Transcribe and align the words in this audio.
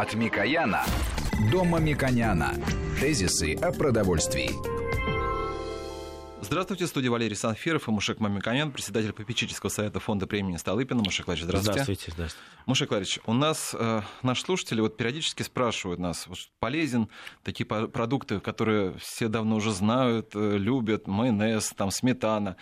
От 0.00 0.14
Микояна 0.14 0.84
до 1.50 1.64
Мамиконяна. 1.64 2.54
Тезисы 3.00 3.56
о 3.56 3.72
продовольствии. 3.72 4.50
Здравствуйте, 6.40 6.84
в 6.84 6.88
студии 6.88 7.08
Валерий 7.08 7.34
Санфиров 7.34 7.88
и 7.88 7.90
Мушек 7.90 8.20
Мамиконян, 8.20 8.70
председатель 8.70 9.12
попечительского 9.12 9.70
совета 9.70 9.98
фонда 9.98 10.28
премии 10.28 10.56
Столыпина. 10.56 11.02
Мушек 11.04 11.26
Владимирович, 11.26 11.50
здравствуйте. 11.50 11.82
Здравствуйте, 11.82 12.12
здравствуйте. 12.12 12.48
Мушек 12.66 12.90
Владимирович, 12.90 13.18
у 13.26 13.32
нас 13.32 13.74
э, 13.76 14.02
наши 14.22 14.42
слушатели 14.42 14.80
вот 14.80 14.96
периодически 14.96 15.42
спрашивают 15.42 15.98
нас, 15.98 16.28
вот, 16.28 16.38
полезен 16.60 17.08
такие 17.42 17.66
продукты, 17.66 18.38
которые 18.38 18.96
все 18.98 19.26
давно 19.26 19.56
уже 19.56 19.72
знают, 19.72 20.30
э, 20.36 20.56
любят, 20.58 21.08
майонез, 21.08 21.72
там, 21.76 21.90
сметана, 21.90 22.56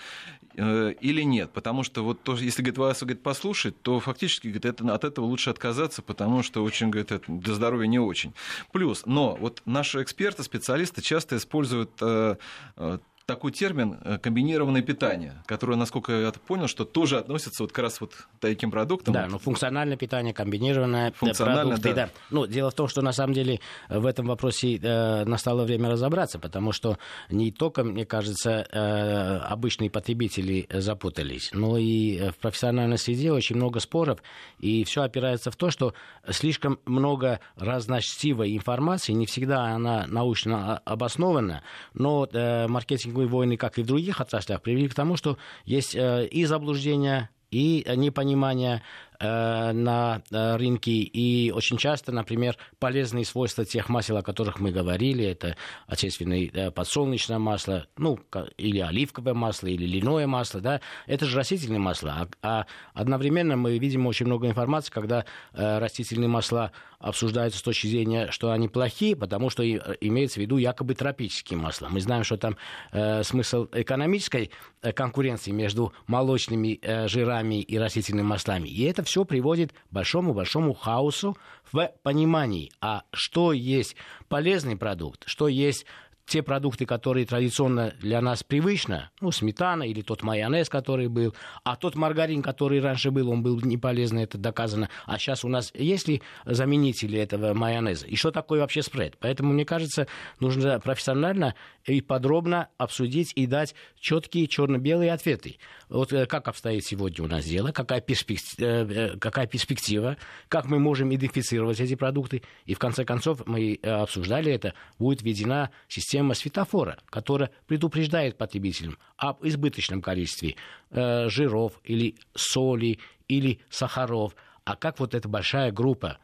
или 0.57 1.23
нет? 1.23 1.51
Потому 1.53 1.83
что 1.83 2.03
вот 2.03 2.23
то, 2.23 2.35
если 2.35 2.63
говорит, 2.63 2.79
вас 2.79 3.01
говорит, 3.01 3.23
послушать, 3.23 3.81
то 3.83 4.01
фактически 4.01 4.49
говорит, 4.49 4.65
это, 4.65 4.95
от 4.95 5.05
этого 5.05 5.27
лучше 5.27 5.51
отказаться, 5.51 6.03
потому 6.03 6.43
что 6.43 6.65
очень, 6.65 6.91
говорит, 6.91 7.13
это 7.13 7.31
для 7.31 7.55
здоровья 7.55 7.87
не 7.87 7.99
очень. 7.99 8.33
Плюс, 8.73 9.05
но 9.07 9.37
вот 9.37 9.63
наши 9.67 10.03
эксперты, 10.03 10.43
специалисты 10.43 11.03
часто 11.03 11.37
используют 11.37 11.91
э, 12.01 12.37
э 12.77 12.99
такой 13.27 13.51
термин 13.51 13.99
э, 14.05 14.19
комбинированное 14.19 14.83
питание, 14.83 15.35
которое, 15.47 15.77
насколько 15.77 16.13
я 16.13 16.33
понял, 16.33 16.69
что 16.69 16.85
тоже 16.85 17.19
относится 17.19 17.65
вот 17.65 17.73
как 17.73 17.83
раз 17.83 18.01
вот 18.01 18.15
к 18.15 18.29
таким 18.39 18.71
продуктам. 18.71 19.13
Да, 19.13 19.27
ну 19.27 19.39
функциональное 19.39 19.97
питание, 19.97 20.33
комбинированное 20.33 21.11
продукты. 21.11 21.89
Да. 21.89 21.95
да. 21.95 22.11
Ну, 22.31 22.47
дело 22.47 22.71
в 22.71 22.75
том, 22.75 22.87
что 22.87 23.03
на 23.03 23.11
самом 23.11 23.35
деле 23.35 23.59
в 23.89 24.07
этом 24.07 24.27
вопросе 24.27 24.77
э, 24.77 25.25
настало 25.25 25.65
время 25.65 25.91
разобраться, 25.91 26.39
потому 26.39 26.71
что 26.71 26.99
не 27.29 27.51
только, 27.51 27.83
мне 27.83 28.07
кажется, 28.07 28.65
э, 28.71 29.39
обычные 29.39 29.91
потребители 29.91 30.69
запутались, 30.71 31.51
но 31.53 31.79
и 31.79 32.31
в 32.31 32.37
профессиональной 32.37 32.99
среде 32.99 33.33
очень 33.33 33.57
много 33.57 33.81
споров, 33.81 34.23
и 34.61 34.85
все 34.85 35.03
опирается 35.03 35.51
в 35.51 35.57
то, 35.57 35.71
что 35.71 35.95
слишком 36.31 36.79
много 36.87 37.41
разночтивой 37.57 38.57
информации, 38.57 39.13
не 39.13 39.27
всегда 39.27 39.65
она 39.65 40.07
научно 40.07 40.79
обоснована, 40.79 41.65
но 41.93 42.29
э, 42.33 42.69
маркетинг 42.69 43.16
торговые 43.17 43.29
войны, 43.29 43.57
как 43.57 43.79
и 43.79 43.83
в 43.83 43.87
других 43.87 44.21
отраслях, 44.21 44.61
привели 44.61 44.89
к 44.89 44.95
тому, 44.95 45.17
что 45.17 45.39
есть 45.65 45.95
э, 45.95 46.27
и 46.27 46.45
заблуждения, 46.45 47.31
и 47.51 47.87
непонимание 47.97 48.83
на 49.21 50.23
э, 50.31 50.57
рынке. 50.57 50.93
И 50.93 51.51
очень 51.51 51.77
часто, 51.77 52.13
например, 52.13 52.57
полезные 52.79 53.25
свойства 53.25 53.65
тех 53.65 53.89
масел, 53.89 54.17
о 54.17 54.23
которых 54.23 54.61
мы 54.61 54.71
говорили, 54.71 55.25
это 55.25 55.57
отечественное 55.87 56.51
э, 56.53 56.71
подсолнечное 56.71 57.39
масло, 57.39 57.87
ну, 57.97 58.19
или 58.57 58.81
оливковое 58.81 59.35
масло, 59.35 59.69
или 59.69 59.87
льняное 59.87 60.27
масло, 60.27 60.61
да, 60.61 60.81
это 61.07 61.27
же 61.27 61.37
растительные 61.37 61.81
масла. 61.81 62.29
А, 62.43 62.61
а 62.61 62.67
одновременно 62.95 63.57
мы 63.57 63.79
видим 63.79 64.07
очень 64.07 64.27
много 64.27 64.47
информации, 64.49 64.93
когда 64.93 65.25
растительные 65.53 66.29
масла 66.29 66.73
обсуждаются 66.99 67.59
с 67.59 67.63
точки 67.63 67.87
зрения, 67.89 68.31
что 68.31 68.51
они 68.51 68.69
плохие, 68.69 69.17
потому 69.17 69.51
что 69.51 69.63
имеется 69.65 70.41
в 70.41 70.43
виду 70.43 70.57
якобы 70.57 70.95
тропические 70.95 71.59
масла. 71.59 71.89
Мы 71.91 72.01
знаем, 72.01 72.25
что 72.25 72.37
там 72.37 72.57
э, 72.93 73.23
смысл 73.23 73.69
экономической 73.73 74.51
конкуренции 74.95 75.51
между 75.51 75.93
молочными 76.07 76.79
э, 76.83 77.09
жирами 77.09 77.61
и 77.61 77.79
растительными 77.79 78.27
маслами. 78.27 78.69
И 78.69 78.85
это 78.85 79.03
все 79.07 79.25
приводит 79.25 79.73
к 79.73 79.77
большому-большому 79.91 80.75
хаосу 80.75 81.37
в 81.73 81.91
понимании, 82.03 82.71
а 82.81 83.05
что 83.13 83.53
есть 83.53 83.97
полезный 84.29 84.77
продукт, 84.77 85.23
что 85.27 85.49
есть 85.49 85.87
те 86.27 86.43
продукты, 86.43 86.87
которые 86.87 87.25
традиционно 87.25 87.95
для 88.01 88.21
нас 88.21 88.43
привычны, 88.43 89.11
ну, 89.21 89.31
сметана 89.31 89.85
или 89.85 90.03
тот 90.03 90.23
майонез, 90.23 90.69
который 90.69 91.09
был, 91.09 91.35
а 91.63 91.77
тот 91.77 91.95
маргарин, 91.95 92.43
который 92.43 92.81
раньше 92.81 93.11
был, 93.11 93.31
он 93.31 93.43
был 93.43 93.61
не 93.61 93.79
полезный, 93.79 94.25
это 94.25 94.37
доказано. 94.37 94.91
А 95.07 95.19
сейчас 95.19 95.45
у 95.45 95.49
нас 95.49 95.73
есть 95.75 96.09
ли 96.09 96.23
заменители 96.45 97.19
этого 97.19 97.55
майонеза? 97.55 98.07
И 98.07 98.17
что 98.17 98.33
такое 98.33 98.61
вообще 98.61 98.83
спред? 98.83 99.17
Поэтому, 99.21 99.53
мне 99.53 99.65
кажется, 99.65 100.09
нужно 100.41 100.81
профессионально 100.81 101.55
и 101.85 102.01
подробно 102.01 102.69
обсудить 102.77 103.33
и 103.37 103.47
дать 103.47 103.75
четкие 104.01 104.49
черно-белые 104.49 105.13
ответы. 105.13 105.59
Вот 105.89 106.13
э, 106.13 106.27
как 106.27 106.49
обстоит 106.49 106.85
сегодня 106.85 107.25
у 107.25 107.29
нас 107.29 107.45
дело, 107.45 107.71
какая 107.71 108.01
перспектива, 108.01 108.67
э, 108.67 108.87
э, 108.89 109.19
какая 109.19 109.47
перспектива, 109.47 110.17
как 110.49 110.67
мы 110.67 110.81
можем 110.81 111.15
идентифицировать 111.15 111.79
эти 111.79 111.95
продукты. 111.95 112.43
И 112.65 112.75
в 112.75 112.81
конце 112.81 113.05
концов, 113.05 113.47
мы 113.47 113.79
обсуждали 113.85 114.51
это, 114.53 114.75
будет 114.99 115.23
введена 115.23 115.71
система 115.87 116.16
светофора, 116.35 116.99
которая 117.11 117.51
предупреждает 117.67 118.37
потребителям 118.37 118.99
об 119.17 119.45
избыточном 119.47 120.03
количестве 120.03 120.57
жиров 120.91 121.81
или 121.85 122.17
соли 122.35 122.99
или 123.29 123.61
сахаров. 123.71 124.35
А 124.65 124.77
как 124.77 124.99
вот 124.99 125.15
эта 125.15 125.29
большая 125.29 125.71
группа 125.73 126.19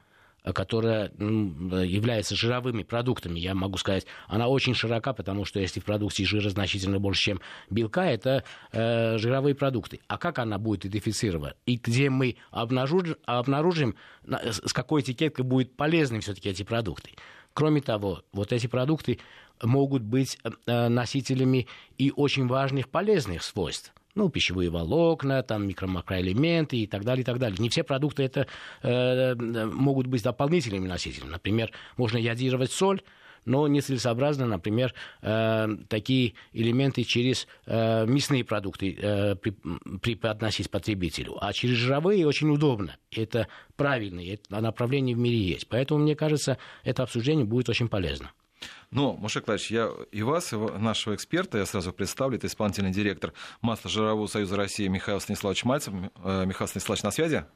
которая 0.54 1.12
является 1.18 2.34
жировыми 2.34 2.82
продуктами, 2.82 3.38
я 3.38 3.54
могу 3.54 3.78
сказать, 3.78 4.06
она 4.26 4.48
очень 4.48 4.74
широка, 4.74 5.12
потому 5.12 5.44
что 5.44 5.60
если 5.60 5.78
в 5.78 5.84
продукции 5.84 6.24
жира 6.24 6.48
значительно 6.48 6.98
больше, 6.98 7.22
чем 7.22 7.40
белка, 7.70 8.10
это 8.10 8.42
э, 8.72 9.18
жировые 9.18 9.54
продукты. 9.54 10.00
А 10.08 10.18
как 10.18 10.40
она 10.40 10.58
будет 10.58 10.84
идентифицирована? 10.84 11.54
И 11.64 11.76
где 11.76 12.10
мы 12.10 12.36
обнаружим, 12.50 13.16
обнаружим 13.24 13.94
с 14.26 14.72
какой 14.72 15.02
этикеткой 15.02 15.44
будут 15.44 15.76
полезны 15.76 16.18
все-таки 16.18 16.48
эти 16.48 16.64
продукты? 16.64 17.12
Кроме 17.54 17.80
того, 17.80 18.22
вот 18.32 18.52
эти 18.52 18.66
продукты 18.66 19.20
могут 19.62 20.02
быть 20.02 20.38
э, 20.66 20.88
носителями 20.88 21.66
и 21.98 22.12
очень 22.14 22.46
важных 22.46 22.88
полезных 22.88 23.42
свойств 23.42 23.92
ну, 24.14 24.28
пищевые 24.28 24.70
волокна, 24.70 25.42
там, 25.42 25.66
микро-макроэлементы 25.66 26.76
и 26.76 26.86
так 26.86 27.04
далее, 27.04 27.22
и 27.22 27.24
так 27.24 27.38
далее. 27.38 27.56
Не 27.58 27.70
все 27.70 27.82
продукты 27.82 28.22
это 28.24 28.46
э, 28.82 29.34
могут 29.34 30.06
быть 30.06 30.22
дополнительными 30.22 30.86
носителями. 30.86 31.30
Например, 31.30 31.70
можно 31.96 32.18
ядировать 32.18 32.72
соль, 32.72 33.00
но 33.44 33.66
нецелесообразно, 33.66 34.46
например, 34.46 34.94
э, 35.20 35.66
такие 35.88 36.34
элементы 36.52 37.04
через 37.04 37.48
э, 37.66 38.06
мясные 38.06 38.44
продукты 38.44 38.96
э, 39.00 39.34
при, 39.36 40.14
потребителю. 40.14 41.38
А 41.40 41.52
через 41.52 41.76
жировые 41.76 42.26
очень 42.26 42.50
удобно. 42.50 42.96
Это 43.10 43.48
правильно, 43.76 44.20
это 44.20 44.60
направление 44.60 45.16
в 45.16 45.18
мире 45.18 45.38
есть. 45.38 45.68
Поэтому, 45.68 46.00
мне 46.00 46.14
кажется, 46.14 46.58
это 46.84 47.02
обсуждение 47.02 47.44
будет 47.44 47.68
очень 47.68 47.88
полезно. 47.88 48.30
Но, 48.92 49.14
Мушек 49.14 49.46
Владимирович, 49.46 49.70
я 49.70 49.90
и 50.12 50.22
вас, 50.22 50.52
и 50.52 50.56
нашего 50.56 51.14
эксперта, 51.14 51.56
я 51.56 51.64
сразу 51.64 51.92
представлю, 51.94 52.36
это 52.36 52.46
исполнительный 52.46 52.92
директор 52.92 53.32
Масло-жирового 53.62 54.26
союза 54.26 54.54
России 54.56 54.86
Михаил 54.86 55.18
Станиславович 55.18 55.64
Мальцев. 55.64 55.94
Э, 56.22 56.44
Михаил 56.44 56.68
Станиславович, 56.68 57.02
на 57.02 57.10
связи? 57.10 57.46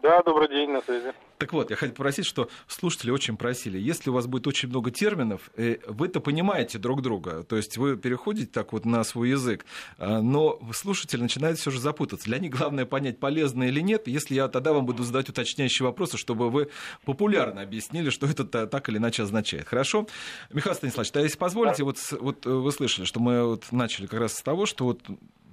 Да, 0.00 0.22
добрый 0.22 0.48
день, 0.48 0.70
на 0.70 0.80
связи. 0.80 1.12
Так 1.38 1.52
вот, 1.52 1.70
я 1.70 1.76
хотел 1.76 1.94
попросить, 1.94 2.24
что 2.24 2.48
слушатели 2.68 3.10
очень 3.10 3.36
просили, 3.36 3.78
если 3.78 4.10
у 4.10 4.12
вас 4.12 4.28
будет 4.28 4.46
очень 4.46 4.68
много 4.68 4.92
терминов, 4.92 5.50
э, 5.56 5.78
вы-то 5.88 6.20
понимаете 6.20 6.78
друг 6.78 7.02
друга, 7.02 7.42
то 7.42 7.56
есть 7.56 7.76
вы 7.78 7.96
переходите 7.96 8.46
так 8.46 8.72
вот 8.72 8.84
на 8.84 9.02
свой 9.02 9.30
язык, 9.30 9.64
а, 9.98 10.20
но 10.20 10.60
слушатель 10.72 11.20
начинает 11.20 11.58
все 11.58 11.72
же 11.72 11.80
запутаться. 11.80 12.26
Для 12.26 12.38
них 12.38 12.52
главное 12.52 12.86
понять, 12.86 13.18
полезно 13.18 13.64
или 13.64 13.80
нет, 13.80 14.06
если 14.06 14.34
я 14.36 14.46
тогда 14.46 14.72
вам 14.72 14.86
буду 14.86 15.02
задать 15.02 15.28
уточняющие 15.28 15.86
вопросы, 15.86 16.16
чтобы 16.16 16.50
вы 16.50 16.70
популярно 17.04 17.62
объяснили, 17.62 18.10
что 18.10 18.26
это 18.26 18.44
так 18.66 18.88
или 18.88 18.98
иначе 18.98 19.24
означает. 19.24 19.66
Хорошо? 19.66 20.06
Михаил 20.52 20.76
Станиславович, 20.76 21.10
а 21.14 21.20
если 21.20 21.38
позволите, 21.38 21.82
вот, 21.82 21.98
вот 22.20 22.46
вы 22.46 22.70
слышали, 22.70 23.04
что 23.04 23.18
мы 23.18 23.44
вот 23.44 23.64
начали 23.72 24.06
как 24.06 24.20
раз 24.20 24.34
с 24.34 24.42
того, 24.42 24.64
что 24.66 24.84
вот 24.84 25.02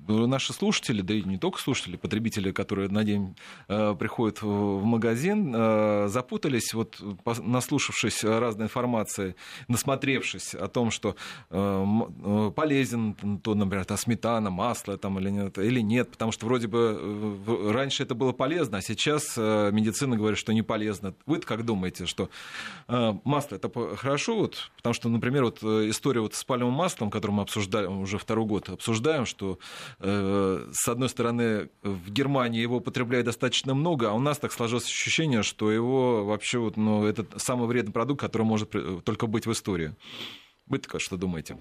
наши 0.07 0.53
слушатели, 0.53 1.01
да 1.01 1.13
и 1.13 1.23
не 1.23 1.37
только 1.37 1.59
слушатели, 1.59 1.97
потребители, 1.97 2.51
которые 2.51 2.89
на 2.89 3.03
день 3.03 3.35
э, 3.67 3.95
приходят 3.97 4.41
в 4.41 4.83
магазин, 4.83 5.53
э, 5.55 6.07
запутались, 6.07 6.73
вот 6.73 6.99
наслушавшись 7.39 8.23
разной 8.23 8.65
информации, 8.65 9.35
насмотревшись 9.67 10.55
о 10.55 10.67
том, 10.67 10.91
что 10.91 11.15
э, 11.49 12.51
полезен, 12.55 13.15
то, 13.43 13.55
например, 13.55 13.85
та 13.85 13.97
сметана, 13.97 14.49
масло 14.49 14.97
там, 14.97 15.19
или, 15.19 15.29
нет, 15.29 15.57
или 15.57 15.81
нет, 15.81 16.11
потому 16.11 16.31
что 16.31 16.45
вроде 16.45 16.67
бы 16.67 17.71
раньше 17.71 18.03
это 18.03 18.15
было 18.15 18.31
полезно, 18.31 18.77
а 18.77 18.81
сейчас 18.81 19.37
медицина 19.37 20.17
говорит, 20.17 20.37
что 20.37 20.53
не 20.53 20.61
полезно. 20.61 21.13
вы 21.25 21.39
как 21.39 21.65
думаете, 21.65 22.05
что 22.05 22.29
масло 22.87 23.55
это 23.55 23.69
хорошо? 23.95 24.35
Вот, 24.35 24.71
потому 24.77 24.93
что, 24.93 25.09
например, 25.09 25.45
вот 25.45 25.63
история 25.63 26.21
вот 26.21 26.33
с 26.35 26.43
пальмовым 26.43 26.73
маслом, 26.75 27.09
которую 27.09 27.37
мы 27.37 27.43
обсуждаем 27.43 27.99
уже 27.99 28.17
второй 28.17 28.45
год, 28.45 28.69
обсуждаем, 28.69 29.25
что 29.25 29.59
с 29.99 30.87
одной 30.87 31.09
стороны, 31.09 31.69
в 31.83 32.11
Германии 32.11 32.61
его 32.61 32.77
употребляют 32.77 33.25
достаточно 33.25 33.73
много, 33.73 34.09
а 34.09 34.13
у 34.13 34.19
нас 34.19 34.37
так 34.37 34.51
сложилось 34.51 34.85
ощущение, 34.85 35.41
что 35.43 35.71
его 35.71 36.25
вообще 36.25 36.59
вот, 36.59 36.77
ну, 36.77 37.05
это 37.05 37.25
самый 37.37 37.67
вредный 37.67 37.93
продукт, 37.93 38.21
который 38.21 38.43
может 38.43 38.71
только 39.03 39.27
быть 39.27 39.45
в 39.45 39.51
истории. 39.51 39.93
Вы 40.67 40.81
что 40.97 41.17
думаете? 41.17 41.57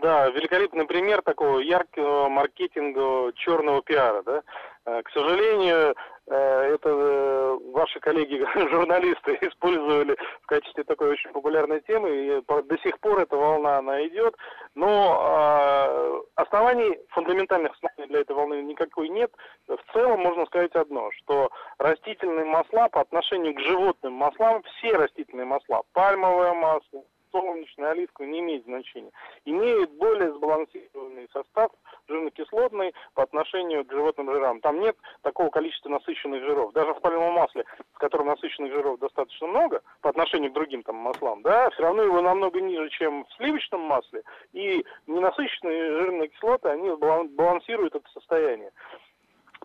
Да, 0.00 0.28
великолепный 0.30 0.86
пример 0.86 1.22
такого 1.22 1.58
яркого 1.58 2.28
маркетинга 2.28 3.32
черного 3.34 3.82
пиара. 3.82 4.22
Да? 4.22 4.42
Э, 4.84 5.02
к 5.02 5.10
сожалению, 5.10 5.76
э, 5.76 5.94
это 6.34 6.94
во 6.94 7.86
наши 7.88 8.00
коллеги-журналисты 8.00 9.38
использовали 9.40 10.16
в 10.42 10.46
качестве 10.46 10.84
такой 10.84 11.10
очень 11.10 11.30
популярной 11.30 11.80
темы, 11.80 12.10
и 12.10 12.42
до 12.46 12.78
сих 12.78 12.98
пор 13.00 13.20
эта 13.20 13.36
волна, 13.36 13.78
она 13.78 14.06
идет. 14.06 14.36
Но 14.74 15.18
э, 15.20 16.22
оснований, 16.36 16.98
фундаментальных 17.08 17.72
оснований 17.72 18.10
для 18.10 18.20
этой 18.20 18.36
волны 18.36 18.62
никакой 18.62 19.08
нет. 19.08 19.30
В 19.66 19.78
целом 19.92 20.20
можно 20.20 20.46
сказать 20.46 20.74
одно, 20.74 21.10
что 21.12 21.50
растительные 21.78 22.44
масла 22.44 22.88
по 22.88 23.00
отношению 23.00 23.54
к 23.54 23.60
животным 23.60 24.12
маслам, 24.12 24.62
все 24.62 24.96
растительные 24.96 25.46
масла, 25.46 25.82
пальмовое 25.92 26.52
масло, 26.54 27.04
солнечное, 27.32 27.90
оливковое, 27.90 28.30
не 28.30 28.40
имеет 28.40 28.64
значения, 28.64 29.10
имеют 29.44 29.90
более 29.92 30.32
сбалансированный 30.34 31.28
состав 31.32 31.70
жирно-кислотный 32.08 32.94
по 33.14 33.22
отношению 33.22 33.84
к 33.84 33.92
животным 33.92 34.30
жирам. 34.32 34.60
Там 34.60 34.80
нет 34.80 34.96
такого 35.22 35.50
количества 35.50 35.90
насыщенных 35.90 36.42
жиров. 36.42 36.72
Даже 36.72 36.94
в 36.94 37.00
пальмовом 37.00 37.34
масле, 37.34 37.64
в 37.94 37.98
котором 37.98 38.26
насыщенных 38.26 38.72
жиров 38.72 38.98
достаточно 38.98 39.46
много, 39.46 39.82
по 40.00 40.10
отношению 40.10 40.50
к 40.50 40.54
другим 40.54 40.82
там 40.82 40.96
маслам, 40.96 41.42
да, 41.42 41.70
все 41.70 41.82
равно 41.82 42.02
его 42.02 42.20
намного 42.20 42.60
ниже, 42.60 42.88
чем 42.90 43.24
в 43.24 43.32
сливочном 43.34 43.80
масле, 43.82 44.22
и 44.52 44.84
ненасыщенные 45.06 45.92
жирные 45.92 46.28
кислоты, 46.28 46.68
они 46.68 46.90
балансируют 46.90 47.94
это 47.94 48.08
состояние. 48.12 48.72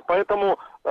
Поэтому 0.05 0.57
э, 0.83 0.89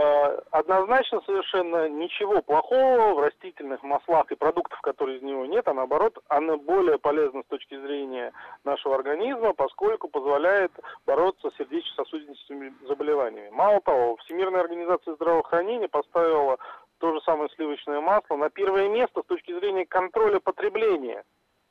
однозначно 0.50 1.20
совершенно 1.26 1.88
ничего 1.88 2.42
плохого 2.42 3.14
в 3.14 3.20
растительных 3.20 3.82
маслах 3.82 4.30
и 4.32 4.36
продуктах, 4.36 4.80
которые 4.80 5.18
из 5.18 5.22
него 5.22 5.46
нет, 5.46 5.68
а 5.68 5.74
наоборот, 5.74 6.18
оно 6.28 6.56
более 6.56 6.98
полезно 6.98 7.42
с 7.42 7.46
точки 7.46 7.78
зрения 7.78 8.32
нашего 8.64 8.94
организма, 8.94 9.52
поскольку 9.52 10.08
позволяет 10.08 10.72
бороться 11.06 11.50
с 11.50 11.56
сердечно-сосудистыми 11.56 12.74
заболеваниями. 12.86 13.50
Мало 13.50 13.80
того, 13.80 14.16
Всемирная 14.18 14.60
организация 14.60 15.14
здравоохранения 15.14 15.88
поставила 15.88 16.58
то 16.98 17.12
же 17.12 17.20
самое 17.22 17.50
сливочное 17.50 18.00
масло 18.00 18.36
на 18.36 18.48
первое 18.48 18.88
место 18.88 19.22
с 19.22 19.26
точки 19.26 19.52
зрения 19.52 19.84
контроля 19.84 20.40
потребления 20.40 21.24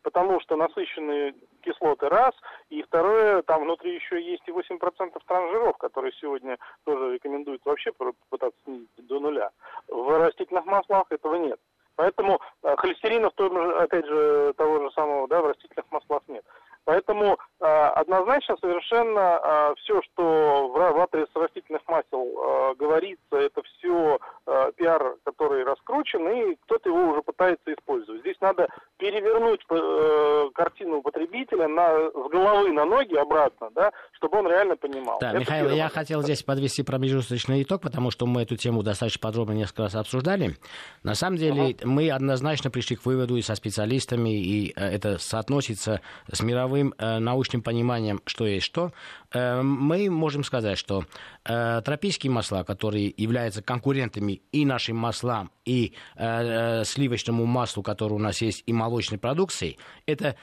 потому 0.04 0.40
что 0.42 0.56
насыщенные 0.56 1.36
кислоты 1.62 2.10
раз, 2.10 2.34
и 2.70 2.84
второе, 2.84 3.42
там 3.44 3.64
внутри 3.64 3.96
еще 3.96 4.22
есть 4.22 4.44
и 4.48 4.52
8% 4.52 5.20
транжиров, 5.26 5.78
которые 5.78 6.12
сегодня 6.14 6.58
тоже 6.84 7.14
рекомендуют 7.14 7.62
вообще 7.66 7.92
попытаться 7.92 8.60
снизить 8.66 8.90
до 8.98 9.20
нуля. 9.20 9.52
В 9.88 10.18
растительных 10.20 10.66
маслах 10.66 11.06
этого 11.10 11.36
нет. 11.36 11.60
Поэтому 11.96 12.40
э, 12.64 12.76
холестерина, 12.78 13.30
в 13.30 13.34
том 13.34 13.54
же, 13.54 13.78
опять 13.78 14.06
же, 14.06 14.54
того 14.58 14.80
же 14.80 14.92
самого, 14.92 15.28
да, 15.28 15.42
в 15.42 15.48
растительных 15.48 15.86
маслах 15.92 16.24
нет. 16.28 16.44
Поэтому 16.86 17.38
э, 17.60 17.66
однозначно 17.66 18.58
совершенно 18.60 19.40
э, 19.44 19.74
все, 19.78 20.02
что 20.02 20.68
в, 20.70 20.74
в 20.74 21.00
адрес 21.00 21.28
растительных 21.36 21.82
масел 21.88 22.72
э, 22.72 22.76
говорится, 22.76 23.36
это 23.38 23.62
все 23.62 24.20
э, 24.48 24.72
пиар, 24.76 25.16
который 25.24 25.64
раскручен, 25.64 26.28
и 26.28 26.56
кто-то 26.66 26.90
его 26.90 27.12
уже 27.12 27.22
пытается 27.22 27.72
использовать. 27.72 28.22
Здесь 28.22 28.38
надо 28.42 28.68
перевернуть 28.98 29.62
э, 29.70 30.50
картину 30.56 31.04
потребителя 31.04 31.68
на, 31.68 32.10
с 32.10 32.32
головы 32.32 32.72
на 32.72 32.86
ноги 32.86 33.16
обратно, 33.16 33.70
да, 33.76 33.92
чтобы 34.14 34.40
он 34.40 34.48
реально 34.48 34.76
понимал. 34.76 35.20
Да, 35.22 35.30
это 35.30 35.40
Михаил, 35.40 35.70
я 35.70 35.88
хотел 35.90 36.24
здесь 36.24 36.42
подвести 36.42 36.82
промежуточный 36.82 37.62
итог, 37.62 37.84
потому 37.84 38.10
что 38.10 38.26
мы 38.26 38.42
эту 38.42 38.56
тему 38.56 38.82
достаточно 38.82 39.22
подробно 39.22 39.54
несколько 39.54 39.84
раз 39.84 39.94
обсуждали. 39.94 40.58
На 41.04 41.14
самом 41.14 41.38
деле, 41.38 41.72
uh-huh. 41.72 41.86
мы 41.86 42.10
однозначно 42.10 42.72
пришли 42.72 42.96
к 42.96 43.06
выводу 43.06 43.36
и 43.36 43.44
со 43.44 43.54
специалистами, 43.54 44.30
и 44.30 44.74
э, 44.76 44.96
это 44.96 45.20
соотносится 45.20 46.02
с 46.32 46.42
мировым 46.42 46.71
мировым 46.72 46.94
э, 46.98 47.20
научным 47.20 47.62
пониманием, 47.62 48.22
что 48.26 48.48
есть 48.48 48.66
что, 48.66 48.92
мы 49.34 50.10
можем 50.10 50.44
сказать, 50.44 50.78
что 50.78 51.06
э, 51.46 51.82
тропические 51.84 52.32
масла, 52.32 52.64
которые 52.64 53.14
являются 53.16 53.62
конкурентами 53.62 54.42
и 54.52 54.66
нашим 54.66 54.98
маслам, 54.98 55.52
и 55.64 55.94
э, 56.16 56.82
э, 56.82 56.84
сливочному 56.86 57.46
маслу, 57.46 57.84
который 57.84 58.14
у 58.14 58.20
нас 58.20 58.42
есть, 58.42 58.64
и 58.66 58.74
молочной 58.74 59.20
продукции, 59.20 59.78
это 60.06 60.36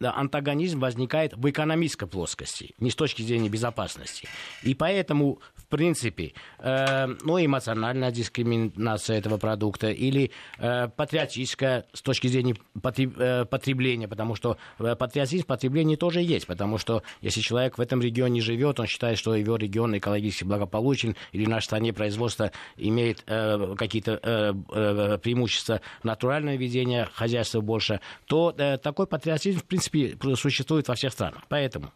антагонизм 0.00 0.80
возникает 0.80 1.34
в 1.34 1.48
экономической 1.48 2.06
плоскости, 2.06 2.74
не 2.78 2.90
с 2.90 2.94
точки 2.94 3.22
зрения 3.22 3.48
безопасности. 3.48 4.28
И 4.62 4.74
поэтому 4.74 5.40
в 5.54 5.66
принципе, 5.66 6.34
ну, 6.58 7.44
эмоциональная 7.44 8.10
дискриминация 8.10 9.18
этого 9.18 9.38
продукта 9.38 9.90
или 9.90 10.30
патриотическая 10.58 11.86
с 11.92 12.02
точки 12.02 12.28
зрения 12.28 12.56
потреб, 12.80 13.48
потребления, 13.48 14.08
потому 14.08 14.34
что 14.34 14.56
патриотизм 14.78 15.46
потребления 15.46 15.96
тоже 15.96 16.20
есть, 16.20 16.46
потому 16.46 16.78
что 16.78 17.02
если 17.20 17.40
человек 17.40 17.78
в 17.78 17.80
этом 17.80 17.93
регионе 18.00 18.40
живет, 18.40 18.80
он 18.80 18.86
считает, 18.86 19.18
что 19.18 19.34
его 19.34 19.56
регион 19.56 19.96
экологически 19.96 20.44
благополучен, 20.44 21.16
или 21.32 21.44
в 21.44 21.48
нашей 21.48 21.66
стране 21.66 21.92
производство 21.92 22.52
имеет 22.76 23.22
э, 23.26 23.74
какие-то 23.76 24.20
э, 24.22 24.54
э, 24.72 25.18
преимущества 25.18 25.80
натурального 26.02 26.56
ведения 26.56 27.08
хозяйства 27.12 27.60
больше, 27.60 28.00
то 28.26 28.54
э, 28.56 28.78
такой 28.78 29.06
патриотизм, 29.06 29.60
в 29.60 29.64
принципе, 29.64 30.16
существует 30.34 30.88
во 30.88 30.94
всех 30.94 31.12
странах. 31.12 31.42
Поэтому 31.48 31.92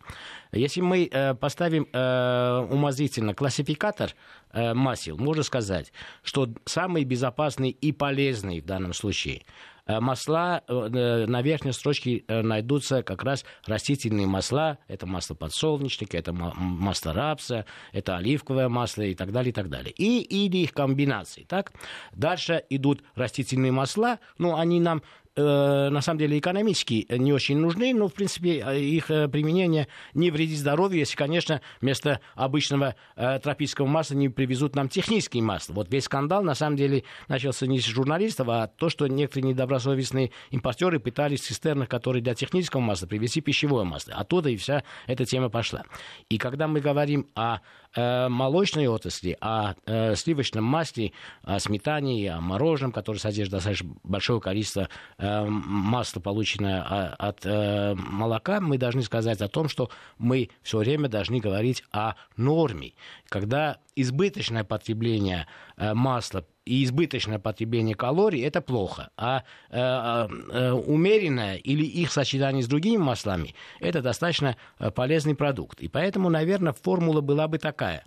если 0.52 0.80
мы 0.80 1.08
э, 1.10 1.34
поставим 1.34 1.86
э, 1.92 2.66
умозрительно 2.70 3.34
классификатор 3.34 4.14
э, 4.52 4.72
масел, 4.74 5.18
можно 5.18 5.42
сказать, 5.42 5.92
что 6.22 6.48
самый 6.64 7.04
безопасный 7.04 7.70
и 7.70 7.92
полезный 7.92 8.60
в 8.60 8.64
данном 8.64 8.94
случае 8.94 9.42
масла 9.88 10.62
на 10.68 11.42
верхней 11.42 11.72
строчке 11.72 12.24
найдутся 12.28 13.02
как 13.02 13.22
раз 13.22 13.44
растительные 13.66 14.26
масла. 14.26 14.78
Это 14.86 15.06
масло 15.06 15.34
подсолнечника, 15.34 16.16
это 16.16 16.32
масло 16.32 17.12
рапса, 17.12 17.64
это 17.92 18.16
оливковое 18.16 18.68
масло 18.68 19.02
и 19.02 19.14
так 19.14 19.32
далее, 19.32 19.50
и 19.50 19.54
так 19.54 19.68
далее. 19.68 19.92
И, 19.92 20.20
или 20.20 20.58
их 20.58 20.72
комбинации. 20.72 21.44
Так? 21.44 21.72
Дальше 22.12 22.62
идут 22.70 23.02
растительные 23.14 23.72
масла, 23.72 24.18
ну, 24.38 24.56
они 24.56 24.80
нам 24.80 25.02
Э, 25.27 25.27
на 25.42 26.00
самом 26.00 26.18
деле 26.18 26.38
экономически 26.38 27.06
не 27.10 27.32
очень 27.32 27.58
нужны, 27.58 27.92
но 27.94 28.08
в 28.08 28.14
принципе 28.14 28.62
э, 28.64 28.80
их 28.80 29.10
э, 29.10 29.28
применение 29.28 29.88
не 30.14 30.30
вредит 30.30 30.58
здоровью, 30.58 31.00
если, 31.00 31.16
конечно, 31.16 31.60
вместо 31.80 32.20
обычного 32.34 32.94
тропического 33.16 33.86
масла 33.86 34.14
не 34.14 34.28
привезут 34.28 34.74
нам 34.74 34.88
технические 34.88 35.42
масла. 35.42 35.74
Вот 35.74 35.90
весь 35.90 36.04
скандал 36.04 36.42
на 36.42 36.54
самом 36.54 36.76
деле 36.76 37.04
начался 37.28 37.66
не 37.66 37.80
с 37.80 37.84
журналистов, 37.84 38.48
а 38.48 38.66
то, 38.66 38.88
что 38.88 39.06
некоторые 39.06 39.50
недобросовестные 39.50 40.30
импортеры 40.50 41.00
пытались 41.00 41.40
в 41.40 41.46
цистернах, 41.46 41.88
которые 41.88 42.22
для 42.22 42.34
технического 42.34 42.80
масла, 42.80 43.06
привезти 43.06 43.40
пищевое 43.40 43.84
масло. 43.84 44.14
Оттуда 44.14 44.50
и 44.50 44.56
вся 44.56 44.82
эта 45.06 45.24
тема 45.24 45.48
пошла. 45.48 45.84
И 46.28 46.38
когда 46.38 46.68
мы 46.68 46.80
говорим 46.80 47.26
о 47.34 47.56
э, 47.56 47.58
молочной 47.96 48.86
отрасли, 48.86 49.36
о 49.40 49.74
э, 49.86 50.14
сливочном 50.14 50.64
масле, 50.64 51.12
о 51.42 51.58
сметане 51.58 52.20
и 52.20 52.26
о 52.26 52.40
мороженом, 52.40 52.92
который 52.92 53.18
содержит 53.18 53.52
достаточно 53.52 53.94
большое 54.02 54.40
количество 54.40 54.88
э, 55.18 55.44
масла, 55.44 56.20
полученное 56.20 56.82
а, 56.82 57.14
от 57.18 57.44
э, 57.44 57.94
молока, 57.94 58.60
мы 58.60 58.78
должны 58.78 59.02
сказать 59.02 59.40
о 59.40 59.48
том, 59.48 59.68
что 59.68 59.90
мы 60.18 60.50
все 60.62 60.78
время 60.78 61.08
должны 61.08 61.40
говорить 61.40 61.82
о 61.92 62.14
норме. 62.36 62.92
Когда 63.28 63.78
избыточное 64.00 64.64
потребление 64.64 65.46
э, 65.76 65.94
масла 65.94 66.44
и 66.64 66.84
избыточное 66.84 67.38
потребление 67.38 67.94
калорий 67.94 68.44
это 68.44 68.60
плохо, 68.60 69.10
а 69.16 69.44
э, 69.70 69.78
э, 69.78 70.72
умеренное 70.72 71.56
или 71.56 71.84
их 71.84 72.12
сочетание 72.12 72.62
с 72.62 72.68
другими 72.68 72.98
маслами 72.98 73.54
это 73.80 74.02
достаточно 74.02 74.56
э, 74.78 74.90
полезный 74.90 75.34
продукт. 75.34 75.80
И 75.80 75.88
поэтому, 75.88 76.28
наверное, 76.28 76.72
формула 76.72 77.20
была 77.20 77.48
бы 77.48 77.58
такая. 77.58 78.04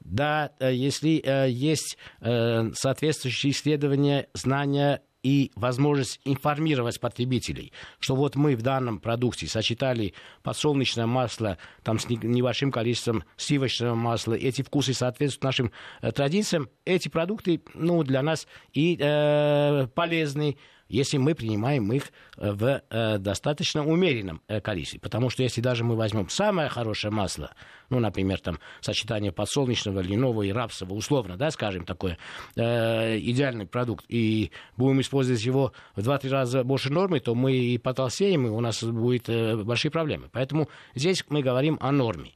Да, 0.00 0.52
э, 0.58 0.72
если 0.74 1.20
э, 1.24 1.50
есть 1.50 1.98
э, 2.20 2.70
соответствующие 2.74 3.52
исследования, 3.52 4.28
знания 4.32 5.02
и 5.28 5.52
возможность 5.56 6.20
информировать 6.24 6.98
потребителей, 7.00 7.70
что 8.00 8.16
вот 8.16 8.34
мы 8.34 8.56
в 8.56 8.62
данном 8.62 8.98
продукте 8.98 9.46
сочетали 9.46 10.14
подсолнечное 10.42 11.04
масло 11.04 11.58
там, 11.82 11.98
с 11.98 12.08
небольшим 12.08 12.72
количеством 12.72 13.24
сливочного 13.36 13.94
масла, 13.94 14.32
эти 14.32 14.62
вкусы 14.62 14.94
соответствуют 14.94 15.44
нашим 15.44 15.72
э, 16.00 16.12
традициям, 16.12 16.70
эти 16.86 17.10
продукты 17.10 17.60
ну, 17.74 18.02
для 18.04 18.22
нас 18.22 18.46
и 18.72 18.96
э, 18.98 19.88
полезны, 19.94 20.56
если 20.88 21.18
мы 21.18 21.34
принимаем 21.34 21.92
их 21.92 22.12
э, 22.36 22.52
в 22.52 22.82
э, 22.88 23.18
достаточно 23.18 23.86
умеренном 23.86 24.40
э, 24.48 24.60
количестве. 24.60 25.00
Потому 25.00 25.30
что 25.30 25.42
если 25.42 25.60
даже 25.60 25.84
мы 25.84 25.96
возьмем 25.96 26.28
самое 26.28 26.68
хорошее 26.68 27.12
масло, 27.12 27.52
ну, 27.90 28.00
например, 28.00 28.40
там 28.40 28.58
сочетание 28.80 29.32
подсолнечного, 29.32 30.00
льняного 30.00 30.42
и 30.42 30.52
рапсового, 30.52 30.96
условно, 30.96 31.36
да, 31.36 31.50
скажем, 31.50 31.84
такой 31.84 32.16
э, 32.56 33.18
идеальный 33.18 33.66
продукт, 33.66 34.04
и 34.08 34.50
будем 34.76 35.00
использовать 35.00 35.44
его 35.44 35.72
в 35.96 36.00
2-3 36.00 36.28
раза 36.28 36.64
больше 36.64 36.92
нормы, 36.92 37.20
то 37.20 37.34
мы 37.34 37.54
и 37.54 37.78
потолстеем, 37.78 38.46
и 38.46 38.50
у 38.50 38.60
нас 38.60 38.82
будут 38.82 39.28
э, 39.28 39.56
большие 39.56 39.90
проблемы. 39.90 40.28
Поэтому 40.32 40.68
здесь 40.94 41.24
мы 41.28 41.42
говорим 41.42 41.78
о 41.80 41.92
норме. 41.92 42.32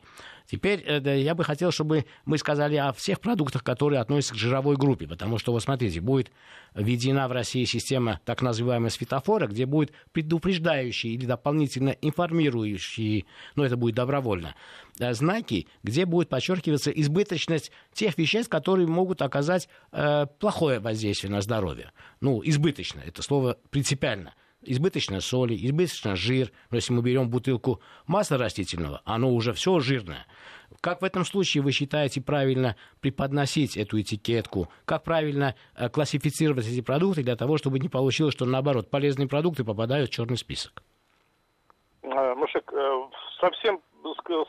Теперь 0.52 0.84
э, 0.86 1.22
я 1.22 1.34
бы 1.34 1.44
хотел, 1.44 1.70
чтобы 1.70 2.04
мы 2.26 2.36
сказали 2.36 2.76
о 2.76 2.92
всех 2.92 3.20
продуктах, 3.20 3.64
которые 3.64 4.00
относятся 4.00 4.34
к 4.34 4.36
жировой 4.36 4.76
группе, 4.76 5.08
потому 5.08 5.38
что, 5.38 5.50
вот 5.50 5.62
смотрите, 5.62 6.02
будет 6.02 6.30
введена 6.74 7.26
в 7.26 7.32
России 7.32 7.64
система 7.64 8.20
так 8.26 8.42
называемого 8.42 8.90
светофора, 8.90 9.46
где 9.46 9.64
будет 9.64 9.92
предупреждающий 10.12 11.14
или 11.14 11.24
дополнительно 11.24 11.96
информирующий, 12.02 13.24
но 13.56 13.64
это 13.64 13.78
будет 13.78 13.94
добровольно, 13.94 14.54
э, 15.00 15.14
знаки, 15.14 15.68
где 15.82 16.04
будет 16.04 16.28
подчеркиваться 16.28 16.90
избыточность 16.90 17.72
тех 17.94 18.18
веществ, 18.18 18.50
которые 18.50 18.86
могут 18.86 19.22
оказать 19.22 19.70
э, 19.92 20.26
плохое 20.38 20.80
воздействие 20.80 21.32
на 21.32 21.40
здоровье. 21.40 21.92
Ну, 22.20 22.42
избыточно, 22.44 23.00
это 23.00 23.22
слово 23.22 23.56
принципиально 23.70 24.34
избыточно 24.62 25.20
соли, 25.20 25.54
избыточно 25.54 26.16
жир. 26.16 26.50
Но 26.70 26.76
если 26.76 26.92
мы 26.92 27.02
берем 27.02 27.28
бутылку 27.28 27.80
масла 28.06 28.38
растительного, 28.38 29.02
оно 29.04 29.30
уже 29.30 29.52
все 29.52 29.78
жирное. 29.80 30.26
Как 30.80 31.02
в 31.02 31.04
этом 31.04 31.24
случае 31.24 31.62
вы 31.62 31.72
считаете 31.72 32.20
правильно 32.20 32.76
преподносить 33.00 33.76
эту 33.76 34.00
этикетку? 34.00 34.68
Как 34.84 35.04
правильно 35.04 35.54
э, 35.76 35.88
классифицировать 35.88 36.66
эти 36.66 36.80
продукты 36.80 37.22
для 37.22 37.36
того, 37.36 37.58
чтобы 37.58 37.78
не 37.78 37.88
получилось, 37.88 38.34
что 38.34 38.46
наоборот 38.46 38.90
полезные 38.90 39.28
продукты 39.28 39.64
попадают 39.64 40.10
в 40.10 40.12
черный 40.12 40.36
список? 40.36 40.82
Мушек, 42.02 42.72
э, 42.72 43.02
совсем 43.40 43.80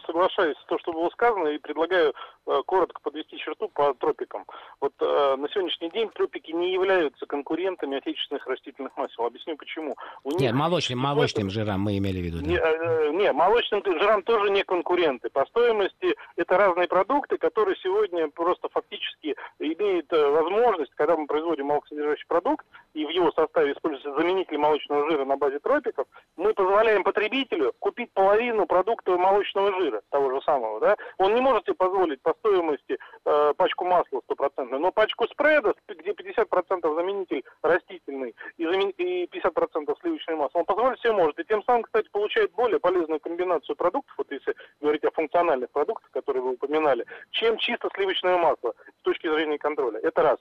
соглашаюсь 0.05 0.57
с 0.57 0.65
то, 0.65 0.77
что 0.79 0.91
было 0.91 1.09
сказано, 1.09 1.47
и 1.49 1.57
предлагаю 1.57 2.13
э, 2.45 2.61
коротко 2.65 2.99
подвести 3.01 3.37
черту 3.37 3.69
по 3.69 3.93
тропикам. 3.93 4.45
Вот 4.81 4.93
э, 4.99 5.35
на 5.37 5.47
сегодняшний 5.49 5.89
день 5.89 6.09
тропики 6.09 6.51
не 6.51 6.73
являются 6.73 7.25
конкурентами 7.25 7.97
отечественных 7.97 8.45
растительных 8.47 8.95
масел. 8.97 9.25
Объясню 9.25 9.55
почему. 9.57 9.95
У 10.23 10.31
Нет, 10.31 10.41
них... 10.41 10.53
молочным, 10.53 10.99
молочным 10.99 11.49
жирам 11.49 11.81
мы 11.81 11.97
имели 11.97 12.19
в 12.19 12.23
виду. 12.23 12.37
Да. 12.39 12.47
Не, 12.47 12.57
э, 12.57 13.11
не, 13.11 13.31
молочным 13.31 13.83
жирам 13.85 14.23
тоже 14.23 14.49
не 14.51 14.63
конкуренты. 14.63 15.29
По 15.29 15.45
стоимости 15.45 16.15
это 16.35 16.57
разные 16.57 16.87
продукты, 16.87 17.37
которые 17.37 17.75
сегодня 17.81 18.29
просто 18.29 18.69
фактически 18.69 19.35
имеют 19.59 20.11
возможность, 20.11 20.93
когда 20.95 21.15
мы 21.17 21.27
производим 21.27 21.67
молокосодержащий 21.67 22.25
продукт, 22.27 22.65
и 22.93 23.05
в 23.05 23.09
его 23.09 23.31
составе 23.31 23.73
используется 23.73 24.13
заменитель 24.13 24.57
молочного 24.57 25.09
жира 25.09 25.25
на 25.25 25.37
базе 25.37 25.59
тропиков, 25.59 26.07
мы 26.37 26.53
позволяем 26.53 27.03
потребителю 27.03 27.73
купить 27.79 28.11
половину 28.13 28.65
продукта 28.65 29.17
молочного 29.17 29.42
жира, 29.51 30.01
того 30.09 30.31
же 30.31 30.41
самого, 30.41 30.79
да, 30.79 30.95
он 31.17 31.33
не 31.35 31.41
может 31.41 31.63
себе 31.63 31.75
позволить 31.75 32.21
по 32.21 32.33
стоимости 32.35 32.97
э, 33.25 33.53
пачку 33.55 33.85
масла 33.85 34.21
стопроцентную, 34.25 34.81
но 34.81 34.91
пачку 34.91 35.27
спреда, 35.27 35.73
где 35.87 36.11
50% 36.11 36.95
заменитель 36.95 37.43
растительный 37.61 38.35
и, 38.57 38.65
замен... 38.65 38.89
и 38.97 39.25
50% 39.25 39.95
сливочное 40.01 40.35
масло, 40.35 40.59
он 40.59 40.65
позволить 40.65 40.99
себе 40.99 41.13
может. 41.13 41.39
И 41.39 41.43
тем 41.43 41.63
самым, 41.63 41.83
кстати, 41.83 42.09
получает 42.09 42.51
более 42.53 42.79
полезную 42.79 43.19
комбинацию 43.19 43.75
продуктов, 43.75 44.15
вот 44.17 44.31
если 44.31 44.55
говорить 44.81 45.03
о 45.03 45.11
функциональных 45.11 45.69
продуктах, 45.71 46.09
которые 46.11 46.43
вы 46.43 46.53
упоминали, 46.53 47.05
чем 47.31 47.57
чисто 47.57 47.89
сливочное 47.95 48.37
масло 48.37 48.73
с 48.99 49.01
точки 49.03 49.27
зрения 49.27 49.57
контроля. 49.57 49.99
Это 49.99 50.21
раз. 50.21 50.37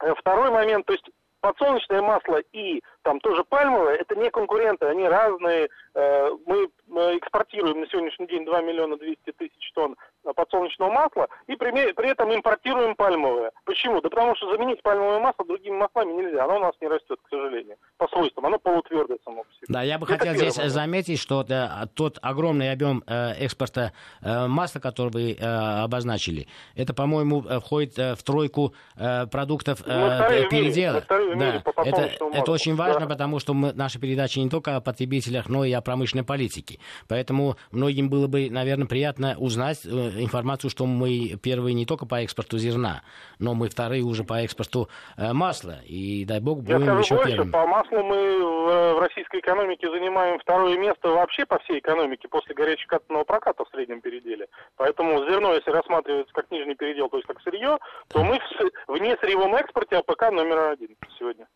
Э, 0.00 0.14
второй 0.14 0.50
момент, 0.50 0.86
то 0.86 0.92
есть 0.92 1.08
подсолнечное 1.42 2.00
масло 2.00 2.40
и 2.52 2.82
там 3.02 3.20
тоже 3.20 3.44
пальмовое, 3.44 3.96
это 3.96 4.14
не 4.16 4.30
конкуренты, 4.30 4.86
они 4.86 5.06
разные. 5.08 5.68
Э, 5.94 6.30
мы 6.46 6.70
экспортируем 7.16 7.80
на 7.80 7.86
сегодняшний 7.88 8.26
день 8.26 8.44
2 8.44 8.62
миллиона 8.62 8.96
200 8.96 9.32
тысяч 9.32 9.72
тонн 9.74 9.96
подсолнечного 10.36 10.90
масла 10.90 11.28
и 11.46 11.56
при, 11.56 11.92
при 11.92 12.10
этом 12.10 12.34
импортируем 12.34 12.94
пальмовое. 12.94 13.50
Почему? 13.64 14.00
Да 14.00 14.08
потому 14.08 14.36
что 14.36 14.50
заменить 14.52 14.82
пальмовое 14.82 15.18
масло 15.18 15.44
другими 15.44 15.76
маслами 15.76 16.12
нельзя, 16.12 16.44
оно 16.44 16.56
у 16.56 16.60
нас 16.60 16.72
не 16.80 16.88
растет, 16.88 17.18
к 17.22 17.28
сожалению, 17.28 17.76
по 17.96 18.06
свойствам, 18.08 18.46
оно 18.46 18.58
полутвердое 18.58 19.18
само 19.24 19.42
по 19.42 19.52
себе. 19.54 19.66
Да, 19.68 19.82
я 19.82 19.98
бы 19.98 20.06
это 20.06 20.18
хотел 20.18 20.34
здесь 20.34 20.56
момент. 20.56 20.72
заметить, 20.72 21.18
что 21.18 21.42
да, 21.42 21.88
тот 21.94 22.18
огромный 22.22 22.72
объем 22.72 23.02
э, 23.06 23.32
экспорта 23.40 23.92
э, 24.22 24.46
масла, 24.46 24.80
который 24.80 25.10
вы 25.10 25.32
э, 25.32 25.44
обозначили, 25.82 26.46
это, 26.76 26.94
по-моему, 26.94 27.44
э, 27.48 27.60
входит 27.60 27.98
э, 27.98 28.14
в 28.14 28.22
тройку 28.22 28.74
э, 28.96 29.26
продуктов 29.26 29.80
э, 29.84 30.48
передела. 30.50 31.02
Да, 31.08 31.62
это, 31.84 32.10
это 32.32 32.52
очень 32.52 32.76
важно, 32.76 32.91
да. 33.00 33.06
потому 33.06 33.38
что 33.38 33.54
мы, 33.54 33.72
наша 33.72 33.98
передача 33.98 34.40
не 34.40 34.48
только 34.48 34.76
о 34.76 34.80
потребителях, 34.80 35.48
но 35.48 35.64
и 35.64 35.72
о 35.72 35.80
промышленной 35.80 36.24
политике. 36.24 36.78
Поэтому 37.08 37.56
многим 37.70 38.08
было 38.08 38.26
бы, 38.26 38.48
наверное, 38.50 38.86
приятно 38.86 39.36
узнать 39.38 39.84
э, 39.84 39.88
информацию, 39.88 40.70
что 40.70 40.86
мы 40.86 41.38
первые 41.42 41.74
не 41.74 41.86
только 41.86 42.06
по 42.06 42.22
экспорту 42.22 42.58
зерна, 42.58 43.02
но 43.38 43.54
мы 43.54 43.68
вторые 43.68 44.02
уже 44.02 44.24
по 44.24 44.42
экспорту 44.42 44.88
э, 45.16 45.32
масла. 45.32 45.78
И 45.86 46.24
дай 46.24 46.40
бог 46.40 46.62
будем 46.62 46.84
Я 46.84 46.98
еще 46.98 47.16
больше, 47.16 47.32
первым. 47.32 47.52
По 47.52 47.66
маслу 47.66 48.02
мы 48.02 48.96
в 48.96 49.00
российской 49.00 49.40
экономике 49.40 49.90
занимаем 49.90 50.38
второе 50.40 50.78
место 50.78 51.08
вообще 51.08 51.46
по 51.46 51.58
всей 51.60 51.78
экономике 51.78 52.28
после 52.28 52.54
горячекатаного 52.54 53.24
проката 53.24 53.64
в 53.64 53.68
среднем 53.68 54.00
переделе. 54.00 54.48
Поэтому 54.76 55.18
зерно, 55.28 55.54
если 55.54 55.70
рассматривается 55.70 56.32
как 56.32 56.50
нижний 56.50 56.74
передел, 56.74 57.08
то 57.08 57.16
есть 57.16 57.26
как 57.26 57.40
сырье, 57.42 57.78
то 58.08 58.22
мы 58.22 58.38
в, 58.38 58.94
в 58.94 58.98
несырьевом 58.98 59.54
экспорте 59.56 59.96
АПК 59.96 60.30
номер 60.30 60.70
один 60.72 60.96
сегодня. 61.18 61.46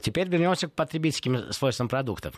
Теперь 0.00 0.28
вернемся 0.28 0.68
к 0.68 0.72
потребительским 0.72 1.52
свойствам 1.52 1.88
продуктов. 1.88 2.34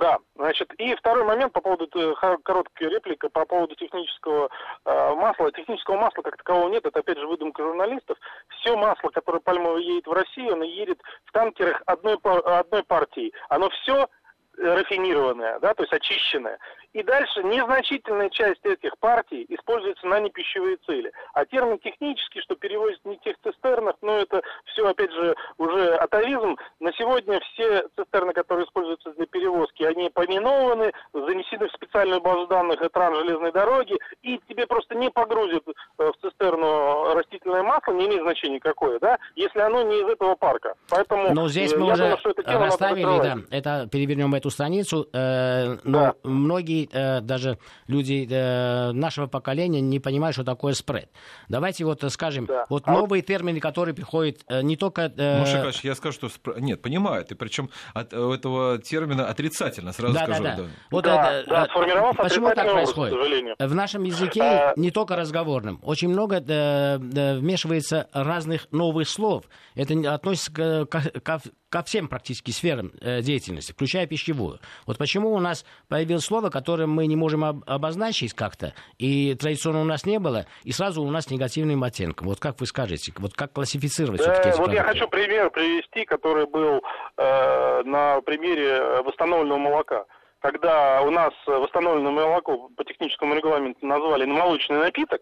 Да, 0.00 0.16
значит, 0.34 0.72
и 0.78 0.94
второй 0.94 1.24
момент 1.24 1.52
по 1.52 1.60
поводу, 1.60 1.86
э, 1.94 2.36
короткая 2.42 2.88
реплика 2.88 3.28
по 3.28 3.44
поводу 3.44 3.74
технического 3.74 4.48
э, 4.86 5.14
масла. 5.14 5.52
Технического 5.52 5.98
масла 5.98 6.22
как 6.22 6.38
такового 6.38 6.70
нет, 6.70 6.86
это 6.86 7.00
опять 7.00 7.18
же 7.18 7.26
выдумка 7.26 7.62
журналистов. 7.62 8.16
Все 8.48 8.74
масло, 8.78 9.10
которое 9.10 9.40
пальмовое 9.40 9.82
едет 9.82 10.06
в 10.06 10.12
Россию, 10.12 10.54
оно 10.54 10.64
едет 10.64 11.02
в 11.26 11.32
танкерах 11.32 11.82
одной, 11.84 12.16
одной 12.16 12.82
партии. 12.82 13.30
Оно 13.50 13.68
все 13.68 14.08
рафинированное, 14.56 15.58
да, 15.60 15.74
то 15.74 15.82
есть 15.82 15.92
очищенное. 15.92 16.58
И 16.92 17.02
дальше 17.04 17.42
незначительная 17.44 18.30
часть 18.30 18.64
этих 18.64 18.98
партий 18.98 19.46
используется 19.48 20.06
на 20.06 20.18
непищевые 20.18 20.76
цели. 20.86 21.12
А 21.34 21.44
термин 21.44 21.78
технический, 21.78 22.40
что 22.40 22.56
перевозят 22.56 23.00
не 23.04 23.16
тех 23.18 23.36
цистернах, 23.44 23.94
но 24.02 24.18
это 24.18 24.42
все, 24.64 24.88
опять 24.88 25.12
же, 25.12 25.36
уже 25.58 25.94
атовизм. 25.94 26.56
На 26.80 26.92
сегодня 26.94 27.40
все 27.40 27.86
цистерны, 27.96 28.32
которые 28.32 28.66
используются 28.66 29.12
для 29.12 29.26
перевозки, 29.26 29.84
они 29.84 30.10
поминованы, 30.10 30.92
занесены 31.12 31.68
в 31.68 31.72
специальную 31.72 32.20
базу 32.20 32.48
данных 32.48 32.82
этран 32.82 33.14
железной 33.14 33.52
дороги, 33.52 33.96
и 34.22 34.40
тебе 34.48 34.66
просто 34.66 34.96
не 34.96 35.10
погрузят 35.10 35.62
э, 35.68 36.10
в 36.10 36.16
цистерну 36.20 37.14
растительное 37.14 37.62
масло, 37.62 37.92
не 37.92 38.06
имеет 38.06 38.22
значения 38.22 38.58
какое, 38.58 38.98
да, 38.98 39.18
если 39.36 39.60
оно 39.60 39.82
не 39.82 40.00
из 40.00 40.08
этого 40.08 40.34
парка. 40.34 40.74
Поэтому 40.88 41.32
но 41.34 41.48
здесь 41.48 41.72
мы 41.74 41.92
уже 41.92 42.02
думаю, 42.02 42.18
что 42.18 42.30
это 42.30 42.58
расставили, 42.58 43.22
да, 43.22 43.36
это 43.50 43.88
перевернем 43.90 44.34
эту 44.34 44.50
страницу, 44.50 45.08
э, 45.12 45.76
но 45.84 46.00
да. 46.00 46.14
многие 46.24 46.79
э, 46.92 47.20
даже 47.20 47.58
люди 47.86 48.26
э, 48.30 48.92
нашего 48.92 49.26
поколения 49.26 49.80
не 49.80 50.00
понимают, 50.00 50.34
что 50.34 50.44
такое 50.44 50.74
спред. 50.74 51.10
Давайте 51.48 51.84
вот 51.84 52.04
скажем, 52.08 52.46
да. 52.46 52.66
вот 52.68 52.84
а 52.86 52.92
новые 52.92 53.22
термины, 53.22 53.60
которые 53.60 53.94
приходят 53.94 54.38
э, 54.48 54.62
не 54.62 54.76
только... 54.76 55.12
Э... 55.16 55.44
Ну, 55.44 55.70
я 55.82 55.94
скажу, 55.94 56.14
что... 56.14 56.28
Спр... 56.28 56.60
Нет, 56.60 56.82
понимают, 56.82 57.32
и 57.32 57.34
причем 57.34 57.70
от 57.94 58.12
э, 58.12 58.34
этого 58.34 58.78
термина 58.78 59.28
отрицательно, 59.28 59.92
сразу 59.92 60.14
да, 60.14 60.24
скажу. 60.24 60.42
Да, 60.42 60.56
да. 60.56 60.62
Да. 60.62 60.68
Вот, 60.90 61.04
да, 61.04 61.32
э, 61.32 61.44
да, 61.46 61.64
э, 61.64 62.14
почему 62.16 62.54
так 62.54 62.70
происходит? 62.70 63.56
В 63.58 63.74
нашем 63.74 64.04
языке, 64.04 64.42
а... 64.42 64.72
не 64.76 64.90
только 64.90 65.16
разговорном, 65.16 65.80
очень 65.82 66.08
много 66.08 66.36
э, 66.36 66.42
э, 66.46 67.38
вмешивается 67.38 68.08
разных 68.12 68.68
новых 68.70 69.08
слов. 69.08 69.44
Это 69.74 70.14
относится 70.14 70.52
к, 70.52 70.86
к, 70.86 71.40
ко 71.70 71.82
всем 71.82 72.08
практически 72.08 72.50
сферам 72.50 72.92
э, 73.00 73.22
деятельности, 73.22 73.72
включая 73.72 74.06
пищевую. 74.06 74.58
Вот 74.86 74.98
почему 74.98 75.32
у 75.32 75.38
нас 75.38 75.64
появилось 75.88 76.24
слово, 76.24 76.50
которое 76.50 76.86
мы 76.86 77.06
не 77.06 77.16
можем 77.16 77.44
об- 77.44 77.64
обозначить 77.66 78.34
как-то, 78.34 78.74
и 78.98 79.34
традиционно 79.34 79.80
у 79.80 79.84
нас 79.84 80.04
не 80.04 80.18
было, 80.18 80.46
и 80.64 80.72
сразу 80.72 81.02
у 81.02 81.10
нас 81.10 81.30
негативным 81.30 81.82
оттенком. 81.84 82.26
Вот 82.26 82.40
как 82.40 82.60
вы 82.60 82.66
скажете, 82.66 83.12
вот 83.18 83.34
как 83.34 83.52
классифицировать 83.52 84.20
да, 84.20 84.24
все-таки 84.24 84.48
эти 84.50 84.58
Вот 84.58 84.66
продукты? 84.66 84.76
я 84.76 84.84
хочу 84.84 85.08
пример 85.08 85.50
привести, 85.50 86.04
который 86.04 86.46
был 86.46 86.82
э, 87.16 87.82
на 87.84 88.20
примере 88.20 89.02
восстановленного 89.02 89.58
молока 89.58 90.04
когда 90.42 91.02
у 91.02 91.10
нас 91.10 91.34
восстановленное 91.46 92.12
молоко 92.12 92.70
по 92.74 92.82
техническому 92.82 93.34
регламенту 93.34 93.84
назвали 93.84 94.24
молочный 94.24 94.78
напиток, 94.78 95.20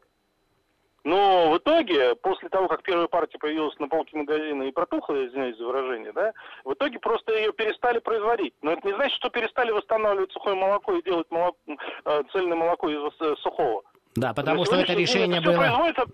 но 1.08 1.50
в 1.50 1.56
итоге, 1.56 2.14
после 2.16 2.50
того, 2.50 2.68
как 2.68 2.82
первая 2.82 3.06
партия 3.06 3.38
появилась 3.38 3.74
на 3.78 3.88
полке 3.88 4.14
магазина 4.14 4.64
и 4.64 4.70
протухла, 4.70 5.26
извиняюсь 5.26 5.56
за 5.56 5.64
выражение, 5.64 6.12
да, 6.12 6.34
в 6.66 6.74
итоге 6.74 6.98
просто 6.98 7.32
ее 7.32 7.50
перестали 7.54 7.98
производить. 7.98 8.52
Но 8.60 8.72
это 8.72 8.86
не 8.86 8.92
значит, 8.92 9.16
что 9.16 9.30
перестали 9.30 9.70
восстанавливать 9.70 10.30
сухое 10.32 10.54
молоко 10.54 10.92
и 10.96 11.02
делать 11.02 11.26
молоко, 11.30 11.56
э, 11.66 12.22
цельное 12.30 12.58
молоко 12.58 12.90
из 12.90 12.98
э, 13.22 13.34
сухого. 13.36 13.84
Да, 14.16 14.34
потому 14.34 14.66
что 14.66 14.76
это 14.76 14.92
решение 14.92 15.40
было... 15.40 15.64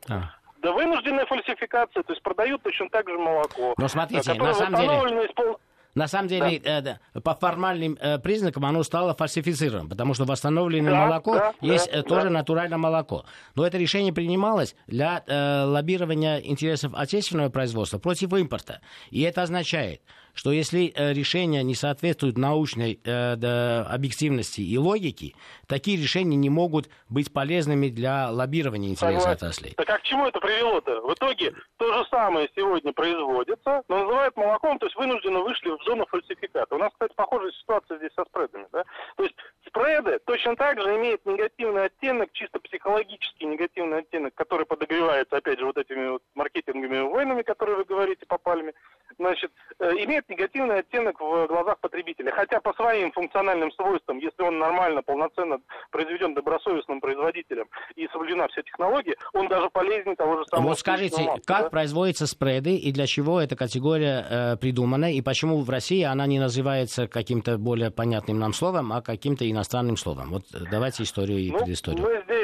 А. 0.09 0.31
Да, 0.59 0.73
вынужденная 0.73 1.27
фальсификация, 1.27 2.05
то 2.05 2.13
есть 2.13 2.23
продают 2.23 2.63
точно 2.63 2.89
так 2.89 3.09
же 3.09 3.19
молоко. 3.19 3.75
Но 3.77 3.89
смотрите, 3.89 4.33
на 4.35 4.55
самом 4.55 4.81
деле... 4.81 5.25
Из 5.25 5.33
пол... 5.33 5.59
На 5.95 6.09
самом 6.09 6.29
деле, 6.29 6.61
да. 6.61 6.99
э, 7.15 7.21
по 7.21 7.35
формальным 7.35 7.97
э, 8.01 8.19
признакам 8.19 8.65
оно 8.67 8.83
стало 8.83 9.15
фальсифицированным, 9.15 9.89
потому 9.89 10.15
что 10.15 10.25
восстановленное 10.25 10.91
да, 10.91 11.07
молоко 11.07 11.35
да, 11.35 11.55
есть 11.61 11.91
да, 11.93 12.03
тоже 12.03 12.25
да. 12.25 12.31
натуральное 12.31 12.79
молоко. 12.79 13.25
Но 13.55 13.67
это 13.67 13.79
решение 13.79 14.13
принималось 14.13 14.75
для 14.87 15.23
э, 15.27 15.65
лоббирования 15.65 16.39
интересов 16.39 16.93
отечественного 16.95 17.49
производства 17.49 17.99
против 17.99 18.33
импорта. 18.33 18.81
И 19.11 19.21
это 19.23 19.43
означает, 19.43 20.03
что 20.35 20.53
если 20.53 20.93
э, 20.95 21.13
решения 21.13 21.63
не 21.63 21.75
соответствуют 21.75 22.37
научной 22.37 23.01
э, 23.05 23.83
объективности 23.83 24.61
и 24.61 24.77
логике, 24.77 25.35
такие 25.67 25.97
решения 25.97 26.37
не 26.37 26.51
могут 26.51 26.89
быть 27.09 27.33
полезными 27.33 27.89
для 27.89 28.31
лоббирования 28.31 28.91
интересов 28.91 29.31
отраслей. 29.31 29.75
Так 29.77 29.89
а 29.89 29.99
к 29.99 30.03
чему 30.03 30.27
это 30.27 30.41
привело-то? 30.41 31.01
В 31.03 31.15
итоге 31.15 31.55
то 31.77 31.93
же 31.93 32.09
самое 32.11 32.49
сегодня 32.55 32.93
производится, 32.93 33.83
но 33.89 34.01
называют 34.01 34.37
молоком, 34.37 34.79
то 34.79 34.87
есть 34.87 34.97
вынужденно 34.97 35.41
вышли 35.41 35.71
в 35.71 35.83
зону 35.85 36.07
фальсификата. 36.07 36.75
У 36.75 36.79
нас, 36.79 36.91
кстати, 36.93 37.13
похожая 37.15 37.53
ситуация 37.53 37.99
здесь 37.99 38.13
со 38.17 38.25
спредами. 38.25 38.67
Да? 38.73 38.85
То 39.17 39.23
есть 39.23 39.37
спреды 39.67 40.19
точно 40.27 40.57
так 40.57 40.81
же 40.81 40.97
имеют 40.97 41.25
негативный 41.25 41.85
оттенок, 41.85 42.31
чисто 42.33 42.59
психологический 42.61 43.47
негативный 43.47 43.99
оттенок, 43.99 44.35
который 44.35 44.67
подогревается, 44.67 45.37
опять 45.37 45.59
же, 45.59 45.67
вот 45.67 45.79
этими 45.79 46.09
вот 46.09 46.23
маркетинговыми 46.35 47.09
войнами, 47.09 47.43
которые 47.43 47.77
вы 47.77 47.85
говорите 47.85 48.27
по 48.27 48.39
пальме, 48.39 48.73
значит, 49.19 49.51
э, 49.79 49.91
имеет 50.05 50.29
негативный 50.29 50.81
оттенок 50.81 51.21
в 51.21 51.47
глазах 51.47 51.79
потребителя. 51.81 52.33
Хотя 52.33 52.61
по 52.61 52.73
своим 52.75 53.13
функциональным 53.13 53.71
свойствам, 53.73 54.19
если 54.19 54.43
он 54.43 54.59
нормально, 54.59 55.03
полноценно 55.03 55.59
произведен 55.91 56.35
добросовестным 56.35 57.01
производителем 57.01 57.67
и 57.97 58.09
соблюдена 58.09 58.49
вся 58.49 58.63
технология, 58.63 59.17
он 59.33 59.49
даже 59.49 59.71
полезнее 59.71 60.17
того 60.17 60.39
же 60.39 60.45
самого. 60.47 60.69
Вот 60.69 60.79
скажите, 60.79 61.23
масла, 61.23 61.41
как 61.45 61.63
да? 61.65 61.71
производятся 61.71 62.27
спреды 62.27 62.77
и 62.77 62.93
для 62.93 63.07
чего 63.07 63.41
эта 63.41 63.57
категория 63.57 64.27
э, 64.29 64.57
придумана, 64.57 65.13
и 65.13 65.21
почему 65.23 65.63
в 65.63 65.71
России 65.71 66.03
она 66.03 66.27
не 66.27 66.39
называется 66.39 67.07
каким-то 67.09 67.59
более 67.59 67.91
понятным 67.91 68.39
нам 68.39 68.53
словом, 68.53 68.93
а 68.93 69.03
каким-то 69.03 69.49
иностранным 69.51 69.97
словом? 69.97 70.31
Вот 70.31 70.43
э, 70.55 70.59
давайте 70.71 71.03
историю 71.03 71.39
и 71.39 71.51
ну, 71.51 71.59
предысторию. 71.59 72.03
Мы 72.03 72.23
здесь, 72.25 72.44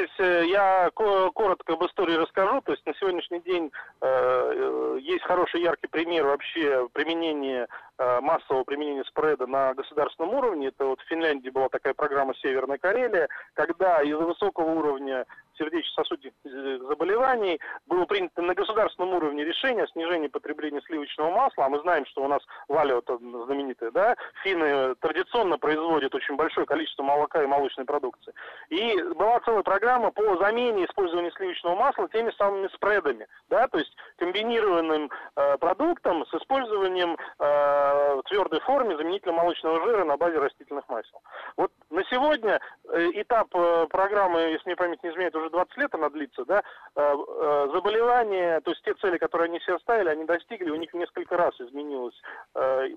я 0.51 0.89
коротко 0.93 1.73
об 1.73 1.85
истории 1.85 2.15
расскажу. 2.15 2.61
То 2.61 2.73
есть 2.73 2.85
на 2.85 2.93
сегодняшний 2.95 3.39
день 3.39 3.71
э, 4.01 4.05
э 4.05 4.97
есть 5.01 5.23
хороший 5.23 5.61
яркий 5.61 5.87
пример 5.87 6.25
вообще 6.25 6.87
применения 6.93 7.67
Э, 8.03 8.19
массового 8.19 8.63
применения 8.63 9.03
спреда 9.03 9.45
на 9.45 9.75
государственном 9.75 10.33
уровне. 10.33 10.69
Это 10.69 10.85
вот 10.85 10.99
в 11.01 11.07
Финляндии 11.07 11.51
была 11.51 11.69
такая 11.69 11.93
программа 11.93 12.33
«Северная 12.33 12.79
Карелия», 12.79 13.29
когда 13.53 14.01
из-за 14.01 14.23
высокого 14.25 14.71
уровня 14.71 15.25
сердечно-сосудистых 15.61 16.87
заболеваний 16.87 17.59
было 17.85 18.05
принято 18.05 18.41
на 18.41 18.53
государственном 18.53 19.13
уровне 19.13 19.45
решение 19.45 19.83
о 19.83 19.87
снижении 19.87 20.27
потребления 20.27 20.81
сливочного 20.81 21.31
масла. 21.31 21.65
А 21.65 21.69
мы 21.69 21.79
знаем, 21.81 22.05
что 22.07 22.23
у 22.23 22.27
нас 22.27 22.41
Валио 22.67 23.01
знаменитая, 23.45 23.91
да, 23.91 24.15
финны 24.43 24.95
традиционно 24.95 25.57
производят 25.57 26.13
очень 26.15 26.35
большое 26.35 26.65
количество 26.65 27.03
молока 27.03 27.43
и 27.43 27.47
молочной 27.47 27.85
продукции. 27.85 28.33
И 28.69 29.01
была 29.15 29.39
целая 29.41 29.63
программа 29.63 30.11
по 30.11 30.37
замене 30.37 30.85
использования 30.85 31.31
сливочного 31.31 31.75
масла 31.75 32.09
теми 32.09 32.31
самыми 32.37 32.67
спредами, 32.69 33.27
да, 33.49 33.67
то 33.67 33.77
есть 33.77 33.95
комбинированным 34.17 35.11
э, 35.35 35.57
продуктом 35.57 36.25
с 36.25 36.33
использованием 36.33 37.17
э, 37.39 38.15
в 38.15 38.23
твердой 38.29 38.59
форме 38.61 38.97
заменителя 38.97 39.33
молочного 39.33 39.83
жира 39.85 40.05
на 40.05 40.17
базе 40.17 40.39
растительных 40.39 40.87
масел. 40.89 41.21
Вот 41.57 41.71
на 41.89 42.03
сегодня 42.05 42.59
э, 42.80 42.80
этап 42.93 43.47
э, 43.53 43.87
программы, 43.89 44.39
если 44.39 44.67
мне 44.67 44.75
память 44.75 45.03
не 45.03 45.09
изменяет, 45.09 45.35
уже 45.35 45.49
20 45.49 45.77
лет 45.77 45.93
она 45.95 46.09
длится, 46.09 46.45
да, 46.45 46.63
э, 46.95 47.67
заболевания, 47.73 48.59
то 48.61 48.71
есть 48.71 48.83
те 48.83 48.93
цели, 48.95 49.17
которые 49.17 49.49
они 49.49 49.59
себе 49.61 49.79
ставили, 49.79 50.09
они 50.09 50.25
достигли, 50.25 50.69
у 50.69 50.75
них 50.75 50.93
несколько 50.93 51.37
раз 51.37 51.53
изменилось, 51.59 52.15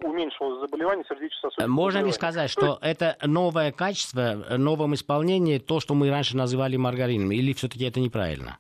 уменьшилось 0.03 0.61
заболевание 0.61 1.05
сердечно-сосудистых 1.09 1.69
Можно 1.69 2.05
ли 2.05 2.13
сказать, 2.13 2.51
что 2.51 2.79
это 2.81 3.17
новое 3.23 3.73
качество, 3.73 4.45
новом 4.57 4.95
исполнении, 4.95 5.59
то, 5.59 5.81
что 5.81 5.95
мы 5.95 6.11
раньше 6.11 6.37
называли 6.37 6.77
маргарином, 6.77 7.33
или 7.33 7.53
все-таки 7.53 7.85
это 7.85 8.01
неправильно? 8.01 8.59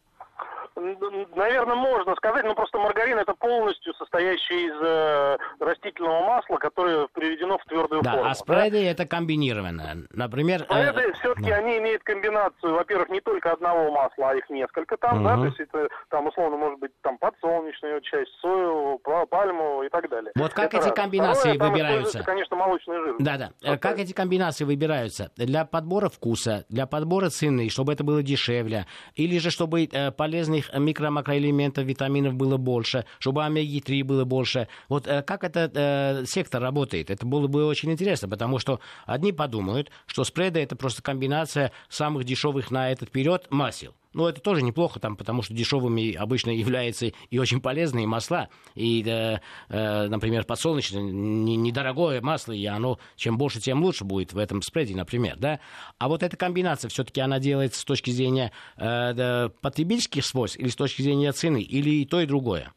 Наверное, 1.34 1.76
можно 1.76 2.14
сказать, 2.16 2.44
но 2.44 2.54
просто 2.54 2.78
маргарин 2.78 3.18
это 3.18 3.34
полностью 3.34 3.94
состоящий 3.94 4.66
из 4.66 4.74
э, 4.82 5.36
растительного 5.60 6.26
масла, 6.26 6.56
которое 6.56 7.06
приведено 7.12 7.58
в 7.58 7.64
твердую 7.64 8.02
да, 8.02 8.12
форму. 8.12 8.30
А 8.30 8.34
спреды 8.34 8.82
да? 8.82 8.90
это 8.90 9.06
комбинированное. 9.06 10.06
Например... 10.10 10.64
Спреды 10.64 11.00
э, 11.00 11.12
все-таки 11.14 11.50
да. 11.50 11.56
они 11.56 11.78
имеют 11.78 12.02
комбинацию, 12.02 12.74
во-первых, 12.74 13.08
не 13.08 13.20
только 13.20 13.52
одного 13.52 13.90
масла, 13.90 14.30
а 14.30 14.34
их 14.34 14.48
несколько 14.50 14.96
там, 14.96 15.18
угу. 15.18 15.24
да, 15.24 15.36
то 15.36 15.44
есть 15.46 15.60
это 15.60 15.88
там 16.10 16.26
условно 16.26 16.56
может 16.56 16.78
быть 16.78 16.92
там 17.02 17.18
подсолнечная 17.18 18.00
часть, 18.00 18.32
соевого, 18.40 18.98
пальмового 19.26 19.84
и 19.84 19.88
так 19.88 20.08
далее. 20.08 20.32
Вот 20.36 20.52
как 20.52 20.66
это 20.66 20.78
эти 20.78 20.88
раз. 20.88 20.94
комбинации 20.94 21.54
Второе, 21.54 21.70
выбираются? 21.70 22.22
конечно, 22.22 22.56
молочный 22.56 22.96
жир. 22.96 23.16
Да-да. 23.18 23.50
Вот 23.64 23.80
как 23.80 23.98
эти 23.98 24.12
комбинации 24.12 24.64
выбираются? 24.64 25.30
Для 25.36 25.64
подбора 25.64 26.08
вкуса, 26.08 26.64
для 26.68 26.86
подбора 26.86 27.30
цены, 27.30 27.68
чтобы 27.68 27.92
это 27.92 28.04
было 28.04 28.22
дешевле, 28.22 28.86
или 29.14 29.38
же 29.38 29.50
чтобы 29.50 29.84
э, 29.84 30.10
полезных 30.10 30.73
микро-макроэлементов, 30.78 31.84
витаминов 31.84 32.34
было 32.34 32.56
больше, 32.56 33.04
чтобы 33.18 33.44
омеги-3 33.44 34.04
было 34.04 34.24
больше. 34.24 34.68
Вот 34.88 35.06
э, 35.06 35.22
как 35.22 35.44
этот 35.44 35.72
э, 35.74 36.24
сектор 36.26 36.62
работает? 36.62 37.10
Это 37.10 37.26
было 37.26 37.46
бы 37.46 37.64
очень 37.66 37.92
интересно, 37.92 38.28
потому 38.28 38.58
что 38.58 38.80
одни 39.06 39.32
подумают, 39.32 39.90
что 40.06 40.24
спреды 40.24 40.60
это 40.60 40.76
просто 40.76 41.02
комбинация 41.02 41.72
самых 41.88 42.24
дешевых 42.24 42.70
на 42.70 42.90
этот 42.90 43.10
период 43.10 43.50
масел. 43.50 43.94
Но 44.14 44.28
это 44.28 44.40
тоже 44.40 44.62
неплохо, 44.62 45.00
там, 45.00 45.16
потому 45.16 45.42
что 45.42 45.52
дешевыми 45.52 46.14
обычно 46.14 46.50
являются 46.50 47.12
и 47.30 47.38
очень 47.38 47.60
полезные 47.60 48.06
масла. 48.06 48.48
И, 48.74 49.04
э, 49.06 49.38
э, 49.68 50.06
например, 50.08 50.44
подсолнечное 50.44 51.02
недорогое 51.02 52.20
масло, 52.20 52.52
и 52.52 52.64
оно 52.66 52.98
чем 53.16 53.36
больше, 53.36 53.60
тем 53.60 53.82
лучше 53.82 54.04
будет 54.04 54.32
в 54.32 54.38
этом 54.38 54.62
спреде, 54.62 54.94
например. 54.94 55.36
Да? 55.36 55.60
А 55.98 56.08
вот 56.08 56.22
эта 56.22 56.36
комбинация 56.36 56.88
все-таки 56.88 57.20
она 57.20 57.38
делается 57.40 57.80
с 57.80 57.84
точки 57.84 58.10
зрения 58.10 58.52
э, 58.76 59.48
потребительских 59.60 60.24
свойств 60.24 60.58
или 60.58 60.68
с 60.68 60.76
точки 60.76 61.02
зрения 61.02 61.32
цены, 61.32 61.62
или 61.62 61.90
и 61.90 62.04
то, 62.06 62.20
и 62.20 62.26
другое? 62.26 62.72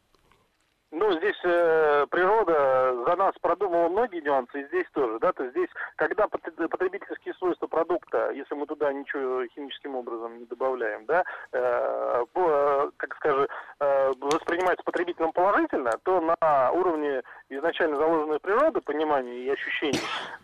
Ну, 0.91 1.11
здесь 1.17 1.35
э, 1.43 1.86
природа 2.07 3.03
за 3.05 3.15
нас 3.15 3.33
продумала 3.41 3.89
многие 3.89 4.21
нюансы, 4.21 4.61
и 4.61 4.67
здесь 4.67 4.85
тоже, 4.93 5.19
да, 5.19 5.31
то 5.33 5.43
есть 5.43 5.55
здесь, 5.55 5.69
когда 5.95 6.27
потребительские 6.27 7.33
свойства 7.35 7.67
продукта, 7.67 8.31
если 8.31 8.55
мы 8.55 8.65
туда 8.65 8.91
ничего 8.93 9.45
химическим 9.47 9.95
образом 9.95 10.39
не 10.39 10.45
добавляем, 10.45 11.05
да, 11.05 11.23
э, 11.51 12.25
по, 12.33 12.91
как 12.97 13.15
скажем, 13.15 13.47
э, 13.79 14.13
воспринимается 14.19 14.83
потребителем 14.83 15.31
положительно, 15.31 15.91
то 16.03 16.21
на 16.21 16.71
уровне 16.71 17.21
изначально 17.49 17.97
заложенной 17.97 18.39
природы, 18.39 18.81
понимания 18.81 19.39
и 19.39 19.49
ощущений, 19.49 20.01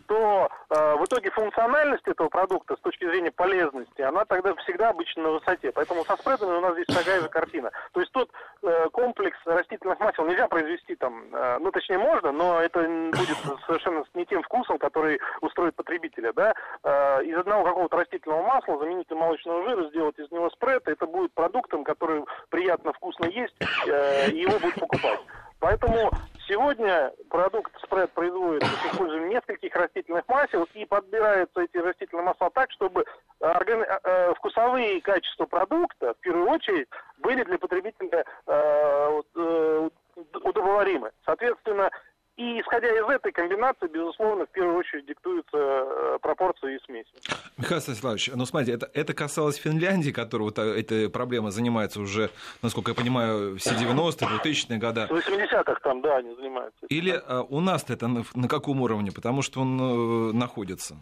то 0.08 0.50
э, 0.70 0.96
в 0.96 1.06
итоге 1.06 1.32
функциональность 1.32 2.08
этого 2.08 2.30
продукта 2.30 2.76
с 2.76 2.80
точки 2.80 3.06
зрения 3.06 3.32
полезности, 3.32 4.02
она 4.02 4.26
тогда 4.26 4.54
всегда 4.56 4.90
обычно 4.90 5.24
на 5.24 5.32
высоте. 5.32 5.72
Поэтому 5.72 6.04
со 6.06 6.16
спредами 6.18 6.58
у 6.58 6.62
нас 6.62 6.74
здесь 6.74 6.96
такая 6.96 7.22
же 7.22 7.30
картина. 7.30 7.72
То 7.92 8.00
есть 8.00 8.12
тот 8.12 8.30
э, 8.62 8.90
комплекс 8.90 9.38
растительных 9.46 10.00
масел 10.00 10.26
нельзя 10.26 10.48
произвести 10.48 10.96
там, 10.96 11.24
э, 11.34 11.53
ну 11.60 11.72
точнее 11.72 11.98
можно, 11.98 12.32
но 12.32 12.62
это 12.62 12.82
будет 12.82 13.38
совершенно 13.66 14.04
не 14.14 14.26
тем 14.26 14.42
вкусом, 14.44 14.78
который 14.78 15.20
устроит 15.42 15.76
потребителя, 15.76 16.34
да. 16.34 16.54
Э, 16.84 17.24
из 17.24 17.38
одного 17.38 17.64
какого-то 17.64 17.98
растительного 17.98 18.44
масла 18.44 18.78
заменить 18.78 19.10
молочного 19.12 19.64
жира, 19.70 19.90
сделать 19.90 20.18
из 20.20 20.32
него 20.32 20.50
спред, 20.52 20.88
это 20.88 21.06
будет 21.06 21.34
продуктом, 21.34 21.84
который 21.84 22.24
приятно 22.50 22.94
вкусно 22.94 23.26
есть, 23.26 23.56
э, 23.88 24.30
и 24.32 24.42
его 24.42 24.60
будут 24.60 24.80
покупать. 24.80 25.20
Поэтому 25.64 26.12
сегодня 26.46 27.14
продукт 27.30 27.72
спред 27.82 28.12
производится 28.12 28.68
с 28.68 28.92
использованием 28.92 29.30
нескольких 29.30 29.74
растительных 29.74 30.28
масел 30.28 30.68
и 30.74 30.84
подбираются 30.84 31.62
эти 31.62 31.78
растительные 31.78 32.26
масла 32.26 32.50
так, 32.50 32.70
чтобы 32.72 33.06
органи... 33.40 33.86
э, 34.04 34.34
вкусовые 34.36 35.02
качества 35.02 35.46
продукта, 35.46 36.14
в 36.16 36.18
первую 36.18 36.50
очередь, 36.50 36.90
были 37.20 37.44
для 37.44 37.58
потребителя 37.58 38.26
э, 38.46 39.22
э, 39.36 39.90
удобоваримы. 40.16 41.12
Соответственно, 41.26 41.90
и 42.36 42.60
исходя 42.62 42.88
из 42.88 43.08
этой 43.08 43.32
комбинации, 43.32 43.88
безусловно, 43.88 44.48
в 44.48 44.50
первую 44.50 44.78
очередь 44.78 45.06
диктуются 45.06 45.56
э, 45.56 46.18
пропорции 46.20 46.76
и 46.76 46.80
смеси. 46.84 47.12
Михаил 47.58 47.80
Станиславович, 47.80 48.32
ну 48.34 48.46
смотрите, 48.48 48.74
это, 48.74 48.90
это 48.92 49.14
касалось 49.14 49.58
Финляндии, 49.58 50.10
которая 50.10 50.46
вот 50.46 50.58
э, 50.58 50.80
этой 50.80 51.12
проблемой 51.12 51.52
занимается 51.52 52.02
уже, 52.02 52.32
насколько 52.64 52.92
я 52.92 52.96
понимаю, 52.96 53.58
все 53.60 53.76
90-е, 53.76 54.28
2000-е 54.54 54.80
годы. 54.80 55.02
С 55.02 55.12
80-х 55.12 55.80
там, 55.84 56.02
да, 56.02 56.18
они 56.18 56.34
занимаются. 56.34 56.86
Или 56.90 57.22
а, 57.24 57.44
у 57.44 57.60
нас 57.60 57.86
это 57.88 58.08
на, 58.08 58.24
на 58.34 58.48
каком 58.48 58.82
уровне? 58.82 59.12
Потому 59.12 59.44
что 59.44 59.62
он 59.62 59.80
э, 59.80 60.34
находится. 60.34 60.96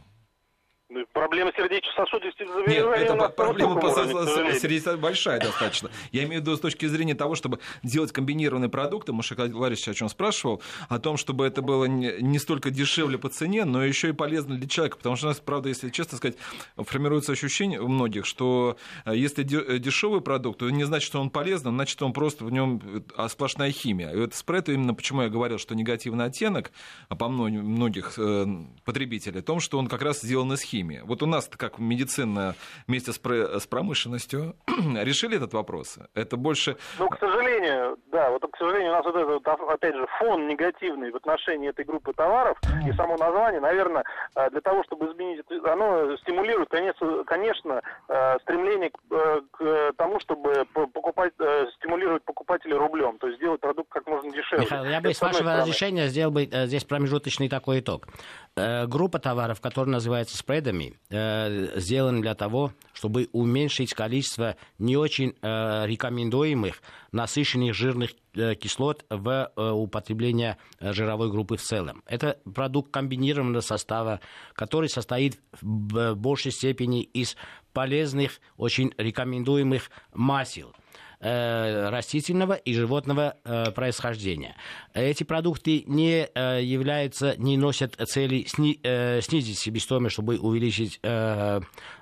Проблема 1.31 1.53
сердечно-сосудистых 1.55 2.45
заболеваний 2.45 3.03
Нет, 3.05 3.09
это 3.09 3.29
проблема 3.29 3.75
уровне, 3.75 4.97
большая 4.97 5.39
достаточно. 5.39 5.89
Я 6.11 6.25
имею 6.25 6.41
в 6.41 6.45
виду 6.45 6.57
с 6.57 6.59
точки 6.59 6.87
зрения 6.87 7.15
того, 7.15 7.35
чтобы 7.35 7.59
делать 7.83 8.11
комбинированные 8.11 8.67
продукты, 8.67 9.13
Маша 9.13 9.35
Валерьевич 9.35 9.87
о 9.87 9.93
чем 9.93 10.09
спрашивал, 10.09 10.61
о 10.89 10.99
том, 10.99 11.15
чтобы 11.15 11.47
это 11.47 11.61
было 11.61 11.85
не 11.85 12.37
столько 12.37 12.69
дешевле 12.69 13.17
по 13.17 13.29
цене, 13.29 13.63
но 13.63 13.81
еще 13.81 14.09
и 14.09 14.11
полезно 14.11 14.57
для 14.57 14.67
человека, 14.67 14.97
потому 14.97 15.15
что 15.15 15.27
у 15.27 15.29
нас, 15.29 15.39
правда, 15.39 15.69
если 15.69 15.89
честно 15.89 16.17
сказать, 16.17 16.35
формируется 16.75 17.31
ощущение 17.31 17.79
у 17.79 17.87
многих, 17.87 18.25
что 18.25 18.75
э, 19.05 19.15
если 19.15 19.43
дешевый 19.43 20.19
продукт, 20.19 20.59
то 20.59 20.69
не 20.69 20.83
значит, 20.83 21.07
что 21.07 21.21
он 21.21 21.29
полезный, 21.29 21.71
значит, 21.71 22.01
он 22.01 22.11
просто 22.11 22.43
в 22.43 22.51
нем 22.51 22.81
э, 23.15 23.27
сплошная 23.29 23.71
химия. 23.71 24.11
И 24.11 24.19
это 24.19 24.35
спред, 24.35 24.67
именно 24.67 24.93
почему 24.93 25.21
я 25.21 25.29
говорил, 25.29 25.59
что 25.59 25.75
негативный 25.75 26.25
оттенок 26.25 26.73
а 27.07 27.15
по 27.15 27.29
многих 27.29 28.15
э, 28.17 28.45
потребителей, 28.83 29.39
о 29.39 29.43
том, 29.43 29.61
что 29.61 29.79
он 29.79 29.87
как 29.87 30.01
раз 30.01 30.19
сделан 30.19 30.51
из 30.51 30.61
химии. 30.61 30.99
Вот 31.05 31.20
у 31.21 31.25
нас, 31.25 31.49
как 31.49 31.79
медицина 31.79 32.55
вместе 32.87 33.11
с 33.13 33.67
промышленностью, 33.67 34.55
решили 34.67 35.37
этот 35.37 35.53
вопрос? 35.53 35.97
Это 36.13 36.37
больше... 36.37 36.77
Ну, 36.99 37.09
к 37.09 37.19
сожалению, 37.19 37.97
да, 38.11 38.29
вот 38.29 38.41
к 38.51 38.57
сожалению, 38.57 38.91
у 38.91 38.95
нас 38.95 39.05
вот 39.05 39.15
этот, 39.15 39.47
опять 39.47 39.95
же, 39.95 40.05
фон 40.19 40.47
негативный 40.47 41.11
в 41.11 41.15
отношении 41.15 41.69
этой 41.69 41.85
группы 41.85 42.13
товаров 42.13 42.57
и 42.87 42.91
само 42.93 43.17
название, 43.17 43.61
наверное, 43.61 44.03
э, 44.35 44.49
для 44.49 44.61
того, 44.61 44.83
чтобы 44.83 45.07
изменить, 45.11 45.41
оно 45.65 46.15
стимулирует, 46.17 46.69
конечно, 46.69 47.23
конечно 47.25 47.81
э, 48.07 48.37
стремление 48.41 48.91
к 49.51 49.93
тому, 49.97 50.19
чтобы 50.19 50.65
покупать, 50.73 51.33
стимулировать 51.77 52.23
покупателей 52.23 52.75
рублем, 52.75 53.17
то 53.17 53.27
есть 53.27 53.39
сделать 53.39 53.61
продукт 53.61 53.89
как 53.91 54.07
можно 54.07 54.31
дешевле. 54.31 54.65
Михаил, 54.65 54.85
я 54.85 55.01
бы, 55.01 55.13
с 55.13 55.21
вашего 55.21 55.57
разрешения, 55.57 56.07
сделал 56.07 56.31
бы 56.31 56.45
здесь 56.45 56.83
промежуточный 56.83 57.49
такой 57.49 57.79
итог. 57.79 58.07
Группа 58.55 59.19
товаров, 59.19 59.61
которая 59.61 59.93
называется 59.93 60.37
спредами, 60.37 60.93
сделана 61.11 62.21
для 62.21 62.35
того, 62.35 62.71
чтобы 62.93 63.27
уменьшить 63.33 63.93
количество 63.93 64.55
не 64.79 64.95
очень 64.95 65.35
э, 65.41 65.85
рекомендуемых 65.85 66.81
насыщенных 67.11 67.73
жирных 67.73 68.11
э, 68.33 68.55
кислот 68.55 69.05
в 69.09 69.51
э, 69.55 69.69
употреблении 69.71 70.55
жировой 70.79 71.29
группы 71.29 71.57
в 71.57 71.61
целом. 71.61 72.03
Это 72.05 72.39
продукт 72.53 72.91
комбинированного 72.91 73.61
состава, 73.61 74.21
который 74.53 74.87
состоит 74.87 75.39
в 75.61 76.15
большей 76.15 76.51
степени 76.51 77.01
из 77.01 77.35
полезных, 77.73 78.39
очень 78.57 78.93
рекомендуемых 78.97 79.89
масел. 80.13 80.73
Э, 81.23 81.89
растительного 81.89 82.53
и 82.53 82.73
животного 82.73 83.37
э, 83.43 83.69
происхождения. 83.69 84.55
Эти 84.95 85.23
продукты 85.23 85.83
не 85.85 86.27
э, 86.33 86.63
являются, 86.63 87.35
не 87.37 87.57
носят 87.57 87.93
цели 88.09 88.47
снизить 88.47 89.59
себестоимость, 89.59 90.13
чтобы 90.13 90.39
увеличить 90.39 90.99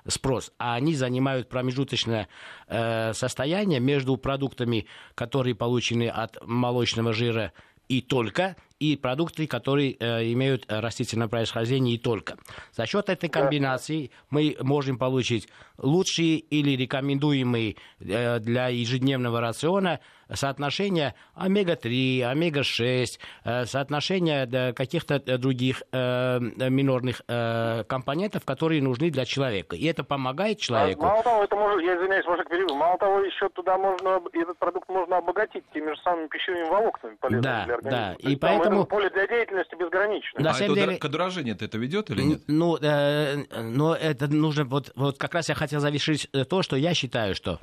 спрос, 0.06 0.52
а 0.58 0.74
они 0.74 0.94
занимают 0.94 1.50
промежуточное 1.50 2.28
состояние 2.66 3.80
между 3.80 4.16
продуктами, 4.16 4.86
которые 5.14 5.54
получены 5.54 6.08
от 6.08 6.38
молочного 6.46 7.12
жира 7.12 7.52
и 7.88 8.00
только, 8.00 8.56
и 8.80 8.96
продукты, 8.96 9.46
которые 9.46 9.96
э, 10.00 10.32
имеют 10.32 10.64
растительное 10.68 11.28
происхождение 11.28 11.94
и 11.94 11.98
только. 11.98 12.36
За 12.72 12.86
счет 12.86 13.08
этой 13.08 13.28
комбинации 13.28 14.10
мы 14.30 14.56
можем 14.60 14.98
получить 14.98 15.48
лучшие 15.78 16.38
или 16.38 16.76
рекомендуемые 16.76 17.76
э, 18.00 18.38
для 18.40 18.68
ежедневного 18.68 19.40
рациона 19.40 20.00
соотношение 20.34 21.14
омега-3, 21.34 22.22
омега-6, 22.22 23.06
э, 23.44 23.64
соотношение 23.64 24.72
каких-то 24.72 25.18
других 25.38 25.82
э, 25.92 26.38
минорных 26.40 27.22
э, 27.28 27.84
компонентов, 27.84 28.44
которые 28.44 28.82
нужны 28.82 29.10
для 29.10 29.24
человека. 29.24 29.76
И 29.76 29.86
это 29.86 30.04
помогает 30.04 30.58
а 30.58 30.60
человеку. 30.60 31.02
Мало 31.02 31.22
того, 31.22 31.44
это 31.44 31.56
может, 31.56 31.82
я 31.82 31.96
извиняюсь, 31.96 32.26
может, 32.26 32.48
перебью, 32.48 32.74
мало 32.74 32.98
того, 32.98 33.20
еще 33.20 33.48
туда 33.50 33.76
можно, 33.76 34.20
этот 34.32 34.58
продукт 34.58 34.88
можно 34.88 35.18
обогатить 35.18 35.64
теми 35.72 35.90
же 35.90 36.00
самыми 36.02 36.28
пищевыми 36.28 36.68
волокнами, 36.68 37.16
полезными 37.16 37.42
да, 37.42 37.64
для 37.64 37.74
организма. 37.74 38.16
Да, 38.20 38.30
и 38.30 38.36
поэтому... 38.36 38.69
Поле 38.86 39.10
для 39.10 39.26
деятельности 39.26 39.74
безгранично. 39.74 40.40
На 40.40 40.50
а 40.50 40.54
это 40.54 40.74
деле... 40.74 40.96
к 40.96 41.04
это 41.04 41.78
ведет 41.78 42.10
или 42.10 42.22
нет? 42.22 42.42
Ну, 42.46 42.76
э, 42.76 43.44
но 43.62 43.94
это 43.94 44.28
нужно, 44.28 44.64
вот, 44.64 44.92
вот 44.94 45.18
как 45.18 45.34
раз 45.34 45.48
я 45.48 45.54
хотел 45.54 45.80
завершить 45.80 46.28
то, 46.48 46.62
что 46.62 46.76
я 46.76 46.94
считаю, 46.94 47.34
что 47.34 47.60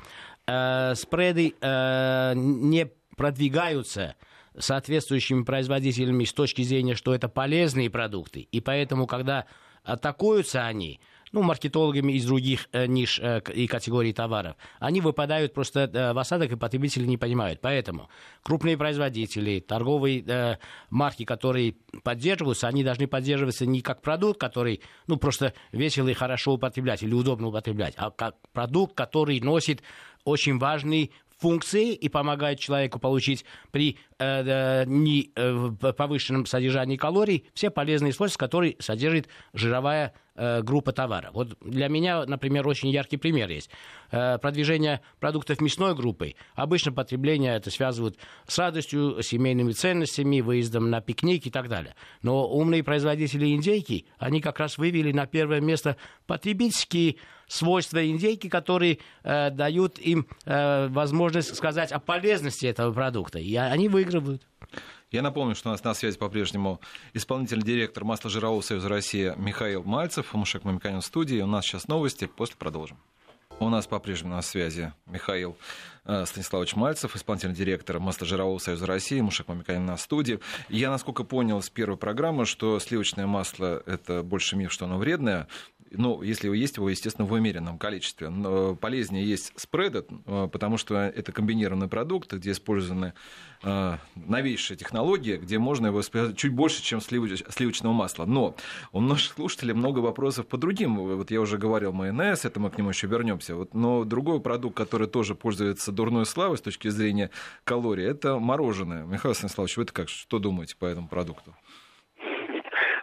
э, 0.47 0.95
спреды 0.95 1.55
э, 1.59 2.33
не 2.35 2.89
продвигаются 3.15 4.15
соответствующими 4.57 5.43
производителями 5.43 6.23
с 6.23 6.33
точки 6.33 6.61
зрения, 6.61 6.95
что 6.95 7.13
это 7.13 7.29
полезные 7.29 7.89
продукты. 7.89 8.47
И 8.51 8.61
поэтому, 8.61 9.07
когда 9.07 9.45
атакуются 9.83 10.65
они, 10.65 10.99
ну, 11.31 11.41
маркетологами 11.41 12.13
из 12.13 12.25
других 12.25 12.67
э, 12.71 12.87
ниш 12.87 13.19
э, 13.19 13.41
и 13.53 13.67
категорий 13.67 14.13
товаров, 14.13 14.55
они 14.79 15.01
выпадают 15.01 15.53
просто 15.53 15.89
э, 15.91 16.13
в 16.13 16.19
осадок, 16.19 16.51
и 16.51 16.55
потребители 16.55 17.05
не 17.05 17.17
понимают. 17.17 17.61
Поэтому 17.61 18.09
крупные 18.43 18.77
производители, 18.77 19.59
торговые 19.59 20.57
марки, 20.89 21.25
которые 21.25 21.75
поддерживаются, 22.03 22.67
они 22.67 22.83
должны 22.83 23.07
поддерживаться 23.07 23.65
не 23.65 23.81
как 23.81 24.01
продукт, 24.01 24.39
который, 24.39 24.81
ну, 25.07 25.17
просто 25.17 25.53
весело 25.71 26.07
и 26.07 26.13
хорошо 26.13 26.53
употреблять 26.53 27.03
или 27.03 27.13
удобно 27.13 27.47
употреблять, 27.47 27.93
а 27.97 28.11
как 28.11 28.35
продукт, 28.53 28.95
который 28.95 29.39
носит 29.39 29.81
очень 30.23 30.57
важный 30.59 31.11
функции 31.37 31.93
и 31.93 32.09
помогает 32.09 32.59
человеку 32.59 32.99
получить 32.99 33.45
при 33.71 33.97
э, 34.19 34.85
не, 34.85 35.31
э, 35.35 35.71
повышенном 35.95 36.45
содержании 36.45 36.97
калорий 36.97 37.45
все 37.53 37.69
полезные 37.69 38.13
свойства, 38.13 38.39
которые 38.39 38.75
содержит 38.79 39.27
жировая 39.53 40.13
э, 40.35 40.61
группа 40.61 40.91
товара. 40.91 41.29
Вот 41.33 41.57
для 41.61 41.87
меня, 41.87 42.25
например, 42.25 42.67
очень 42.67 42.89
яркий 42.89 43.17
пример 43.17 43.49
есть. 43.49 43.69
Э, 44.11 44.37
продвижение 44.39 45.01
продуктов 45.19 45.61
мясной 45.61 45.95
группы. 45.95 46.35
Обычно 46.55 46.91
потребление 46.91 47.55
это 47.55 47.69
связывают 47.69 48.17
с 48.47 48.57
радостью, 48.57 49.21
семейными 49.21 49.73
ценностями, 49.73 50.41
выездом 50.41 50.89
на 50.89 51.01
пикник 51.01 51.45
и 51.45 51.51
так 51.51 51.69
далее. 51.69 51.95
Но 52.23 52.47
умные 52.47 52.83
производители 52.83 53.53
индейки, 53.53 54.07
они 54.17 54.41
как 54.41 54.59
раз 54.59 54.77
вывели 54.77 55.11
на 55.11 55.27
первое 55.27 55.61
место 55.61 55.97
потребительские 56.25 57.17
свойства 57.47 58.05
индейки, 58.05 58.49
которые 58.49 58.99
э, 59.23 59.49
дают 59.51 59.99
им 59.99 60.27
э, 60.45 60.87
возможность 60.89 61.55
сказать 61.55 61.91
о 61.91 61.99
полезности 61.99 62.65
этого 62.65 62.93
продукта. 62.93 63.39
И 63.39 63.55
они 63.55 63.89
выигрывают. 63.89 64.45
Я 65.09 65.21
напомню, 65.21 65.55
что 65.55 65.69
у 65.69 65.71
нас 65.71 65.83
на 65.83 65.93
связи 65.93 66.17
по-прежнему 66.17 66.81
исполнительный 67.13 67.63
директор 67.63 68.03
масложирового 68.03 68.59
союза 68.61 68.89
России 68.89 69.33
Михаил 69.37 69.83
Мальцев, 69.83 70.33
Мушек 70.33 70.65
Мамиканин 70.65 70.99
в 70.99 71.05
студии. 71.05 71.39
У 71.39 71.47
нас 71.47 71.65
сейчас 71.65 71.87
новости, 71.87 72.25
после 72.25 72.57
продолжим. 72.57 72.97
У 73.59 73.69
нас 73.69 73.87
по-прежнему 73.87 74.35
на 74.35 74.41
связи 74.41 74.93
Михаил 75.05 75.57
Станиславович 76.25 76.75
Мальцев, 76.75 77.15
исполнительный 77.15 77.55
директор 77.55 77.99
Масложирового 77.99 78.57
союза 78.59 78.85
России, 78.85 79.19
Мушек 79.19 79.47
Мамиканин 79.47 79.85
на 79.85 79.97
студии. 79.97 80.39
Я, 80.69 80.89
насколько 80.89 81.23
понял 81.23 81.61
с 81.61 81.69
первой 81.69 81.97
программы, 81.97 82.45
что 82.45 82.79
сливочное 82.79 83.27
масло– 83.27 83.83
это 83.85 84.23
больше 84.23 84.55
миф, 84.55 84.71
что 84.71 84.85
оно 84.85 84.97
вредное 84.97 85.47
ну, 85.91 86.21
если 86.21 86.55
есть 86.55 86.77
его, 86.77 86.89
естественно, 86.89 87.27
в 87.27 87.31
умеренном 87.31 87.77
количестве. 87.77 88.29
Но 88.29 88.75
полезнее 88.75 89.25
есть 89.25 89.53
спреды, 89.55 90.05
э, 90.25 90.49
потому 90.51 90.77
что 90.77 90.95
это 90.95 91.31
комбинированный 91.31 91.87
продукт, 91.87 92.33
где 92.33 92.51
использованы 92.51 93.13
э, 93.63 93.97
новейшие 94.15 94.77
технологии, 94.77 95.37
где 95.37 95.59
можно 95.59 95.87
его 95.87 96.01
использовать 96.01 96.37
чуть 96.37 96.53
больше, 96.53 96.81
чем 96.81 97.01
сливочного 97.01 97.93
масла. 97.93 98.25
Но 98.25 98.55
у 98.91 99.01
наших 99.01 99.33
слушателей 99.33 99.73
много 99.73 99.99
вопросов 99.99 100.47
по 100.47 100.57
другим. 100.57 100.97
Вот 100.97 101.31
я 101.31 101.41
уже 101.41 101.57
говорил 101.57 101.93
майонез, 101.93 102.45
это 102.45 102.59
мы 102.59 102.69
к 102.69 102.77
нему 102.77 102.89
еще 102.89 103.07
вернемся. 103.07 103.55
Вот, 103.55 103.73
но 103.73 104.03
другой 104.03 104.41
продукт, 104.41 104.75
который 104.75 105.07
тоже 105.07 105.35
пользуется 105.35 105.91
дурной 105.97 106.25
славой 106.25 106.57
с 106.57 106.61
точки 106.61 106.87
зрения 106.87 107.29
калорий, 107.65 108.05
это 108.05 108.39
мороженое. 108.39 109.03
Михаил 109.03 109.35
Станиславович, 109.35 109.75
вы 109.75 109.85
как, 109.85 110.07
что 110.07 110.39
думаете 110.39 110.77
по 110.77 110.85
этому 110.85 111.09
продукту? 111.09 111.53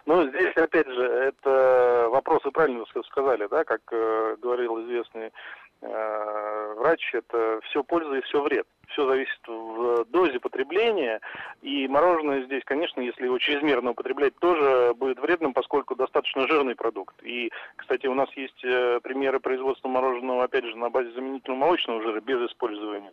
Ну, 0.05 0.27
здесь, 0.29 0.55
опять 0.55 0.87
же, 0.87 1.03
это 1.03 2.09
вопросы 2.11 2.51
правильно 2.51 2.85
сказали, 3.07 3.47
да, 3.49 3.63
как 3.63 3.81
э, 3.91 4.35
говорил 4.39 4.79
известный 4.83 5.31
э, 5.81 6.73
врач, 6.77 7.09
это 7.13 7.59
все 7.63 7.83
польза 7.83 8.15
и 8.15 8.21
все 8.21 8.41
вред. 8.43 8.67
Все 8.89 9.07
зависит 9.07 9.39
в 9.47 10.05
дозе 10.05 10.39
потребления, 10.39 11.19
и 11.63 11.87
мороженое 11.87 12.43
здесь, 12.43 12.61
конечно, 12.65 13.01
если 13.01 13.25
его 13.25 13.39
чрезмерно 13.39 13.91
употреблять, 13.91 14.35
тоже 14.37 14.93
будет 14.93 15.19
вредным, 15.19 15.53
поскольку 15.53 15.95
достаточно 15.95 16.47
жирный 16.47 16.75
продукт. 16.75 17.15
И, 17.23 17.51
кстати, 17.75 18.05
у 18.05 18.13
нас 18.13 18.29
есть 18.35 18.63
э, 18.63 18.99
примеры 19.01 19.39
производства 19.39 19.87
мороженого, 19.87 20.43
опять 20.43 20.65
же, 20.65 20.77
на 20.77 20.91
базе 20.91 21.11
заменительного 21.13 21.61
молочного 21.61 22.03
жира 22.03 22.21
без 22.21 22.39
использования 22.47 23.11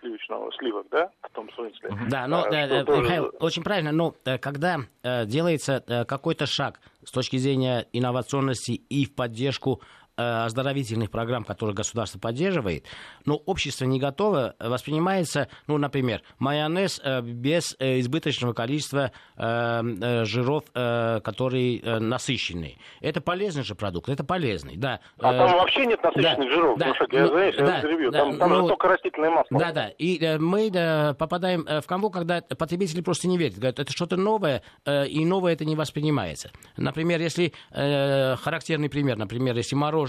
сливочного 0.00 0.50
сливок, 0.58 0.86
да, 0.90 1.10
в 1.22 1.34
том 1.34 1.50
смысле. 1.52 1.90
Да, 2.08 2.26
но, 2.26 2.44
а, 2.44 2.54
э, 2.54 2.84
тоже... 2.84 3.02
Михаил, 3.02 3.32
очень 3.40 3.62
правильно, 3.62 3.92
но 3.92 4.14
э, 4.24 4.38
когда 4.38 4.78
э, 5.02 5.26
делается 5.26 5.82
э, 5.86 6.04
какой-то 6.04 6.46
шаг 6.46 6.80
с 7.04 7.10
точки 7.10 7.36
зрения 7.36 7.86
инновационности 7.92 8.72
и 8.72 9.04
в 9.04 9.14
поддержку 9.14 9.80
оздоровительных 10.16 11.10
программ, 11.10 11.44
которые 11.44 11.74
государство 11.74 12.18
поддерживает, 12.18 12.86
но 13.24 13.36
общество 13.36 13.84
не 13.84 14.00
готово, 14.00 14.54
воспринимается, 14.58 15.48
ну, 15.66 15.78
например, 15.78 16.22
майонез 16.38 17.00
без 17.22 17.76
избыточного 17.78 18.52
количества 18.52 19.12
жиров, 19.36 20.64
которые 20.72 22.00
насыщенные. 22.00 22.78
Это 23.00 23.20
полезный 23.20 23.62
же 23.62 23.74
продукт, 23.74 24.08
это 24.08 24.24
полезный, 24.24 24.76
да. 24.76 25.00
А 25.18 25.32
там 25.32 25.52
вообще 25.58 25.86
нет 25.86 26.02
насыщенных 26.02 26.48
да, 26.48 26.54
жиров, 26.54 26.78
да, 26.78 26.86
ну, 26.86 27.18
я, 27.18 27.26
знаешь, 27.28 27.56
да, 27.56 27.78
я 27.78 28.10
да, 28.10 28.18
там, 28.18 28.38
там 28.38 28.50
ну, 28.50 28.68
только 28.68 28.88
растительное 28.88 29.30
масло. 29.30 29.58
Да, 29.58 29.72
да, 29.72 29.88
и 29.98 30.38
мы 30.38 30.70
попадаем 31.18 31.64
в 31.64 31.86
комбо, 31.86 32.10
когда 32.10 32.40
потребители 32.40 33.00
просто 33.00 33.28
не 33.28 33.38
верят, 33.38 33.56
говорят, 33.56 33.78
это 33.78 33.92
что-то 33.92 34.16
новое, 34.16 34.62
и 34.86 35.24
новое 35.24 35.52
это 35.52 35.64
не 35.64 35.76
воспринимается. 35.76 36.50
Например, 36.76 37.20
если 37.20 37.52
э, 37.72 38.36
характерный 38.36 38.88
пример, 38.88 39.16
например, 39.16 39.56
если 39.56 39.74
мороженое 39.74 40.05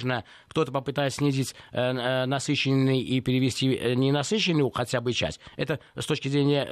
кто-то 0.48 0.72
попытается 0.72 1.20
снизить 1.20 1.56
э, 1.72 1.80
э 1.80 2.26
насыщенный 2.26 3.00
и 3.00 3.22
перевести 3.22 3.74
э, 3.76 3.94
ненасыщенную 3.96 4.70
хотя 4.70 5.02
бы 5.02 5.14
часть, 5.14 5.40
это 5.56 5.80
с 5.96 6.06
точки 6.06 6.28
зрения 6.28 6.68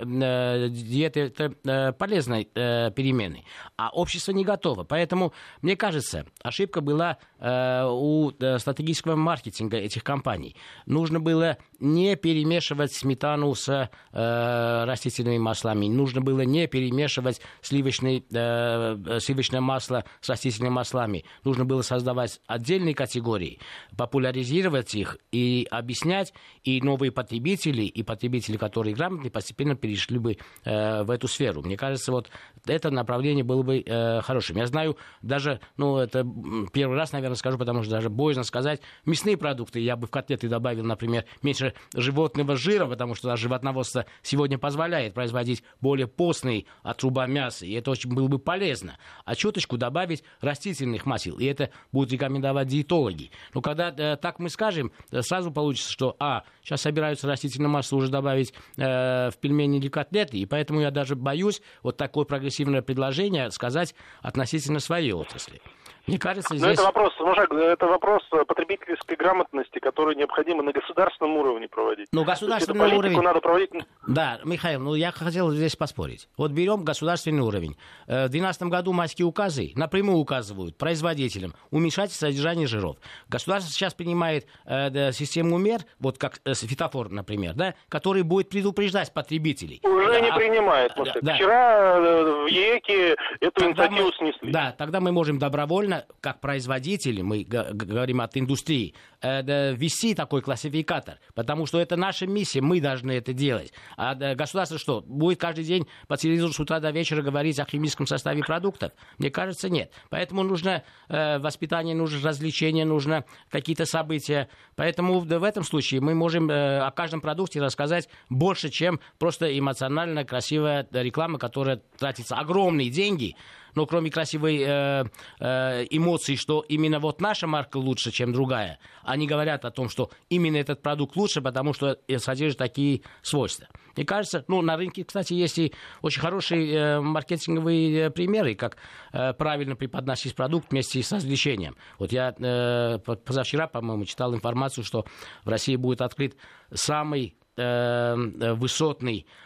диеты 0.70 1.20
это 1.22 1.94
полезной 1.94 2.46
перемены. 2.46 3.44
А 3.78 3.90
общество 3.90 4.32
не 4.32 4.44
готово. 4.44 4.84
Поэтому, 4.84 5.34
мне 5.62 5.76
кажется, 5.76 6.26
ошибка 6.44 6.82
была 6.82 7.18
у 7.46 8.32
э, 8.32 8.58
стратегического 8.58 9.16
маркетинга 9.16 9.78
этих 9.78 10.04
компаний. 10.04 10.56
Нужно 10.86 11.20
было 11.20 11.58
не 11.80 12.16
перемешивать 12.16 12.94
сметану 12.94 13.54
с 13.54 13.70
э, 13.70 14.84
растительными 14.86 15.38
маслами. 15.38 15.88
Нужно 15.88 16.22
было 16.22 16.42
не 16.42 16.68
перемешивать 16.68 17.42
сливочный, 17.62 18.26
э, 18.32 19.20
сливочное 19.20 19.62
масло 19.62 20.06
с 20.22 20.30
растительными 20.30 20.74
маслами. 20.74 21.26
Нужно 21.44 21.66
было 21.66 21.82
создавать 21.82 22.42
отдельные 22.48 22.96
категории, 22.96 23.60
популяризировать 23.96 24.96
их 24.96 25.18
и 25.32 25.68
объяснять. 25.70 26.34
И 26.64 26.82
новые 26.82 27.12
потребители, 27.12 27.84
и 27.84 28.02
потребители, 28.02 28.58
которые 28.58 28.96
грамотные, 28.96 29.30
постепенно 29.30 29.76
перешли 29.76 30.18
бы 30.18 30.38
э, 30.64 31.04
в 31.04 31.12
эту 31.12 31.28
сферу. 31.28 31.62
Мне 31.62 31.78
кажется, 31.78 32.12
вот 32.12 32.30
это 32.66 32.90
направление 32.90 33.44
было 33.44 33.62
бы 33.62 33.84
э, 33.86 34.22
хорошим. 34.22 34.58
Я 34.58 34.66
знаю 34.66 34.98
даже, 35.22 35.60
ну, 35.78 35.98
это 35.98 36.26
первый 36.74 36.98
раз, 36.98 37.12
наверное, 37.12 37.35
скажу, 37.38 37.58
потому 37.58 37.84
что 37.84 37.92
даже 37.92 38.10
боязно 38.10 38.44
сказать, 38.44 38.82
мясные 39.06 39.38
продукты 39.38 39.80
я 39.80 39.96
бы 39.96 40.08
в 40.08 40.12
котлеты 40.12 40.48
добавил, 40.48 40.84
например, 40.84 41.26
меньше 41.42 41.74
животного 41.94 42.56
жира, 42.56 42.86
потому 42.86 43.16
что 43.16 43.36
животноводство 43.36 44.06
сегодня 44.22 44.58
позволяет 44.58 45.14
производить 45.14 45.64
более 45.82 46.08
постный 46.08 46.68
от 46.84 46.98
труба 46.98 47.28
мяса, 47.28 47.66
и 47.66 47.74
это 47.74 47.92
очень 47.92 48.14
было 48.14 48.28
бы 48.28 48.40
полезно. 48.40 48.98
А 49.26 49.36
чуточку 49.36 49.78
добавить 49.78 50.24
растительных 50.42 51.06
масел, 51.06 51.38
и 51.38 51.46
это 51.46 51.70
будут 51.92 52.12
рекомендовать 52.12 52.68
диетологи. 52.68 53.32
Но 53.54 53.62
когда 53.62 53.94
э, 53.96 54.18
так 54.18 54.40
мы 54.40 54.50
скажем, 54.50 54.92
э, 55.12 55.22
сразу 55.22 55.52
получится, 55.52 55.92
что, 55.92 56.16
а, 56.20 56.44
сейчас 56.64 56.82
собираются 56.82 57.28
растительное 57.28 57.70
масло 57.70 57.98
уже 57.98 58.10
добавить 58.10 58.54
э, 58.78 59.30
в 59.30 59.38
пельмени 59.40 59.78
или 59.78 59.88
котлеты, 59.88 60.38
и 60.38 60.46
поэтому 60.46 60.82
я 60.82 60.92
даже 60.92 61.16
боюсь 61.16 61.62
вот 61.84 61.98
такое 61.98 62.26
прогрессивное 62.26 62.82
предложение 62.82 63.52
сказать 63.52 63.96
относительно 64.22 64.80
своей 64.80 65.14
отрасли. 65.14 65.62
Мне 66.08 66.20
кажется, 66.20 66.56
здесь... 66.56 66.62
Но 66.62 66.72
это 66.72 66.84
вопрос, 66.84 67.14
Мужак, 67.20 67.52
это 67.52 67.86
вопрос 67.88 68.24
потребительской 68.48 69.16
грамотности, 69.16 69.80
который 69.80 70.16
необходимо 70.16 70.62
на 70.62 70.72
государственном 70.72 71.38
уровне 71.38 71.68
проводить. 71.68 72.08
Ну, 72.12 72.24
государственный 72.24 72.96
уровень... 72.96 73.22
надо 73.22 73.42
проводить... 73.42 73.72
Да, 74.08 74.40
Михаил, 74.44 74.82
ну 74.82 74.94
я 74.94 75.12
хотел 75.12 75.52
здесь 75.52 75.76
поспорить. 75.76 76.30
Вот 76.38 76.52
берем 76.52 76.84
государственный 76.84 77.42
уровень. 77.42 77.76
Э, 78.08 78.28
в 78.28 78.30
2012 78.30 78.64
году 78.64 78.94
майские 78.94 79.26
указы 79.26 79.72
напрямую 79.76 80.18
указывают 80.18 80.78
производителям 80.78 81.54
уменьшать 81.72 82.12
содержание 82.12 82.68
жиров. 82.68 82.98
Государство 83.28 83.72
сейчас 83.72 83.94
принимает 83.94 84.48
э, 84.66 85.12
систему 85.12 85.58
мер, 85.58 85.82
вот 86.00 86.18
как 86.18 86.40
э, 86.46 86.54
фитофор, 86.54 87.10
например, 87.10 87.54
да, 87.54 87.74
который 87.90 88.24
будет 88.24 88.50
предупреждать 88.50 89.12
потребителей. 89.14 89.80
Уже 89.84 90.08
да, 90.08 90.20
не 90.20 90.30
а... 90.30 90.36
принимает. 90.36 90.92
Да. 91.22 91.36
Вчера 91.36 91.98
э, 91.98 92.44
в 92.44 92.48
ЕКе 92.48 93.16
эту 93.40 93.52
тогда 93.52 93.88
инициативу 93.88 94.08
мы... 94.08 94.14
снесли. 94.14 94.52
Да, 94.52 94.76
тогда 94.78 95.00
мы 95.00 95.12
можем 95.12 95.40
добровольно 95.40 95.95
правильно, 95.96 96.06
как 96.22 96.42
производители, 96.42 97.22
мы 97.22 97.44
говорим 97.44 98.22
от 98.22 98.36
индустрии, 98.38 98.94
ввести 99.22 100.14
такой 100.16 100.42
классификатор, 100.42 101.20
потому 101.34 101.66
что 101.66 101.80
это 101.80 101.96
наша 101.96 102.28
миссия, 102.28 102.62
мы 102.62 102.82
должны 102.82 103.12
это 103.12 103.34
делать. 103.34 103.74
А 103.98 104.16
государство 104.36 104.78
что, 104.78 105.02
будет 105.02 105.40
каждый 105.40 105.64
день 105.64 105.88
по 106.08 106.18
телевизору 106.18 106.54
с 106.54 106.60
утра 106.60 106.80
до 106.80 106.92
вечера 106.92 107.22
говорить 107.22 107.60
о 107.60 107.66
химическом 107.66 108.08
составе 108.08 108.44
продуктов? 108.44 108.92
Мне 109.18 109.30
кажется, 109.30 109.70
нет. 109.70 109.92
Поэтому 110.10 110.44
нужно 110.44 110.84
э, 111.10 111.40
воспитание, 111.40 111.96
нужно 111.96 112.28
развлечение, 112.28 112.86
нужно 112.86 113.26
какие-то 113.50 113.86
события. 113.86 114.50
Поэтому 114.76 115.20
в 115.20 115.44
этом 115.44 115.64
случае 115.64 116.02
мы 116.02 116.14
можем 116.14 116.50
э, 116.50 116.80
о 116.80 116.92
каждом 116.92 117.22
продукте 117.22 117.62
рассказать 117.62 118.10
больше, 118.30 118.70
чем 118.70 119.00
просто 119.18 119.58
эмоционально 119.58 120.26
красивая 120.26 120.88
реклама, 120.92 121.40
которая 121.40 121.82
тратится 121.98 122.36
огромные 122.36 122.90
деньги, 122.90 123.36
но 123.76 123.86
кроме 123.86 124.10
красивой 124.10 124.62
э, 124.62 125.06
э, 125.40 125.86
эмоции, 125.90 126.36
что 126.36 126.62
именно 126.68 127.00
вот 127.00 127.22
наша 127.22 127.48
марка 127.48 127.78
лучше, 127.78 128.12
чем 128.12 128.34
другая, 128.34 128.80
они 129.04 129.28
говорят 129.28 129.66
о 129.66 129.72
том, 129.72 129.90
что 129.90 130.10
именно 130.30 130.58
этот 130.58 130.82
продукт 130.82 131.16
лучше, 131.16 131.42
потому 131.42 131.74
что 131.74 131.98
содержит 132.18 132.58
такие 132.58 133.02
свойства. 133.22 133.68
Мне 133.96 134.06
кажется, 134.06 134.44
ну, 134.48 134.62
на 134.62 134.76
рынке, 134.76 135.04
кстати, 135.04 135.34
есть 135.34 135.58
и 135.58 135.74
очень 136.02 136.22
хорошие 136.22 136.74
э, 136.74 137.00
маркетинговые 137.02 138.08
э, 138.08 138.10
примеры, 138.10 138.56
как 138.56 138.78
э, 139.14 139.34
правильно 139.34 139.76
преподносить 139.76 140.36
продукт 140.36 140.72
вместе 140.72 141.02
с 141.02 141.12
развлечением. 141.12 141.76
Вот 141.98 142.12
я 142.12 142.36
э, 142.38 143.00
позавчера, 143.00 143.68
по-моему, 143.68 144.06
читал 144.06 144.34
информацию, 144.34 144.84
что 144.84 145.06
в 145.44 145.50
России 145.50 145.76
будет 145.76 146.02
открыт 146.02 146.36
самый 146.74 147.36
э, 147.56 148.16
высотный 148.54 149.26
Э, 149.26 149.45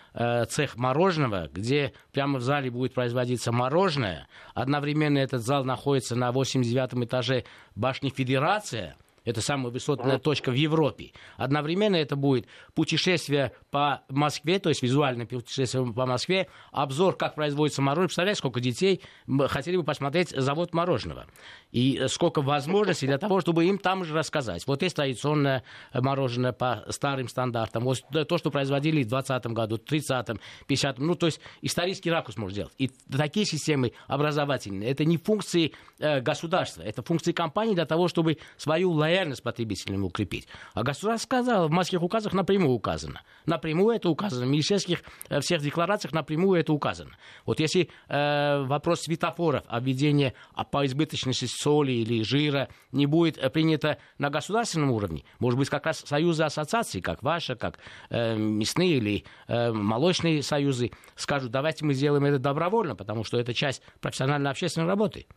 цех 0.50 0.76
мороженого, 0.76 1.50
где 1.54 1.93
прямо 2.12 2.39
в 2.39 2.41
зале 2.41 2.69
будет 2.69 2.93
производиться 2.93 3.52
мороженое. 3.52 4.28
Одновременно 4.54 5.17
этот 5.19 5.41
зал 5.41 5.63
находится 5.63 6.15
на 6.15 6.32
89 6.32 7.06
этаже 7.06 7.43
башни 7.76 8.10
Федерация– 8.10 8.95
это 9.26 9.41
самая 9.41 9.72
высотная 9.72 10.17
точка 10.17 10.50
в 10.50 10.56
Европе. 10.56 11.12
Одновременно 11.38 11.95
это 11.95 12.15
будет 12.15 12.48
путешествие 12.74 13.54
по 13.69 14.02
Москве, 14.10 14.60
то 14.60 14.69
есть 14.69 14.82
визуальное 14.82 15.26
путешествие 15.26 15.93
по 15.93 16.06
Москве, 16.06 16.48
обзор, 16.72 17.15
как 17.15 17.36
производится 17.36 17.82
мороженое. 17.82 18.08
Представляете, 18.08 18.39
сколько 18.39 18.60
детей 18.60 19.02
хотели 19.48 19.78
бы 19.78 19.84
посмотреть 19.84 20.30
завод 20.30 20.74
мороженого. 20.74 21.28
И 21.71 22.08
сколько 22.08 22.41
возможностей 22.41 23.05
для 23.05 23.17
того, 23.17 23.41
чтобы 23.41 23.65
им 23.65 23.77
там 23.77 24.03
же 24.03 24.15
рассказать. 24.15 24.65
Вот 24.65 24.82
есть 24.82 24.95
традиционное 24.95 25.63
мороженое 25.93 26.51
по 26.51 26.86
старым 26.89 27.27
стандартам. 27.27 27.84
Вот 27.84 27.99
то, 28.27 28.38
что 28.38 28.49
производили 28.49 29.03
в 29.03 29.08
20 29.08 29.45
году, 29.47 29.77
30-м, 29.77 30.39
50-м. 30.67 31.05
Ну, 31.05 31.15
то 31.15 31.27
есть 31.27 31.39
исторический 31.62 32.12
ракурс 32.12 32.38
можно 32.38 32.53
сделать. 32.53 32.73
И 32.77 32.89
такие 33.15 33.45
системы 33.45 33.93
образовательные, 34.08 34.89
это 34.89 35.05
не 35.05 35.17
функции 35.17 35.73
э, 35.99 36.21
государства, 36.21 36.82
это 36.82 37.03
функции 37.03 37.32
компании 37.32 37.75
для 37.75 37.86
того, 37.86 38.08
чтобы 38.08 38.38
свою 38.58 38.91
лояльность 38.91 39.43
потребителям 39.43 40.03
укрепить. 40.03 40.47
А 40.73 40.84
государство 40.84 41.25
сказало, 41.25 41.67
в 41.67 41.71
майских 41.71 42.01
указах 42.01 42.34
напрямую 42.34 42.71
указано. 42.71 43.21
Напрямую 43.45 43.95
это 43.95 44.10
указано. 44.10 44.45
В 44.45 44.49
министерских 44.49 45.03
э, 45.29 45.39
всех 45.41 45.62
декларациях 45.62 46.13
напрямую 46.13 46.60
это 46.60 46.73
указано. 46.73 47.12
Вот 47.45 47.60
если 47.60 47.89
э, 48.08 48.63
вопрос 48.63 49.01
светофоров, 49.01 49.63
обведения 49.67 50.34
по 50.71 50.86
избыточности 50.86 51.45
соли 51.60 51.91
или 51.91 52.24
жира 52.24 52.69
не 52.91 53.06
будет 53.06 53.38
э, 53.38 53.50
принято 53.50 53.98
на 54.17 54.30
государственном 54.30 54.91
уровне, 54.91 55.24
может 55.39 55.60
быть, 55.60 55.69
как 55.69 55.86
раз 55.86 56.00
союзы 56.00 56.43
ассоциаций, 56.43 57.02
как 57.02 57.22
ваша, 57.24 57.56
как 57.56 57.80
э, 58.10 58.36
мясные 58.38 58.98
или 58.98 59.26
э, 59.48 59.72
молочные 59.72 60.41
союзы, 60.41 60.91
скажут, 61.15 61.52
давайте 61.52 61.86
мы 61.86 61.93
сделаем 61.93 62.26
это 62.26 62.39
добровольно, 62.39 62.95
потому 62.95 63.24
что 63.24 63.39
это 63.39 63.54
часть 63.54 63.82
профессиональной 64.00 64.52
общественной 64.52 64.88
работы. 64.88 65.28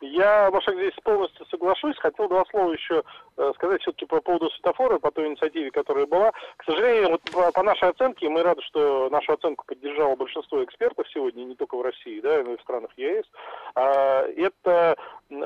Я, 0.00 0.50
Машек, 0.50 0.74
здесь 0.76 0.94
полностью 1.02 1.44
соглашусь. 1.46 1.96
Хотел 1.98 2.28
два 2.28 2.44
слова 2.46 2.72
еще 2.72 3.02
э, 3.36 3.52
сказать 3.54 3.82
все-таки 3.82 4.06
по 4.06 4.20
поводу 4.20 4.48
светофора, 4.50 4.98
по 4.98 5.10
той 5.10 5.28
инициативе, 5.28 5.70
которая 5.70 6.06
была. 6.06 6.32
К 6.56 6.64
сожалению, 6.64 7.10
вот 7.10 7.22
по, 7.30 7.52
по 7.52 7.62
нашей 7.62 7.90
оценке, 7.90 8.28
мы 8.30 8.42
рады, 8.42 8.62
что 8.62 9.10
нашу 9.10 9.34
оценку 9.34 9.64
поддержало 9.66 10.16
большинство 10.16 10.64
экспертов 10.64 11.06
сегодня, 11.12 11.44
не 11.44 11.54
только 11.54 11.76
в 11.76 11.82
России, 11.82 12.20
да, 12.20 12.42
но 12.42 12.54
и 12.54 12.56
в 12.56 12.62
странах 12.62 12.90
ЕС. 12.96 13.26
А, 13.74 14.22
это 14.22 14.96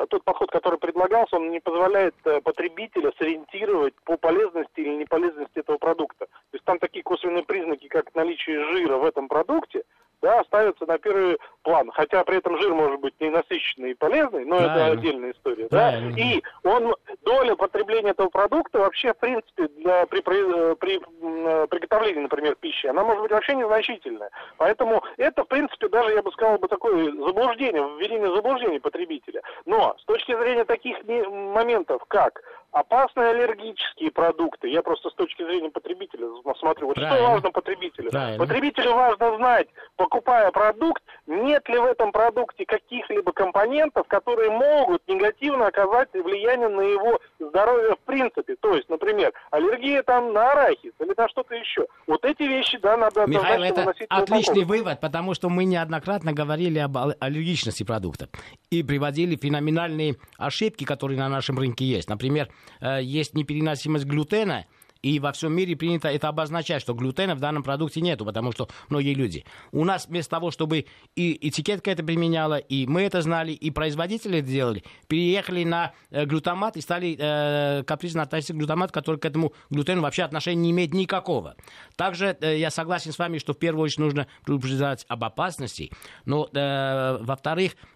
тот 0.08 0.24
подход, 0.24 0.50
который 0.50 0.78
предлагался, 0.78 1.36
он 1.36 1.50
не 1.50 1.60
позволяет 1.60 2.14
э, 2.24 2.40
потребителя 2.40 3.12
сориентировать 3.18 3.94
по 4.04 4.16
полезности 4.16 4.80
или 4.80 4.94
неполезности 4.94 5.58
этого 5.58 5.78
продукта. 5.78 6.26
То 6.26 6.54
есть 6.54 6.64
там 6.64 6.78
такие 6.78 7.02
косвенные 7.02 7.42
признаки, 7.42 7.88
как 7.88 8.14
наличие 8.14 8.64
жира 8.72 8.96
в 8.96 9.04
этом 9.04 9.28
продукте, 9.28 9.82
да, 10.24 10.42
ставятся 10.44 10.86
на 10.86 10.98
первый 10.98 11.38
план, 11.62 11.90
хотя 11.92 12.24
при 12.24 12.38
этом 12.38 12.58
жир 12.58 12.72
может 12.72 12.98
быть 12.98 13.12
не 13.20 13.28
насыщенный 13.28 13.90
и 13.90 13.94
полезный, 13.94 14.46
но 14.46 14.56
Правильно. 14.56 14.72
это 14.72 14.92
отдельная 14.92 15.32
история. 15.32 15.68
Да? 15.70 15.98
И 16.16 16.42
он, 16.64 16.94
доля 17.22 17.54
потребления 17.56 18.10
этого 18.10 18.30
продукта 18.30 18.78
вообще, 18.78 19.12
в 19.12 19.18
принципе, 19.18 19.68
для, 19.68 20.06
при, 20.06 20.20
при, 20.22 20.74
при 20.76 21.66
приготовлении, 21.66 22.22
например, 22.22 22.54
пищи, 22.54 22.86
она 22.86 23.04
может 23.04 23.22
быть 23.22 23.32
вообще 23.32 23.54
незначительная. 23.54 24.30
Поэтому 24.56 25.02
это, 25.18 25.44
в 25.44 25.48
принципе, 25.48 25.88
даже, 25.88 26.14
я 26.14 26.22
бы 26.22 26.32
сказал, 26.32 26.56
бы 26.56 26.68
такое 26.68 27.04
заблуждение, 27.04 27.82
введение 27.98 28.34
заблуждений 28.34 28.80
потребителя. 28.80 29.42
Но 29.66 29.94
с 29.98 30.04
точки 30.06 30.34
зрения 30.34 30.64
таких 30.64 30.96
моментов, 31.04 32.02
как 32.08 32.40
опасные 32.74 33.28
аллергические 33.28 34.10
продукты. 34.10 34.68
Я 34.68 34.82
просто 34.82 35.08
с 35.08 35.14
точки 35.14 35.42
зрения 35.44 35.70
потребителя 35.70 36.26
смотрю. 36.58 36.88
Вот 36.88 36.96
Правильно. 36.96 37.16
что 37.16 37.30
важно 37.30 37.50
потребителю? 37.52 38.10
Правильно. 38.10 38.44
Потребителю 38.44 38.94
важно 38.94 39.36
знать, 39.36 39.68
покупая 39.96 40.50
продукт, 40.50 41.02
нет 41.26 41.66
ли 41.68 41.78
в 41.78 41.84
этом 41.84 42.10
продукте 42.10 42.66
каких-либо 42.66 43.32
компонентов, 43.32 44.08
которые 44.08 44.50
могут 44.50 45.06
негативно 45.06 45.68
оказать 45.68 46.12
влияние 46.12 46.68
на 46.68 46.80
его 46.80 47.20
здоровье 47.38 47.94
в 47.94 48.00
принципе. 48.00 48.56
То 48.56 48.74
есть, 48.74 48.88
например, 48.88 49.32
аллергия 49.52 50.02
там 50.02 50.32
на 50.32 50.50
арахис 50.50 50.92
или 50.98 51.14
на 51.16 51.28
что-то 51.28 51.54
еще. 51.54 51.86
Вот 52.08 52.24
эти 52.24 52.42
вещи, 52.42 52.78
да, 52.78 52.96
надо 52.96 53.24
Михаил, 53.26 53.62
это 53.62 53.94
отличный 54.08 54.64
вывод, 54.64 55.00
потому 55.00 55.34
что 55.34 55.48
мы 55.48 55.64
неоднократно 55.64 56.32
говорили 56.32 56.80
об 56.80 56.96
аллергичности 56.96 57.84
продуктов 57.84 58.30
и 58.70 58.82
приводили 58.82 59.36
феноменальные 59.36 60.16
ошибки, 60.38 60.82
которые 60.84 61.20
на 61.20 61.28
нашем 61.28 61.56
рынке 61.56 61.84
есть. 61.84 62.08
Например, 62.08 62.48
есть 62.80 63.34
непереносимость 63.34 64.04
глютена, 64.04 64.66
и 65.04 65.20
во 65.20 65.32
всем 65.32 65.52
мире 65.52 65.76
принято 65.76 66.08
это 66.08 66.28
обозначать, 66.28 66.80
что 66.80 66.94
глютена 66.94 67.34
в 67.34 67.40
данном 67.40 67.62
продукте 67.62 68.00
нету, 68.00 68.24
потому 68.24 68.52
что 68.52 68.70
многие 68.88 69.12
люди. 69.12 69.44
У 69.70 69.84
нас 69.84 70.06
вместо 70.06 70.30
того, 70.30 70.50
чтобы 70.50 70.86
и 71.14 71.48
этикетка 71.48 71.90
это 71.90 72.02
применяла, 72.02 72.56
и 72.56 72.86
мы 72.86 73.02
это 73.02 73.20
знали, 73.20 73.52
и 73.52 73.70
производители 73.70 74.38
это 74.38 74.48
делали, 74.48 74.82
переехали 75.06 75.64
на 75.64 75.92
э, 76.10 76.24
глютамат 76.24 76.78
и 76.78 76.80
стали 76.80 77.16
э, 77.18 77.82
капризно 77.84 78.22
относиться 78.22 78.54
к 78.54 78.56
глютамату, 78.56 78.94
который 78.94 79.20
к 79.20 79.26
этому 79.26 79.52
глютену 79.68 80.00
вообще 80.00 80.22
отношения 80.22 80.62
не 80.62 80.70
имеет 80.70 80.94
никакого. 80.94 81.54
Также 81.96 82.38
э, 82.40 82.56
я 82.56 82.70
согласен 82.70 83.12
с 83.12 83.18
вами, 83.18 83.36
что 83.36 83.52
в 83.52 83.58
первую 83.58 83.84
очередь 83.84 83.98
нужно 83.98 84.26
предупреждать 84.46 85.04
об 85.08 85.22
опасности, 85.22 85.90
но, 86.24 86.48
э, 86.50 87.18
во-вторых, 87.20 87.72
Э, 87.74 87.93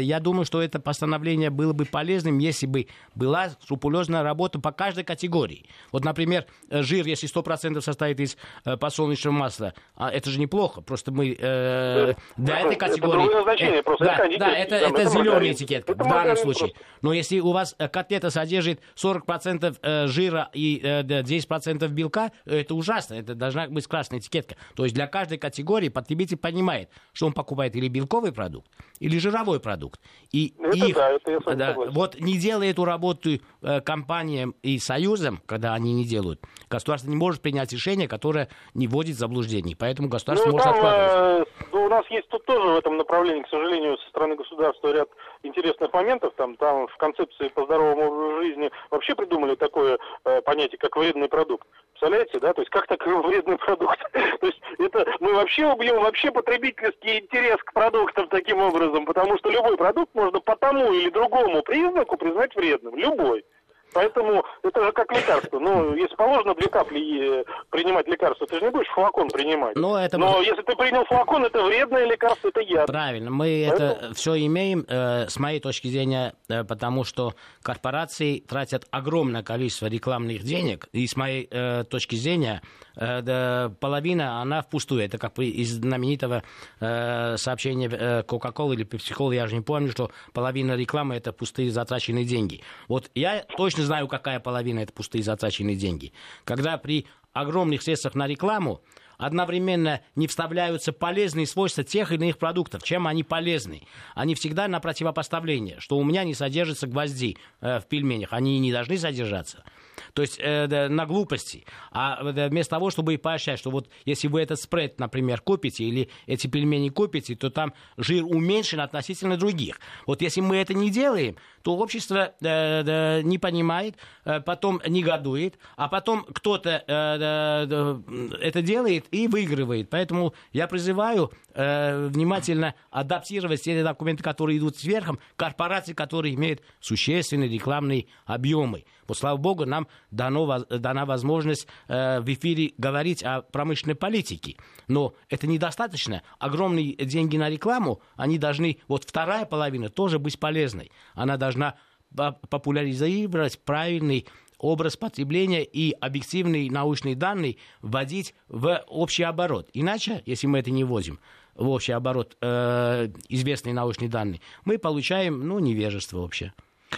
я 0.00 0.20
думаю, 0.20 0.44
что 0.44 0.62
это 0.62 0.80
постановление 0.80 1.50
было 1.50 1.72
бы 1.72 1.84
полезным, 1.84 2.38
если 2.38 2.66
бы 2.66 2.86
была 3.14 3.50
скрупулезная 3.62 4.22
работа 4.22 4.60
по 4.60 4.72
каждой 4.72 5.04
категории. 5.04 5.66
Вот, 5.92 6.04
например, 6.04 6.46
э, 6.70 6.82
жир, 6.82 7.06
если 7.06 7.28
100% 7.28 7.80
состоит 7.80 8.20
из 8.20 8.36
э, 8.64 8.76
подсолнечного 8.76 9.34
масла, 9.34 9.74
а 9.96 10.10
это 10.10 10.30
же 10.30 10.38
неплохо. 10.40 10.80
Просто 10.80 11.12
мы 11.12 11.36
э, 11.38 12.14
до 12.36 12.52
этой 12.52 12.76
категории... 12.76 13.28
Это 13.28 13.42
значение, 13.42 13.82
просто 13.82 14.04
да, 14.04 14.26
это 14.26 14.38
да, 14.38 14.50
это, 14.50 14.74
это, 14.76 15.00
это 15.00 15.10
зеленая 15.10 15.52
этикетка 15.52 15.92
это 15.92 16.04
в 16.04 16.08
данном 16.08 16.36
случае. 16.36 16.68
Просто. 16.68 16.86
Но 17.02 17.12
если 17.12 17.40
у 17.40 17.52
вас 17.52 17.76
котлета 17.92 18.30
содержит 18.30 18.80
40% 18.96 20.06
жира 20.08 20.50
и 20.52 20.80
10% 20.82 21.88
белка, 21.88 22.32
это 22.44 22.74
ужасно. 22.74 23.14
Это 23.14 23.34
должна 23.34 23.68
быть 23.68 23.86
красная 23.86 24.18
этикетка. 24.20 24.56
То 24.74 24.84
есть 24.84 24.94
для 24.94 25.06
каждой 25.06 25.38
категории 25.38 25.88
потребитель 25.88 26.36
понимает, 26.36 26.90
что 27.12 27.26
он 27.26 27.32
покупает 27.32 27.76
или 27.76 27.88
белковый 27.88 28.32
продукт, 28.32 28.70
или 28.98 29.18
жировой 29.18 29.57
готовый 29.58 29.60
продукт. 29.60 30.00
И 30.32 30.54
это 30.58 30.76
их, 30.76 30.94
да, 30.94 31.10
это 31.10 31.30
я 31.30 31.54
да, 31.54 31.74
вот 31.74 32.20
не 32.20 32.38
делая 32.38 32.70
эту 32.70 32.84
работу 32.84 33.30
э, 33.62 33.80
компаниям 33.80 34.54
и 34.62 34.78
союзам, 34.78 35.40
когда 35.46 35.74
они 35.74 35.92
не 35.92 36.04
делают, 36.04 36.40
государство 36.70 37.08
не 37.08 37.16
может 37.16 37.42
принять 37.42 37.72
решение, 37.72 38.08
которое 38.08 38.48
не 38.74 38.86
вводит 38.86 39.16
в 39.16 39.18
заблуждений. 39.18 39.74
Поэтому 39.74 40.08
государство 40.08 40.46
ну, 40.46 40.52
может 40.52 40.64
там, 40.64 40.74
откладывать. 40.74 41.48
Э, 41.72 41.76
у 41.76 41.88
нас 41.88 42.06
есть 42.08 42.28
тут 42.28 42.44
тоже 42.44 42.68
в 42.68 42.76
этом 42.78 42.96
направлении, 42.96 43.42
к 43.42 43.48
сожалению, 43.48 43.98
со 43.98 44.08
стороны 44.08 44.36
государства 44.36 44.92
ряд 44.92 45.08
интересных 45.42 45.92
моментов. 45.92 46.32
Там, 46.36 46.56
там 46.56 46.86
в 46.88 46.96
концепции 46.96 47.48
по 47.48 47.64
здоровому 47.64 48.08
образу 48.08 48.42
жизни 48.42 48.70
вообще 48.90 49.14
придумали 49.14 49.54
такое 49.54 49.98
э, 50.24 50.40
понятие, 50.42 50.78
как 50.78 50.96
вредный 50.96 51.28
продукт. 51.28 51.66
Представляете, 51.92 52.38
да? 52.40 52.52
То 52.52 52.62
есть 52.62 52.70
как 52.70 52.86
так 52.86 53.06
вредный 53.06 53.58
продукт? 53.58 53.98
То 54.12 54.46
есть 54.46 54.60
это 54.78 55.06
мы 55.20 55.34
вообще 55.34 55.66
убьем 55.66 56.00
вообще 56.00 56.30
потребительский 56.30 57.20
интерес 57.20 57.58
к 57.64 57.72
продуктам 57.72 58.28
таким 58.28 58.60
образом, 58.60 59.04
потому 59.04 59.36
что 59.38 59.50
любой 59.50 59.76
продукт 59.76 60.14
можно 60.14 60.40
по 60.40 60.56
тому 60.56 60.92
или 60.92 61.10
другому 61.10 61.62
признаку 61.62 62.16
признать 62.16 62.54
вредным. 62.54 62.96
Любой. 62.96 63.44
Поэтому 63.92 64.44
это 64.62 64.84
же 64.84 64.92
как 64.92 65.10
лекарство. 65.12 65.58
Ну, 65.58 65.94
если 65.94 66.14
положено 66.14 66.54
две 66.54 66.68
капли 66.68 67.40
э, 67.40 67.44
принимать 67.70 68.06
лекарство, 68.06 68.46
ты 68.46 68.58
же 68.58 68.64
не 68.64 68.70
будешь 68.70 68.88
флакон 68.88 69.28
принимать. 69.28 69.76
Но, 69.76 69.98
это... 69.98 70.18
Но 70.18 70.40
если 70.40 70.62
ты 70.62 70.76
принял 70.76 71.04
флакон, 71.04 71.44
это 71.44 71.62
вредное 71.64 72.04
лекарство, 72.04 72.48
это 72.48 72.60
яд. 72.60 72.86
Правильно. 72.86 73.30
Мы 73.30 73.66
Поэтому... 73.68 73.90
это 73.90 74.14
все 74.14 74.36
имеем, 74.46 74.84
э, 74.88 75.28
с 75.28 75.38
моей 75.38 75.60
точки 75.60 75.88
зрения, 75.88 76.34
э, 76.48 76.64
потому 76.64 77.04
что 77.04 77.34
корпорации 77.62 78.40
тратят 78.40 78.84
огромное 78.90 79.42
количество 79.42 79.86
рекламных 79.86 80.42
денег, 80.42 80.88
и 80.92 81.06
с 81.06 81.16
моей 81.16 81.48
э, 81.50 81.84
точки 81.84 82.16
зрения, 82.16 82.62
э, 82.96 83.70
половина, 83.80 84.40
она 84.42 84.62
впустую. 84.62 85.04
Это 85.04 85.18
как 85.18 85.38
из 85.38 85.72
знаменитого 85.72 86.42
э, 86.80 87.36
сообщения 87.36 87.88
э, 87.90 88.22
Coca-Cola 88.22 88.74
или 88.74 88.84
Pepsi-Cola, 88.84 89.34
я 89.34 89.46
же 89.46 89.54
не 89.54 89.62
помню, 89.62 89.90
что 89.90 90.10
половина 90.32 90.74
рекламы 90.74 91.16
это 91.16 91.32
пустые 91.32 91.70
затраченные 91.70 92.24
деньги. 92.24 92.62
Вот 92.88 93.10
я 93.14 93.44
точно 93.56 93.77
знаю, 93.82 94.08
какая 94.08 94.40
половина 94.40 94.80
это 94.80 94.92
пустые 94.92 95.22
затраченные 95.22 95.76
деньги. 95.76 96.12
Когда 96.44 96.78
при 96.78 97.06
огромных 97.32 97.82
средствах 97.82 98.14
на 98.14 98.26
рекламу 98.26 98.82
одновременно 99.18 100.00
не 100.14 100.28
вставляются 100.28 100.92
полезные 100.92 101.46
свойства 101.46 101.84
тех 101.84 102.12
или 102.12 102.22
иных 102.22 102.38
продуктов. 102.38 102.84
Чем 102.84 103.06
они 103.06 103.24
полезны? 103.24 103.82
Они 104.14 104.34
всегда 104.34 104.68
на 104.68 104.80
противопоставление, 104.80 105.80
что 105.80 105.98
у 105.98 106.04
меня 106.04 106.24
не 106.24 106.34
содержатся 106.34 106.86
гвозди 106.86 107.36
э, 107.60 107.80
в 107.80 107.86
пельменях, 107.86 108.32
они 108.32 108.58
не 108.60 108.72
должны 108.72 108.96
содержаться. 108.96 109.64
То 110.12 110.22
есть 110.22 110.38
э, 110.40 110.88
на 110.88 111.06
глупости. 111.06 111.64
А 111.90 112.22
вместо 112.22 112.70
того, 112.70 112.90
чтобы 112.90 113.18
поощрять, 113.18 113.58
что 113.58 113.70
вот 113.70 113.88
если 114.04 114.28
вы 114.28 114.42
этот 114.42 114.60
спред, 114.60 114.98
например, 115.00 115.40
купите 115.40 115.84
или 115.84 116.08
эти 116.26 116.46
пельмени 116.46 116.88
купите, 116.88 117.34
то 117.36 117.50
там 117.50 117.72
жир 117.96 118.24
уменьшен 118.24 118.80
относительно 118.80 119.36
других. 119.36 119.80
Вот 120.06 120.22
если 120.22 120.40
мы 120.40 120.56
это 120.56 120.74
не 120.74 120.90
делаем, 120.90 121.36
то 121.62 121.76
общество 121.76 122.34
э, 122.40 122.46
э, 122.46 123.22
не 123.22 123.38
понимает, 123.38 123.96
э, 124.24 124.40
потом 124.40 124.80
негодует, 124.86 125.58
а 125.76 125.88
потом 125.88 126.24
кто-то 126.24 126.70
э, 126.70 126.82
э, 126.88 128.36
это 128.40 128.62
делает 128.62 129.06
и 129.10 129.28
выигрывает. 129.28 129.90
Поэтому 129.90 130.34
я 130.52 130.66
призываю 130.66 131.30
э, 131.54 132.08
внимательно 132.08 132.74
адаптировать 132.90 133.60
все 133.60 133.82
документы, 133.82 134.22
которые 134.22 134.58
идут 134.58 134.76
сверху, 134.76 135.18
корпорации, 135.36 135.92
которые 135.92 136.34
имеют 136.34 136.62
существенные 136.80 137.48
рекламные 137.48 138.06
объемы. 138.26 138.84
Вот, 139.08 139.16
слава 139.16 139.38
богу, 139.38 139.64
нам 139.64 139.88
дано, 140.10 140.64
дана 140.68 141.06
возможность 141.06 141.66
э, 141.88 142.20
в 142.20 142.28
эфире 142.32 142.74
говорить 142.76 143.24
о 143.24 143.42
промышленной 143.42 143.94
политике. 143.94 144.56
Но 144.86 145.14
это 145.30 145.46
недостаточно. 145.46 146.22
Огромные 146.38 146.94
деньги 146.94 147.38
на 147.38 147.48
рекламу, 147.48 148.00
они 148.16 148.38
должны, 148.38 148.78
вот 148.86 149.04
вторая 149.04 149.46
половина 149.46 149.88
тоже 149.88 150.18
быть 150.18 150.38
полезной. 150.38 150.92
Она 151.14 151.38
должна 151.38 151.74
популяризировать 152.14 153.58
правильный 153.64 154.26
образ 154.58 154.96
потребления 154.96 155.64
и 155.64 155.92
объективные 155.92 156.70
научные 156.70 157.14
данные 157.14 157.56
вводить 157.80 158.34
в 158.48 158.82
общий 158.88 159.22
оборот. 159.22 159.70
Иначе, 159.72 160.22
если 160.26 160.46
мы 160.46 160.58
это 160.58 160.70
не 160.70 160.84
вводим 160.84 161.20
в 161.54 161.68
общий 161.68 161.92
оборот 161.92 162.36
э, 162.40 163.08
известные 163.28 163.74
научные 163.74 164.08
данные, 164.08 164.40
мы 164.64 164.78
получаем 164.78 165.46
ну, 165.46 165.58
невежество 165.58 166.18
вообще. 166.18 166.52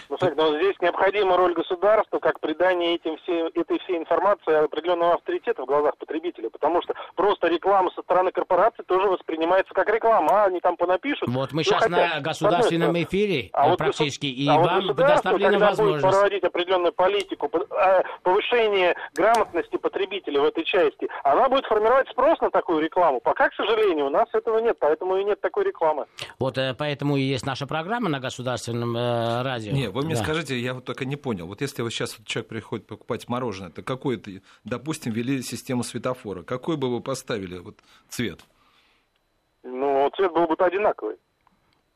Ну, 0.09 0.17
смотрите, 0.17 0.41
но 0.41 0.57
здесь 0.57 0.75
необходима 0.79 1.37
роль 1.37 1.53
государства 1.53 2.19
как 2.19 2.39
придание 2.39 2.95
этим 2.95 3.17
все, 3.17 3.47
этой 3.47 3.79
всей 3.79 3.97
информации 3.97 4.63
определенного 4.63 5.15
авторитета 5.15 5.63
в 5.63 5.65
глазах 5.65 5.97
потребителя, 5.97 6.49
потому 6.49 6.81
что 6.81 6.93
просто 7.15 7.47
реклама 7.47 7.91
со 7.95 8.01
стороны 8.01 8.31
корпорации 8.31 8.83
тоже 8.83 9.07
воспринимается 9.07 9.73
как 9.73 9.89
реклама, 9.89 10.43
а 10.43 10.45
они 10.45 10.59
там 10.59 10.77
понапишут. 10.77 11.27
Вот 11.29 11.51
мы 11.51 11.63
сейчас 11.63 11.83
хотят, 11.83 12.15
на 12.15 12.19
государственном 12.21 13.01
эфире 13.03 13.49
а 13.53 13.69
вот 13.69 13.77
практически, 13.77 14.25
и 14.25 14.47
а 14.47 14.57
вам 14.57 14.87
вот 14.87 14.95
предоставлена 14.95 15.59
возможность. 15.59 16.03
будет 16.03 16.11
проводить 16.11 16.43
определенную 16.43 16.93
политику 16.93 17.49
а, 17.71 18.03
повышения 18.23 18.95
грамотности 19.13 19.77
потребителя 19.77 20.41
в 20.41 20.45
этой 20.45 20.63
части, 20.63 21.07
она 21.23 21.49
будет 21.49 21.65
формировать 21.65 22.07
спрос 22.09 22.39
на 22.41 22.49
такую 22.49 22.81
рекламу. 22.81 23.19
Пока, 23.19 23.49
к 23.49 23.53
сожалению, 23.55 24.07
у 24.07 24.09
нас 24.09 24.27
этого 24.33 24.59
нет, 24.59 24.77
поэтому 24.79 25.17
и 25.17 25.23
нет 25.23 25.39
такой 25.41 25.65
рекламы. 25.65 26.05
Вот 26.39 26.57
э, 26.57 26.75
поэтому 26.77 27.17
и 27.17 27.21
есть 27.21 27.45
наша 27.45 27.67
программа 27.67 28.09
на 28.09 28.19
государственном 28.19 28.95
э, 28.95 29.43
радио. 29.43 29.80
Не, 29.81 29.89
вы 29.89 30.03
мне 30.03 30.15
да. 30.15 30.23
скажите, 30.23 30.59
я 30.59 30.75
вот 30.75 30.85
только 30.85 31.05
не 31.05 31.15
понял. 31.15 31.47
Вот 31.47 31.61
если 31.61 31.81
вот 31.81 31.89
сейчас 31.91 32.17
вот 32.19 32.27
человек 32.27 32.49
приходит 32.49 32.85
покупать 32.85 33.27
мороженое, 33.27 33.71
то 33.71 33.81
какой 33.81 34.17
это, 34.17 34.29
допустим, 34.63 35.11
ввели 35.11 35.41
систему 35.41 35.83
светофора, 35.83 36.43
какой 36.43 36.77
бы 36.77 36.89
вы 36.89 37.01
поставили 37.01 37.57
вот 37.57 37.79
цвет? 38.07 38.41
Ну, 39.63 40.09
цвет 40.15 40.31
был 40.33 40.45
бы 40.45 40.55
одинаковый. 40.59 41.15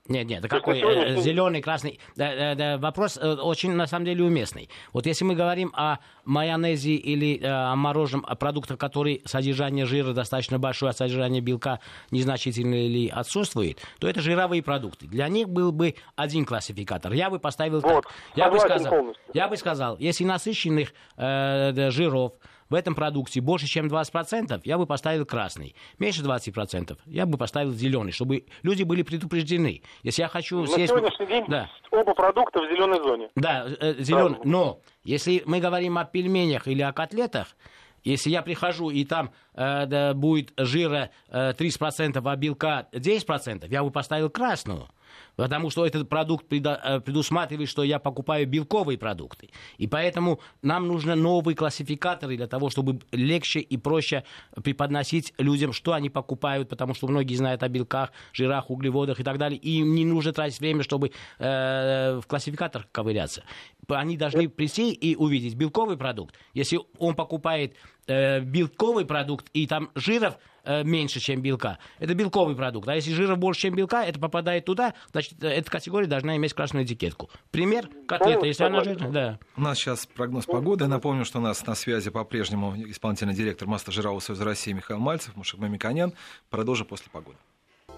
Нет, 0.08 0.28
нет, 0.28 0.48
какой 0.48 0.80
сегодня... 0.80 1.16
зеленый, 1.20 1.62
красный. 1.62 2.00
Да, 2.16 2.36
да, 2.36 2.56
да, 2.56 2.78
вопрос 2.78 3.18
очень 3.18 3.72
на 3.72 3.88
самом 3.88 4.06
деле 4.06 4.24
уместный. 4.24 4.70
Вот 4.94 5.08
если 5.08 5.26
мы 5.26 5.36
говорим 5.36 5.72
о 5.76 5.98
майонезе 6.26 6.94
или 6.94 7.44
о 7.44 7.76
мороженом, 7.76 8.24
о 8.28 8.36
продуктах, 8.36 8.78
которые 8.78 9.22
содержание 9.26 9.86
жира 9.86 10.14
достаточно 10.14 10.60
большое, 10.60 10.92
а 10.92 10.94
содержание 10.94 11.42
белка 11.42 11.80
незначительное 12.12 12.86
или 12.86 13.08
отсутствует, 13.10 13.80
то 14.00 14.08
это 14.08 14.22
жировые 14.22 14.62
продукты. 14.62 15.08
Для 15.08 15.28
них 15.28 15.50
был 15.50 15.72
бы 15.72 15.96
один 16.16 16.46
классификатор. 16.46 17.12
Я 17.14 17.30
бы 17.30 17.40
поставил 17.40 17.80
вот, 17.80 18.04
так. 18.04 18.14
Я 18.36 18.50
бы 18.50 18.60
сказал, 18.60 19.16
я 19.34 19.48
бы 19.48 19.58
сказал, 19.58 19.98
если 19.98 20.24
насыщенных 20.24 20.94
э, 21.18 21.90
жиров 21.90 22.34
в 22.70 22.74
этом 22.74 22.96
продукте 22.96 23.42
больше, 23.42 23.68
чем 23.68 23.88
20%, 23.88 24.62
я 24.64 24.78
бы 24.78 24.86
поставил 24.86 25.26
красный. 25.26 25.76
Меньше 26.00 26.24
20%, 26.24 26.98
я 27.06 27.26
бы 27.26 27.38
поставил 27.38 27.72
зеленый, 27.72 28.12
чтобы 28.12 28.46
люди 28.64 28.84
были 28.84 29.04
предупреждены. 29.04 29.82
Если 30.04 30.22
я 30.22 30.28
хочу 30.28 30.62
На 30.62 30.68
съесть... 30.68 30.92
сегодняшний 30.92 31.28
день 31.28 31.46
да. 31.48 31.70
оба 31.92 32.14
продукта 32.14 32.60
в 32.62 32.72
зеленой 32.72 33.02
зоне. 33.04 33.30
Да, 33.36 33.66
э, 33.80 33.96
зеленый. 34.00 34.40
Но 34.44 34.80
если 35.04 35.44
мы 35.46 35.60
говорим 35.60 35.98
о 35.98 36.06
пельменях 36.06 36.68
или 36.68 36.82
о 36.82 36.92
котлетах, 36.94 37.56
если 38.04 38.30
я 38.30 38.44
прихожу 38.44 38.92
и 38.92 39.04
там 39.04 39.32
э, 39.56 39.86
да, 39.88 40.14
будет 40.14 40.54
жира 40.58 41.10
э, 41.30 41.54
30%, 41.54 42.22
а 42.24 42.36
белка 42.36 42.88
10%, 42.92 43.68
я 43.68 43.84
бы 43.84 43.92
поставил 43.92 44.30
красную. 44.30 44.88
Потому 45.36 45.70
что 45.70 45.86
этот 45.86 46.08
продукт 46.10 46.46
э, 46.52 47.00
предусматривает, 47.02 47.70
что 47.70 47.84
я 47.84 48.00
покупаю 48.00 48.48
белковые 48.48 48.98
продукты. 48.98 49.50
И 49.78 49.88
поэтому 49.88 50.40
нам 50.62 50.88
нужны 50.88 51.16
новые 51.16 51.56
классификаторы 51.56 52.38
для 52.38 52.48
того, 52.48 52.70
чтобы 52.70 53.00
легче 53.12 53.60
и 53.60 53.78
проще 53.78 54.24
преподносить 54.64 55.34
людям, 55.38 55.74
что 55.74 55.94
они 55.94 56.10
покупают, 56.10 56.70
потому 56.70 56.94
что 56.94 57.08
многие 57.08 57.36
знают 57.36 57.64
о 57.64 57.70
белках, 57.70 58.12
жирах, 58.34 58.70
углеводах 58.70 59.20
и 59.20 59.24
так 59.24 59.38
далее. 59.38 59.60
И 59.60 59.80
им 59.80 59.96
не 59.96 60.06
нужно 60.06 60.34
тратить 60.34 60.60
время, 60.60 60.84
чтобы 60.84 61.12
э, 61.40 62.20
в 62.22 62.28
классификаторах 62.28 62.88
ковыряться. 62.92 63.44
Они 63.88 64.18
должны 64.18 64.50
прийти 64.50 64.92
и 64.92 65.16
увидеть 65.16 65.56
белковый 65.56 65.98
продукт. 65.98 66.36
Если 66.54 66.80
он 66.98 67.16
покупает 67.16 67.76
э, 68.08 68.40
белковый 68.40 69.06
продукт 69.06 69.48
и 69.54 69.68
там 69.68 69.92
жиров 69.96 70.38
меньше, 70.84 71.20
чем 71.20 71.42
белка. 71.42 71.80
Это 72.00 72.14
белковый 72.14 72.56
продукт. 72.56 72.88
А 72.88 72.96
если 72.96 73.12
жира 73.12 73.36
больше, 73.36 73.62
чем 73.62 73.76
белка, 73.76 74.04
это 74.04 74.20
попадает 74.20 74.66
туда, 74.66 74.94
значит, 75.12 75.44
э, 75.44 75.48
эта 75.48 75.70
категория 75.70 76.08
должна 76.08 76.36
иметь 76.38 76.54
красную 76.54 76.86
этикетку. 76.86 77.30
Пример 77.52 77.90
котлета, 78.08 78.46
если 78.46 78.64
она 78.64 78.84
жирная, 78.84 79.12
да. 79.12 79.40
У 79.56 79.62
нас 79.62 79.78
сейчас 79.78 80.06
прогноз 80.06 80.46
погоды. 80.46 80.88
Напомню, 80.88 81.26
что 81.26 81.40
у 81.40 81.42
нас 81.42 81.66
на 81.66 81.76
связи 81.76 82.10
по-прежнему 82.10 82.76
исполнительный 82.90 83.34
директор 83.34 83.68
Масложирового 83.68 84.20
союза 84.20 84.46
России 84.46 84.74
Михаил 84.74 85.00
Мальцев, 85.00 85.36
Мушек 85.36 85.60
Мамиканян. 85.60 86.14
Продолжим 86.50 86.88
после 86.88 87.08
погоды. 87.12 87.38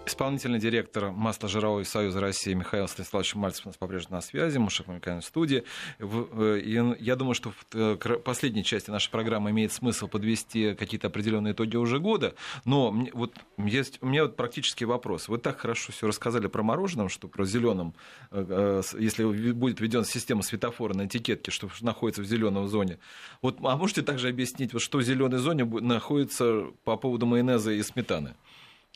Исполнительный 0.08 0.58
директор 0.58 1.12
Масло-жирового 1.12 1.84
союза 1.84 2.22
России 2.22 2.54
Михаил 2.54 2.88
Станиславович 2.88 3.36
Мальцев 3.36 3.66
у 3.66 3.70
нас 3.70 3.76
по-прежнему 3.76 4.16
на 4.16 4.22
связи, 4.22 4.58
Мушек 4.58 4.88
Мамиканин 4.88 5.20
в 5.20 5.26
студии. 5.26 5.66
Э, 6.00 6.62
и 6.64 7.04
я 7.04 7.18
думаю, 7.18 7.34
что 7.34 7.52
в 7.52 7.66
э, 7.74 7.98
последней 8.24 8.64
части 8.64 8.90
нашей 8.90 9.12
программы 9.12 9.50
имеет 9.50 9.74
смысл 9.74 10.08
подвести 10.08 10.76
какие-то 10.76 11.08
определенные 11.08 11.52
итоги 11.52 11.76
уже 11.76 12.00
года, 12.00 12.36
но 12.64 12.96
вот 13.12 13.34
есть, 13.58 13.98
у 14.00 14.06
меня 14.06 14.24
вот 14.24 14.38
практический 14.38 14.86
вопрос. 14.86 15.28
Вы 15.28 15.40
так 15.40 15.60
хорошо 15.60 15.92
все 15.92 16.08
рассказали 16.08 16.48
про 16.48 16.64
мороженое, 16.64 17.10
что 17.10 17.28
про 17.28 17.44
зеленом, 17.44 17.94
э, 18.32 18.82
если 18.98 19.52
будет 19.52 19.82
введена 19.82 20.06
система 20.06 20.42
светофора 20.42 20.94
на 20.94 21.08
этикетке, 21.08 21.52
что 21.52 21.70
находится 21.82 22.22
в 22.22 22.26
зеленом 22.26 22.70
зоне. 22.70 22.98
Вот, 23.42 23.58
а 23.62 23.76
можете 23.76 24.04
также 24.04 24.30
объяснить, 24.30 24.72
что 24.80 25.00
в 25.00 25.04
зеленой 25.04 25.40
зоне 25.40 25.66
находится 25.66 26.68
по 26.86 26.96
поводу 26.96 27.26
майонеза 27.26 27.74
и 27.74 27.84
сметаны? 27.84 28.36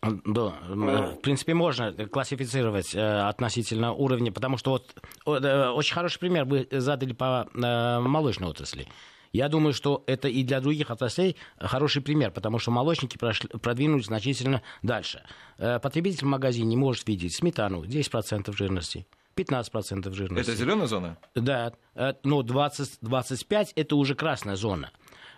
Да, 0.01 0.53
в 0.67 1.21
принципе, 1.21 1.53
можно 1.53 1.91
классифицировать 1.93 2.95
э, 2.95 3.21
относительно 3.21 3.93
уровня, 3.93 4.31
потому 4.31 4.57
что 4.57 4.71
вот 4.71 4.95
э, 5.27 5.69
очень 5.69 5.93
хороший 5.93 6.19
пример 6.19 6.45
вы 6.45 6.67
задали 6.71 7.13
по 7.13 7.47
э, 7.53 7.99
молочной 7.99 8.49
отрасли. 8.49 8.87
Я 9.31 9.47
думаю, 9.47 9.73
что 9.73 10.03
это 10.07 10.27
и 10.27 10.43
для 10.43 10.59
других 10.59 10.89
отраслей 10.89 11.37
хороший 11.59 12.01
пример, 12.01 12.31
потому 12.31 12.57
что 12.57 12.71
молочники 12.71 13.17
прошли, 13.17 13.47
продвинулись 13.49 14.07
значительно 14.07 14.61
дальше. 14.81 15.23
Потребитель 15.57 16.25
в 16.25 16.29
магазине 16.29 16.75
может 16.75 17.07
видеть 17.07 17.35
сметану 17.35 17.83
10% 17.83 18.53
жирности. 18.57 19.05
15% 19.37 20.11
жирности. 20.11 20.49
Это 20.49 20.59
зеленая 20.59 20.87
зона? 20.87 21.17
Да, 21.33 21.71
но 22.23 22.41
20, 22.41 22.97
25 23.01 23.73
это 23.77 23.95
уже 23.95 24.15
красная 24.15 24.57
зона. 24.57 24.91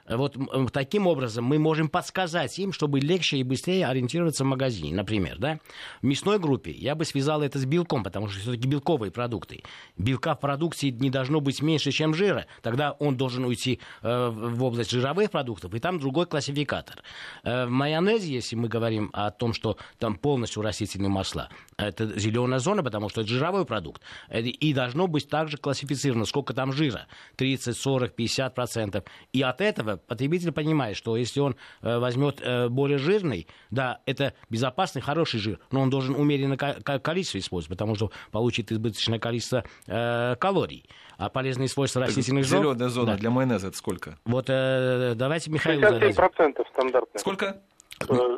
Вот 0.08 0.38
таким 0.74 1.08
образом 1.08 1.46
мы 1.46 1.60
можем 1.60 1.88
подсказать 1.88 2.58
им, 2.60 2.74
чтобы 2.74 3.00
легче 3.00 3.38
и 3.38 3.44
быстрее 3.44 3.88
ориентироваться 3.88 4.44
в 4.44 4.48
магазине, 4.48 4.94
например, 4.94 5.38
да. 5.38 5.60
В 6.02 6.06
мясной 6.06 6.40
группе 6.40 6.72
я 6.72 6.96
бы 6.96 7.06
связал 7.06 7.42
это 7.42 7.58
с 7.58 7.66
белком, 7.66 8.04
потому 8.04 8.28
что 8.28 8.40
все-таки 8.42 8.68
белковые 8.68 9.12
продукты. 9.12 9.64
Белка 9.98 10.36
в 10.36 10.42
продукции 10.42 10.90
не 10.90 11.10
должно 11.10 11.40
быть 11.40 11.62
меньше, 11.62 11.92
чем 11.92 12.14
жира. 12.14 12.48
Тогда 12.62 12.92
он 12.94 13.16
должен 13.16 13.46
уйти 13.46 13.80
э, 14.02 14.30
в 14.30 14.64
область 14.64 14.92
жировых 14.92 15.32
продуктов, 15.32 15.74
и 15.74 15.80
там 15.80 16.00
другой 16.00 16.26
классификатор. 16.26 17.02
Э, 17.44 17.66
в 17.66 17.70
майонезе, 17.70 18.34
если 18.34 18.58
мы 18.58 18.68
говорим 18.68 19.10
о 19.14 19.32
том, 19.32 19.54
что 19.54 19.78
там 20.00 20.16
полностью 20.16 20.62
растительные 20.64 21.10
масла, 21.10 21.50
это 21.78 22.20
зеленая 22.20 22.60
зона, 22.60 22.84
потому 22.84 23.08
что 23.10 23.22
это 23.22 23.30
жировой 23.30 23.66
продукт. 23.66 24.02
Э, 24.28 24.42
и 24.42 24.74
должно 24.74 25.08
быть 25.08 25.30
также 25.30 25.58
классифицировано, 25.58 26.26
сколько 26.26 26.54
там 26.54 26.74
жира. 26.74 27.08
30, 27.38 27.78
40, 27.78 28.16
50 28.16 28.54
процентов. 28.54 29.04
И 29.32 29.42
от 29.42 29.62
этого 29.62 29.93
потребитель 29.98 30.52
понимает, 30.52 30.98
что 30.98 31.18
если 31.18 31.40
он 31.40 31.56
э, 31.82 31.98
возьмет 31.98 32.42
э, 32.42 32.70
более 32.70 32.98
жирный, 32.98 33.48
да, 33.72 34.00
это 34.06 34.34
безопасный, 34.50 35.02
хороший 35.02 35.40
жир, 35.40 35.60
но 35.72 35.82
он 35.82 35.90
должен 35.90 36.16
умеренное 36.16 36.58
количество 36.58 37.38
использовать, 37.38 37.78
потому 37.78 37.96
что 37.96 38.12
получит 38.32 38.72
избыточное 38.72 39.20
количество 39.20 39.64
э, 39.88 40.36
калорий. 40.40 40.86
А 41.18 41.30
полезные 41.30 41.68
свойства 41.68 42.02
растительных 42.02 42.46
жиров... 42.46 42.74
Зеленая 42.74 42.90
зона 42.90 43.12
да. 43.14 43.18
для 43.18 43.30
майонеза 43.30 43.68
это 43.68 43.78
сколько? 43.78 44.18
Вот 44.26 44.46
э, 44.50 45.14
давайте 45.16 45.52
Михаил 45.52 45.82
67% 45.82 46.66
стандартный. 46.72 47.20
Сколько? 47.20 47.62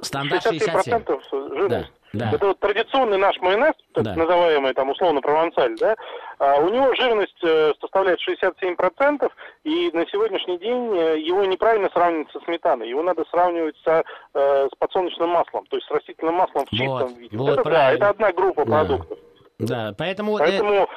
Стандарт 0.01 0.43
67. 0.43 0.93
67% 0.93 1.21
жирность. 1.31 1.69
Да. 1.69 1.87
Да. 2.15 2.31
Это 2.33 2.47
вот 2.47 2.59
традиционный 2.59 3.17
наш 3.17 3.37
майонез, 3.41 3.73
так 3.93 4.03
да. 4.03 4.15
называемый 4.15 4.73
там 4.73 4.89
условно 4.89 5.21
провансаль, 5.21 5.75
да, 5.77 5.95
а 6.39 6.55
у 6.57 6.69
него 6.69 6.93
жирность 6.95 7.43
э, 7.43 7.73
составляет 7.81 8.19
67%, 8.27 9.29
и 9.63 9.91
на 9.93 10.05
сегодняшний 10.07 10.57
день 10.57 10.95
э, 10.95 11.19
его 11.19 11.43
неправильно 11.45 11.89
сравнивать 11.91 12.31
со 12.31 12.39
сметаной, 12.41 12.89
его 12.89 13.03
надо 13.03 13.25
сравнивать 13.29 13.75
со, 13.83 14.03
э, 14.33 14.67
с 14.73 14.77
подсолнечным 14.77 15.29
маслом, 15.29 15.65
то 15.67 15.75
есть 15.75 15.87
с 15.87 15.91
растительным 15.91 16.35
маслом 16.35 16.65
в 16.65 16.69
чистом 16.69 17.09
вот, 17.09 17.17
виде. 17.17 17.37
Вот, 17.37 17.59
это, 17.59 17.69
да, 17.69 17.91
это 17.91 18.09
одна 18.09 18.31
группа 18.31 18.65
да. 18.65 18.71
продуктов. 18.71 19.17
Да, 19.59 19.95
поэтому... 19.97 20.37
Поэтому 20.37 20.87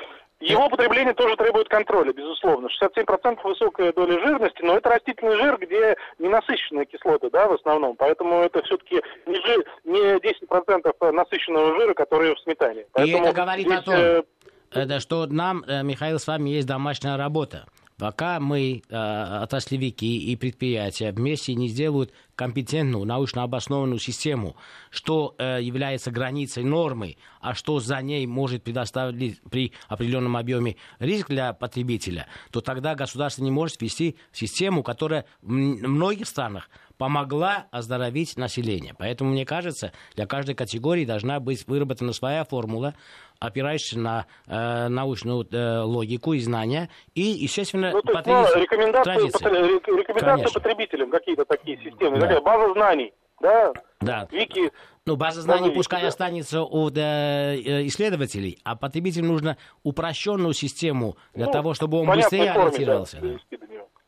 его 0.41 0.69
потребление 0.69 1.15
тоже 1.15 1.37
требует 1.37 1.69
контроля, 1.69 2.13
безусловно. 2.13 2.69
67% 2.83 3.39
высокая 3.43 3.93
доля 3.93 4.21
жирности, 4.21 4.63
но 4.63 4.77
это 4.77 4.91
растительный 4.91 5.37
жир, 5.37 5.59
где 5.59 5.97
ненасыщенные 6.19 6.87
кислоты, 6.87 7.29
да, 7.31 7.49
в 7.49 7.55
основном. 7.55 7.97
Поэтому 7.97 8.43
это 8.43 8.63
все-таки 8.63 9.03
не, 9.27 9.35
жир, 9.35 9.65
не 9.85 10.19
10% 10.19 11.13
насыщенного 11.13 11.81
жира, 11.81 11.95
которые 11.95 12.35
в 12.35 12.41
сметане. 12.41 12.87
Поэтому 12.93 13.25
И 13.25 13.29
это 13.29 13.37
говорит 13.37 13.67
здесь, 13.67 13.79
о 13.79 13.83
том, 13.83 13.95
э, 13.95 14.23
это, 14.71 15.01
что 15.01 15.27
нам, 15.27 15.65
э, 15.67 15.83
Михаил, 15.83 16.19
с 16.19 16.27
вами 16.27 16.51
есть 16.51 16.69
домашняя 16.69 17.17
работа. 17.17 17.65
Пока 17.99 18.39
мы, 18.39 18.85
э, 18.89 18.97
отраслевики 19.43 20.31
и 20.31 20.37
предприятия, 20.37 21.11
вместе 21.11 21.55
не 21.55 21.67
сделают 21.67 22.13
компетентную, 22.37 23.05
научно 23.05 23.43
обоснованную 23.43 23.99
систему, 23.99 24.55
что 24.91 25.35
э, 25.37 25.59
является 25.61 26.13
границей 26.13 26.63
нормы, 26.63 27.17
а 27.41 27.55
что 27.55 27.81
за 27.81 28.01
ней 28.01 28.25
может 28.29 28.63
предоставить 28.63 29.43
при 29.51 29.73
определенном 29.89 30.37
объеме 30.37 30.77
риск 31.01 31.29
для 31.29 31.53
потребителя, 31.53 32.29
то 32.53 32.61
тогда 32.61 32.95
государство 32.95 33.43
не 33.43 33.51
может 33.51 33.83
ввести 33.83 34.15
систему, 34.31 34.85
которая 34.85 35.25
в 35.43 35.51
многих 35.51 36.29
странах 36.29 36.71
помогла 36.99 37.67
оздоровить 37.71 38.37
население. 38.37 38.95
Поэтому, 38.99 39.31
мне 39.31 39.47
кажется, 39.47 39.93
для 40.15 40.27
каждой 40.27 40.55
категории 40.55 41.05
должна 41.05 41.41
быть 41.41 41.67
выработана 41.67 42.13
своя 42.13 42.45
формула, 42.45 42.95
опирающаяся 43.41 43.99
на 43.99 44.27
э, 44.47 44.89
научную 44.89 45.47
э, 45.51 45.81
логику 45.81 46.33
и 46.33 46.41
знания, 46.41 46.89
и, 47.15 47.23
естественно, 47.23 47.93
ну, 47.93 48.03
то 48.03 48.13
есть, 48.13 48.27
ну, 48.27 48.61
рекомендации, 48.61 49.97
рекомендации 49.97 50.53
потребителям 50.53 51.11
какие-то 51.11 51.45
такие 51.45 51.79
системы, 51.79 52.19
да. 52.19 52.27
такая 52.27 52.41
база 52.41 52.73
знаний, 52.73 53.15
да? 53.41 53.73
Да. 54.01 54.29
Вики, 54.31 54.73
ну, 55.07 55.17
база 55.17 55.43
знаний 55.43 55.71
пускай 55.71 56.03
да. 56.03 56.09
останется 56.09 56.63
у 56.63 56.91
да, 56.91 57.55
э, 57.55 57.87
исследователей, 57.87 58.59
а 58.65 58.77
потребителю 58.77 59.27
нужно 59.27 59.57
упрощенную 59.85 60.53
систему 60.53 61.17
для 61.35 61.47
ну, 61.47 61.53
того, 61.53 61.75
чтобы 61.75 62.01
он 62.01 62.07
быстрее 62.07 62.53
форме, 62.53 62.69
ориентировался. 62.69 63.19
Да, 63.21 63.29
да. 63.51 63.59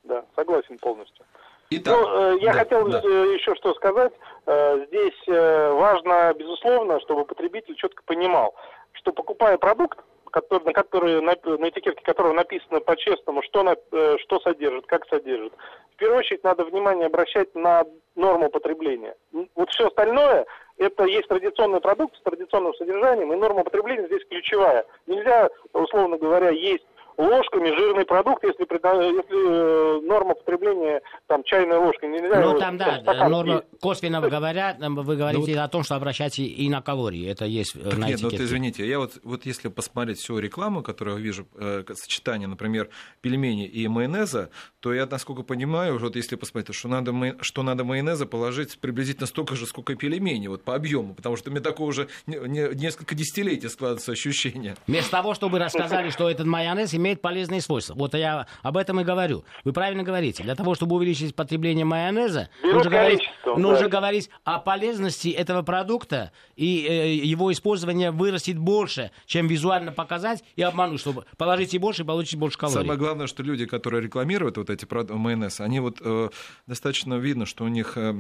да, 0.05 0.25
согласен 0.35 0.79
полностью. 0.79 1.25
Итак, 1.73 1.97
ну, 1.97 2.39
я 2.39 2.53
да, 2.53 2.59
хотел 2.59 2.89
да. 2.89 2.99
еще 2.99 3.55
что 3.55 3.73
сказать. 3.75 4.13
Здесь 4.89 5.25
важно, 5.29 6.35
безусловно, 6.37 6.99
чтобы 6.99 7.25
потребитель 7.25 7.77
четко 7.77 8.03
понимал, 8.03 8.57
что 9.01 9.13
покупая 9.13 9.57
продукт, 9.59 9.99
который, 10.31 10.65
на, 10.65 10.73
который, 10.73 11.21
на, 11.21 11.35
на 11.59 11.69
этикетке 11.69 12.05
которого 12.05 12.33
написано 12.33 12.81
по-честному, 12.81 13.43
что, 13.43 13.63
на, 13.63 13.77
э, 13.93 14.17
что 14.19 14.41
содержит, 14.41 14.87
как 14.87 15.07
содержит. 15.09 15.53
В 15.95 15.97
первую 15.97 16.21
очередь 16.21 16.45
надо 16.45 16.65
внимание 16.65 17.07
обращать 17.07 17.55
на 17.55 17.85
норму 18.15 18.49
потребления. 18.51 19.17
Вот 19.55 19.71
все 19.71 19.89
остальное, 19.89 20.47
это 20.79 21.05
есть 21.05 21.29
традиционный 21.29 21.81
продукт 21.81 22.17
с 22.17 22.23
традиционным 22.23 22.75
содержанием, 22.75 23.33
и 23.33 23.37
норма 23.37 23.65
потребления 23.65 24.07
здесь 24.07 24.25
ключевая. 24.29 24.85
Нельзя, 25.07 25.51
условно 25.73 26.17
говоря, 26.17 26.51
есть 26.51 26.85
ложками 27.21 27.69
жирный 27.69 28.05
продукт, 28.05 28.43
если, 28.45 28.63
если 28.63 29.99
э, 29.99 30.01
норма 30.07 30.35
потребления 30.35 31.01
там 31.27 31.43
чайная 31.45 31.79
ложка 31.79 32.07
нельзя. 32.07 32.41
Ну 32.41 32.59
там 32.59 32.79
да, 32.79 33.29
норма 33.29 33.65
косвенно 33.81 34.21
говоря, 34.29 34.77
вы 34.79 35.17
говорите 35.17 35.55
ну, 35.57 35.63
о 35.63 35.69
том, 35.69 35.83
что 35.83 35.97
обращайте 35.97 36.45
и 36.45 36.69
на 36.69 36.83
калории, 36.83 37.29
это 37.29 37.45
есть 37.45 37.73
так 37.73 37.99
на 37.99 38.07
Нет, 38.07 38.21
ну 38.23 38.31
вот 38.31 38.41
извините, 38.41 38.87
я 38.87 38.99
вот, 38.99 39.13
вот 39.23 39.47
если 39.47 39.69
посмотреть 39.69 40.19
всю 40.19 40.39
рекламу, 40.39 40.83
которую 40.83 41.19
я 41.19 41.23
вижу, 41.23 41.47
э, 41.57 41.85
сочетание, 41.95 42.49
например, 42.49 42.89
пельмени 43.21 43.67
и 43.67 43.87
майонеза, 43.89 44.51
то 44.81 44.95
я, 44.95 45.07
насколько 45.07 45.43
понимаю, 45.43 45.99
вот 45.99 46.17
если 46.17 46.37
посмотреть, 46.37 46.75
что 46.75 46.89
надо, 46.89 47.37
что 47.43 47.63
надо 47.63 47.85
майонеза 47.85 48.27
положить 48.27 48.79
приблизительно 48.79 49.27
столько 49.27 49.57
же, 49.57 49.67
сколько 49.67 49.93
и 49.93 49.97
пельмени, 49.97 50.47
вот 50.47 50.65
по 50.65 50.75
объему, 50.75 51.15
потому 51.15 51.37
что 51.37 51.51
мне 51.51 51.61
такое 51.61 51.87
уже 51.87 52.09
несколько 52.27 53.15
десятилетий 53.15 53.69
складывается 53.69 54.13
ощущение. 54.13 54.77
Вместо 54.87 55.11
того, 55.11 55.35
чтобы 55.35 55.59
рассказали, 55.59 56.11
что 56.11 56.31
этот 56.31 56.47
майонез 56.47 56.95
имеет 56.95 57.10
имеет 57.11 57.23
полезные 57.23 57.61
свойства. 57.61 57.95
Вот 57.95 58.15
я 58.15 58.47
об 58.63 58.77
этом 58.77 59.01
и 59.01 59.05
говорю. 59.05 59.45
Вы 59.65 59.73
правильно 59.73 60.03
говорите. 60.03 60.43
Для 60.45 60.55
того, 60.55 60.75
чтобы 60.75 60.97
увеличить 60.97 61.35
потребление 61.35 61.85
майонеза, 61.85 62.49
нужно 62.63 62.91
говорить, 62.91 63.21
нужно 63.45 63.89
говорить 63.89 64.31
о 64.45 64.59
полезности 64.61 65.29
этого 65.29 65.63
продукта, 65.63 66.31
и 66.57 66.87
э, 66.89 67.15
его 67.15 67.53
использование 67.53 68.13
вырастет 68.13 68.59
больше, 68.59 69.11
чем 69.27 69.49
визуально 69.49 69.93
показать 69.93 70.45
и 70.57 70.63
обмануть, 70.63 71.01
чтобы 71.01 71.25
положите 71.37 71.79
больше 71.79 72.03
и 72.03 72.05
получите 72.05 72.37
больше 72.37 72.59
калорий. 72.59 72.83
Самое 72.83 72.99
главное, 72.99 73.27
что 73.27 73.43
люди, 73.43 73.67
которые 73.67 74.03
рекламируют 74.03 74.57
вот 74.57 74.71
эти 74.71 74.87
майонез, 75.13 75.61
они 75.61 75.81
вот 75.81 75.99
э, 76.01 76.29
достаточно 76.67 77.15
видно, 77.15 77.47
что 77.47 77.65
у 77.65 77.69
них 77.69 77.97
э, 77.97 78.15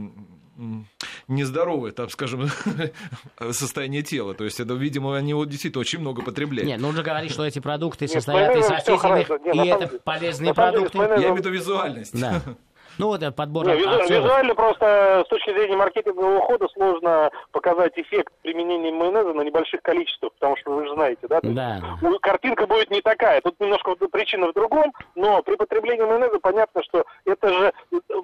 нездоровое, 1.28 1.92
так 1.92 2.11
скажем, 2.11 2.48
состояние 3.52 4.02
тела. 4.02 4.34
То 4.34 4.44
есть 4.44 4.61
это, 4.61 4.74
видимо, 4.74 5.16
они 5.16 5.34
вот 5.34 5.48
действительно 5.48 5.80
очень 5.80 6.00
много 6.00 6.22
потребляют. 6.22 6.68
Нет, 6.68 6.80
нужно 6.80 7.02
говорить, 7.02 7.32
что 7.32 7.44
эти 7.44 7.58
продукты 7.58 8.08
состоят 8.08 8.56
из 8.56 8.68
растительных, 8.68 9.30
и 9.30 9.68
это 9.68 9.98
полезные 10.04 10.54
продукты. 10.54 10.98
Я 10.98 11.16
имею 11.16 11.34
в 11.34 11.38
виду 11.38 11.50
визуальность. 11.50 12.18
Да. 12.18 12.42
Ну, 13.00 13.06
вот 13.06 13.34
подбор 13.34 13.66
Не, 13.66 13.76
визуально, 13.76 14.12
визуально 14.12 14.54
просто 14.54 15.22
с 15.24 15.28
точки 15.30 15.50
зрения 15.50 15.74
маркетингового 15.74 16.42
хода 16.42 16.68
сложно 16.68 17.30
показать 17.50 17.92
эффект 17.96 18.30
применения 18.42 18.92
майонеза 18.92 19.32
на 19.32 19.40
небольших 19.40 19.80
количествах, 19.80 20.32
потому 20.34 20.56
что 20.58 20.72
вы 20.72 20.86
же 20.86 20.92
знаете, 20.92 21.26
да? 21.26 21.40
Да. 21.42 21.80
Ну, 22.02 22.18
картинка 22.18 22.66
будет 22.66 22.90
не 22.90 23.00
такая. 23.00 23.40
Тут 23.40 23.58
немножко 23.58 23.94
причина 23.94 24.48
в 24.48 24.52
другом, 24.52 24.92
но 25.14 25.42
при 25.42 25.56
потреблении 25.56 26.04
майонеза 26.04 26.40
понятно, 26.40 26.82
что 26.82 27.06
это 27.24 27.48
же 27.48 27.72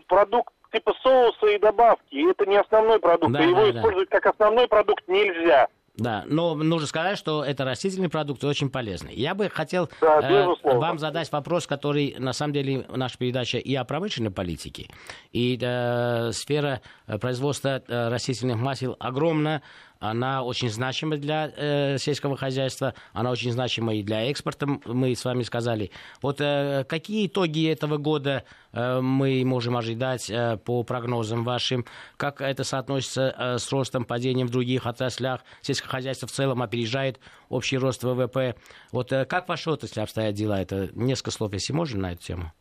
продукт 0.08 0.52
типа 0.76 0.94
соуса 1.02 1.46
и 1.46 1.58
добавки. 1.58 2.30
Это 2.30 2.46
не 2.46 2.56
основной 2.56 3.00
продукт. 3.00 3.32
Да, 3.32 3.44
и 3.44 3.48
его 3.48 3.66
да, 3.66 3.70
использовать 3.70 4.10
да. 4.10 4.20
как 4.20 4.34
основной 4.34 4.68
продукт 4.68 5.06
нельзя. 5.08 5.68
Да, 5.96 6.24
но 6.26 6.54
нужно 6.54 6.86
сказать, 6.86 7.16
что 7.16 7.42
это 7.42 7.64
растительный 7.64 8.10
продукт 8.10 8.44
и 8.44 8.46
очень 8.46 8.68
полезный. 8.68 9.14
Я 9.14 9.34
бы 9.34 9.48
хотел 9.48 9.88
да, 10.02 10.20
э, 10.20 10.46
вам 10.62 10.98
задать 10.98 11.32
вопрос, 11.32 11.66
который 11.66 12.16
на 12.18 12.34
самом 12.34 12.52
деле 12.52 12.84
наша 12.94 13.16
передача 13.16 13.56
и 13.56 13.74
о 13.74 13.84
промышленной 13.84 14.30
политике, 14.30 14.90
и 15.32 15.58
э, 15.58 16.32
сфера 16.32 16.82
э, 17.06 17.18
производства 17.18 17.82
э, 17.88 18.08
растительных 18.08 18.58
масел 18.58 18.96
огромна 19.00 19.62
она 19.98 20.42
очень 20.42 20.70
значима 20.70 21.16
для 21.16 21.52
э, 21.56 21.98
сельского 21.98 22.36
хозяйства, 22.36 22.94
она 23.12 23.30
очень 23.30 23.52
значима 23.52 23.94
и 23.94 24.02
для 24.02 24.30
экспорта, 24.30 24.66
мы 24.66 25.14
с 25.14 25.24
вами 25.24 25.42
сказали. 25.42 25.90
Вот 26.22 26.40
э, 26.40 26.84
какие 26.88 27.26
итоги 27.26 27.70
этого 27.70 27.96
года 27.96 28.44
э, 28.72 29.00
мы 29.00 29.44
можем 29.44 29.76
ожидать 29.76 30.30
э, 30.30 30.58
по 30.58 30.82
прогнозам 30.82 31.44
вашим? 31.44 31.84
Как 32.16 32.40
это 32.40 32.64
соотносится 32.64 33.34
э, 33.36 33.58
с 33.58 33.70
ростом, 33.72 34.04
падением 34.04 34.46
в 34.46 34.50
других 34.50 34.86
отраслях? 34.86 35.40
Сельское 35.62 35.88
хозяйство 35.88 36.28
в 36.28 36.32
целом 36.32 36.62
опережает 36.62 37.20
общий 37.48 37.78
рост 37.78 38.02
ВВП. 38.02 38.56
Вот 38.92 39.12
э, 39.12 39.24
как 39.24 39.46
в 39.46 39.48
вашей 39.48 39.72
отрасли 39.72 40.00
обстоят 40.00 40.34
дела? 40.34 40.60
Это 40.60 40.90
несколько 40.92 41.30
слов, 41.30 41.52
если 41.52 41.72
можно, 41.72 42.00
на 42.00 42.12
эту 42.12 42.22
тему. 42.22 42.52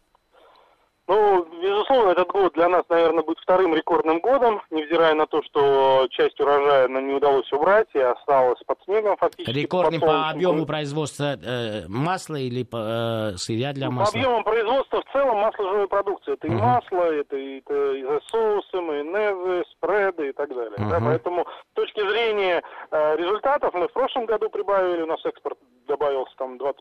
Ну, 1.07 1.45
безусловно, 1.61 2.11
этот 2.11 2.27
год 2.29 2.53
для 2.53 2.67
нас, 2.67 2.83
наверное, 2.89 3.23
будет 3.23 3.37
вторым 3.39 3.75
рекордным 3.75 4.19
годом, 4.19 4.61
невзирая 4.71 5.13
на 5.13 5.27
то, 5.27 5.43
что 5.43 6.07
часть 6.09 6.39
урожая 6.39 6.87
нам 6.87 7.07
не 7.07 7.13
удалось 7.13 7.51
убрать 7.53 7.87
и 7.93 7.99
осталось 7.99 8.59
под 8.65 8.81
снегом 8.85 9.15
фактически. 9.17 9.55
Рекордный 9.55 9.99
по 9.99 10.29
объему 10.29 10.65
производства 10.65 11.35
э, 11.35 11.87
масла 11.87 12.37
или 12.37 12.63
по, 12.63 13.33
э, 13.33 13.37
сырья 13.37 13.73
для 13.73 13.91
масла? 13.91 14.13
По 14.13 14.17
объему 14.19 14.43
производства 14.43 15.01
в 15.01 15.11
целом 15.11 15.37
масла 15.37 15.85
продукции. 15.87 16.33
Это 16.33 16.47
угу. 16.47 16.55
и 16.55 16.59
масло, 16.59 17.03
это, 17.13 17.35
это 17.37 17.93
и 17.93 18.03
соусы, 18.31 18.81
майонезы, 18.81 19.63
спреды 19.71 20.29
и 20.29 20.33
так 20.33 20.49
далее. 20.49 20.77
Угу. 20.77 20.89
Да, 20.89 20.99
поэтому 20.99 21.45
с 21.71 21.75
точки 21.75 21.99
зрения 21.99 22.63
э, 22.91 23.15
результатов 23.17 23.73
мы 23.73 23.87
в 23.87 23.93
прошлом 23.93 24.25
году 24.25 24.49
прибавили, 24.49 25.03
у 25.03 25.07
нас 25.07 25.23
экспорт 25.25 25.57
добавился 25.87 26.33
там 26.37 26.57
20%. 26.57 26.73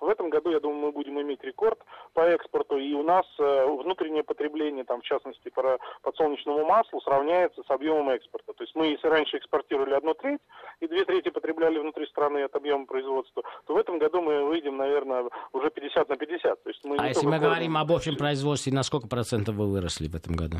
В 0.00 0.08
этом 0.08 0.30
году, 0.30 0.50
я 0.50 0.60
думаю, 0.60 0.86
мы 0.86 0.92
будем 0.92 1.20
иметь 1.20 1.42
рекорд 1.44 1.78
по 2.14 2.20
экспорту, 2.20 2.78
и 2.78 2.92
у 2.94 3.02
нас 3.02 3.26
э, 3.38 3.65
внутреннее 3.74 4.22
потребление, 4.22 4.84
там, 4.84 5.00
в 5.00 5.04
частности, 5.04 5.48
по 5.48 5.78
подсолнечному 6.02 6.64
маслу 6.64 7.00
сравняется 7.00 7.62
с 7.62 7.70
объемом 7.70 8.10
экспорта. 8.10 8.52
То 8.52 8.64
есть 8.64 8.74
мы, 8.74 8.86
если 8.86 9.08
раньше 9.08 9.38
экспортировали 9.38 9.94
одну 9.94 10.14
треть 10.14 10.40
и 10.80 10.86
две 10.86 11.04
трети 11.04 11.30
потребляли 11.30 11.78
внутри 11.78 12.06
страны 12.06 12.44
от 12.44 12.54
объема 12.54 12.86
производства, 12.86 13.42
то 13.66 13.74
в 13.74 13.76
этом 13.76 13.98
году 13.98 14.22
мы 14.22 14.44
выйдем, 14.44 14.76
наверное, 14.76 15.24
уже 15.52 15.70
50 15.70 16.08
на 16.08 16.16
50. 16.16 16.62
То 16.62 16.70
есть 16.70 16.84
мы 16.84 16.96
а 16.98 17.08
если 17.08 17.26
мы 17.26 17.38
говорим 17.38 17.76
об 17.76 17.92
общем 17.92 18.16
производстве, 18.16 18.72
на 18.72 18.82
сколько 18.82 19.08
процентов 19.08 19.54
вы 19.54 19.70
выросли 19.70 20.08
в 20.08 20.14
этом 20.14 20.34
году? 20.34 20.58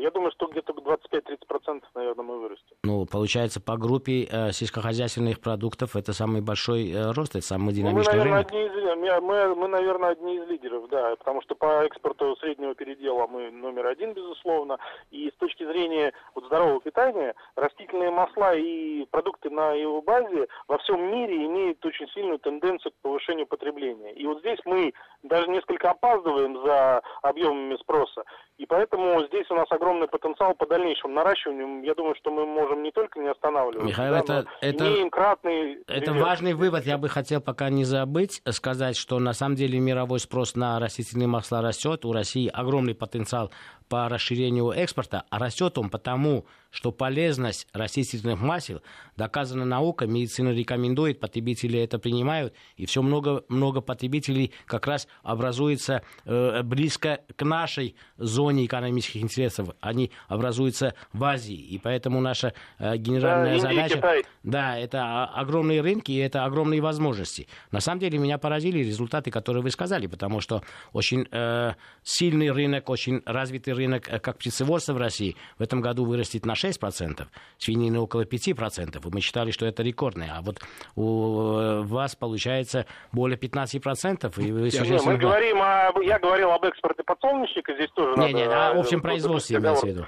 Я 0.00 0.10
думаю, 0.10 0.32
что 0.32 0.46
где-то 0.46 0.72
25-30%, 0.72 1.82
наверное, 1.94 2.24
мы 2.24 2.40
вырастем. 2.40 2.76
Ну, 2.84 3.06
получается, 3.06 3.60
по 3.60 3.76
группе 3.76 4.26
э, 4.30 4.52
сельскохозяйственных 4.52 5.40
продуктов 5.40 5.94
это 5.94 6.12
самый 6.12 6.40
большой 6.40 6.90
э, 6.90 7.12
рост, 7.12 7.36
это 7.36 7.44
самый 7.44 7.74
динамичный 7.74 8.16
ну, 8.16 8.18
мы, 8.18 8.30
наверное, 8.30 8.38
рынок. 8.38 8.46
Одни 8.46 8.66
из, 8.66 8.80
мы, 9.20 9.54
мы, 9.54 9.68
наверное, 9.68 10.10
одни 10.10 10.36
из 10.36 10.48
лидеров, 10.48 10.88
да, 10.88 11.16
потому 11.16 11.42
что 11.42 11.54
по 11.54 11.84
экспорту 11.84 12.36
среднего 12.36 12.74
передела 12.74 13.26
мы 13.26 13.50
номер 13.50 13.86
один, 13.86 14.12
безусловно, 14.12 14.78
и 15.10 15.30
с 15.30 15.34
точки 15.38 15.64
зрения 15.64 16.12
вот, 16.34 16.44
здорового 16.46 16.80
питания, 16.80 17.34
растительные 17.56 18.10
масла 18.10 18.54
и 18.54 19.04
продукты 19.10 19.50
на 19.50 19.72
его 19.72 20.02
базе 20.02 20.48
во 20.68 20.78
всем 20.78 21.10
мире 21.10 21.46
имеют 21.46 21.84
очень 21.84 22.08
сильную 22.08 22.38
тенденцию 22.38 22.92
к 22.92 23.02
повышению 23.02 23.46
потребления. 23.46 24.12
И 24.12 24.26
вот 24.26 24.40
здесь 24.40 24.58
мы 24.64 24.92
даже 25.22 25.48
несколько 25.48 25.90
опаздываем 25.90 26.62
за 26.64 27.02
объемами 27.22 27.76
спроса, 27.76 28.24
и 28.58 28.66
поэтому 28.66 29.24
здесь 29.26 29.50
у 29.50 29.54
нас 29.54 29.70
огромный 29.90 30.08
потенциал 30.08 30.54
по 30.54 30.66
дальнейшему 30.66 31.14
наращиванию. 31.14 31.84
Я 31.84 31.94
думаю, 31.94 32.14
что 32.16 32.30
мы 32.30 32.46
можем 32.46 32.82
не 32.82 32.92
только 32.92 33.18
не 33.18 33.28
останавливаться, 33.28 33.86
Михаил, 33.86 34.12
да, 34.12 34.18
это, 34.20 34.46
это, 34.60 34.88
имеем 34.88 35.10
кратный... 35.10 35.78
Это 35.86 36.12
важный 36.12 36.54
вывод. 36.54 36.86
Я 36.86 36.98
бы 36.98 37.08
хотел 37.08 37.40
пока 37.40 37.68
не 37.70 37.84
забыть 37.84 38.42
сказать, 38.50 38.96
что 38.96 39.18
на 39.18 39.32
самом 39.32 39.56
деле 39.56 39.78
мировой 39.80 40.20
спрос 40.20 40.54
на 40.54 40.78
растительные 40.78 41.26
масла 41.26 41.60
растет. 41.60 42.04
У 42.04 42.12
России 42.12 42.48
огромный 42.52 42.94
потенциал 42.94 43.50
по 43.90 44.08
расширению 44.08 44.70
экспорта, 44.70 45.24
а 45.30 45.38
растет 45.40 45.76
он 45.76 45.90
потому, 45.90 46.46
что 46.70 46.92
полезность 46.92 47.66
растительных 47.72 48.40
масел 48.40 48.82
доказана 49.16 49.64
наукой, 49.64 50.06
медицина 50.06 50.50
рекомендует, 50.50 51.18
потребители 51.18 51.80
это 51.80 51.98
принимают, 51.98 52.54
и 52.76 52.86
все 52.86 53.02
много, 53.02 53.44
много 53.48 53.80
потребителей 53.80 54.52
как 54.66 54.86
раз 54.86 55.08
образуется 55.24 56.02
э, 56.24 56.62
близко 56.62 57.22
к 57.34 57.42
нашей 57.42 57.96
зоне 58.16 58.66
экономических 58.66 59.22
интересов. 59.22 59.70
Они 59.80 60.10
образуются 60.28 60.94
в 61.12 61.24
Азии, 61.24 61.56
и 61.56 61.78
поэтому 61.78 62.20
наша 62.20 62.52
э, 62.78 62.96
генеральная 62.96 63.54
да, 63.54 63.60
задача... 63.60 63.96
Китай. 63.96 64.24
Да, 64.42 64.78
это 64.78 65.24
огромные 65.24 65.80
рынки, 65.80 66.12
и 66.12 66.18
это 66.18 66.44
огромные 66.44 66.80
возможности. 66.80 67.46
На 67.70 67.80
самом 67.80 68.00
деле 68.00 68.18
меня 68.18 68.38
поразили 68.38 68.78
результаты, 68.78 69.30
которые 69.30 69.62
вы 69.62 69.70
сказали, 69.70 70.06
потому 70.06 70.40
что 70.40 70.62
очень 70.92 71.26
э, 71.30 71.72
сильный 72.02 72.50
рынок, 72.50 72.88
очень 72.88 73.22
развитый 73.26 73.74
рынок, 73.74 74.08
э, 74.08 74.18
как 74.18 74.38
птицеводство 74.38 74.94
в 74.94 74.98
России, 74.98 75.36
в 75.58 75.62
этом 75.62 75.80
году 75.80 76.04
вырастет 76.04 76.46
на 76.46 76.52
6%, 76.52 77.26
свинины 77.58 77.98
около 77.98 78.24
5%. 78.24 79.08
И 79.08 79.14
мы 79.14 79.20
считали, 79.20 79.50
что 79.50 79.66
это 79.66 79.82
рекордное. 79.82 80.34
А 80.36 80.42
вот 80.42 80.60
у 80.96 81.58
э, 81.58 81.80
вас 81.82 82.16
получается 82.16 82.86
более 83.12 83.38
15%. 83.38 84.32
И 84.42 84.52
вы 84.52 84.70
не, 84.70 85.06
мы 85.06 85.16
говорим 85.16 85.60
о, 85.62 85.92
я 86.02 86.18
говорил 86.18 86.50
об 86.50 86.64
экспорте 86.64 87.02
подсолнечника, 87.02 87.74
здесь 87.74 87.90
тоже 87.94 88.12
не, 88.12 88.16
надо... 88.16 88.32
Не, 88.32 88.44
о 88.44 88.78
общем 88.78 89.00
производстве 89.00 89.59
имеется 89.60 89.86
в 89.86 89.88
виду. 89.88 90.06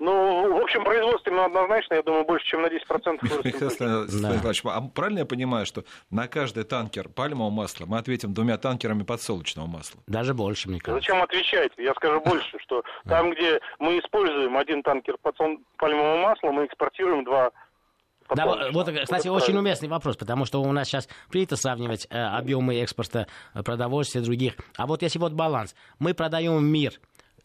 Ну, 0.00 0.58
в 0.58 0.62
общем, 0.62 0.82
производстве 0.82 1.38
однозначно, 1.38 1.94
я 1.94 2.02
думаю, 2.02 2.24
больше, 2.24 2.46
чем 2.46 2.62
на 2.62 2.68
10% 2.68 3.18
вырастет. 3.44 4.62
Да. 4.64 4.72
А 4.74 4.80
правильно 4.80 5.18
я 5.20 5.26
понимаю, 5.26 5.66
что 5.66 5.84
на 6.10 6.26
каждый 6.26 6.64
танкер 6.64 7.10
пальмового 7.10 7.50
масла 7.50 7.84
мы 7.84 7.98
ответим 7.98 8.32
двумя 8.32 8.56
танкерами 8.56 9.02
подсолнечного 9.02 9.66
масла? 9.66 10.00
Даже 10.06 10.32
больше, 10.32 10.70
мне 10.70 10.80
кажется. 10.80 11.12
Зачем 11.12 11.22
отвечать? 11.22 11.72
Я 11.76 11.92
скажу 11.94 12.18
больше, 12.22 12.58
что 12.60 12.82
там, 13.06 13.30
где 13.32 13.60
мы 13.78 13.98
используем 13.98 14.56
один 14.56 14.82
танкер 14.82 15.16
пальмового 15.76 16.16
масла, 16.16 16.50
мы 16.50 16.64
экспортируем 16.64 17.22
два 17.24 17.50
Да, 18.34 18.70
вот, 18.72 18.88
кстати, 19.02 19.28
вот 19.28 19.42
очень 19.42 19.58
уместный 19.58 19.90
вопрос, 19.90 20.16
потому 20.16 20.46
что 20.46 20.62
у 20.62 20.72
нас 20.72 20.88
сейчас 20.88 21.10
принято 21.28 21.56
сравнивать 21.56 22.06
э, 22.08 22.18
объемы 22.18 22.80
экспорта 22.80 23.26
продовольствия 23.52 24.22
других. 24.22 24.54
А 24.78 24.86
вот 24.86 25.02
если 25.02 25.18
вот 25.18 25.34
баланс, 25.34 25.74
мы 25.98 26.14
продаем 26.14 26.56
в 26.56 26.62
мир 26.62 26.94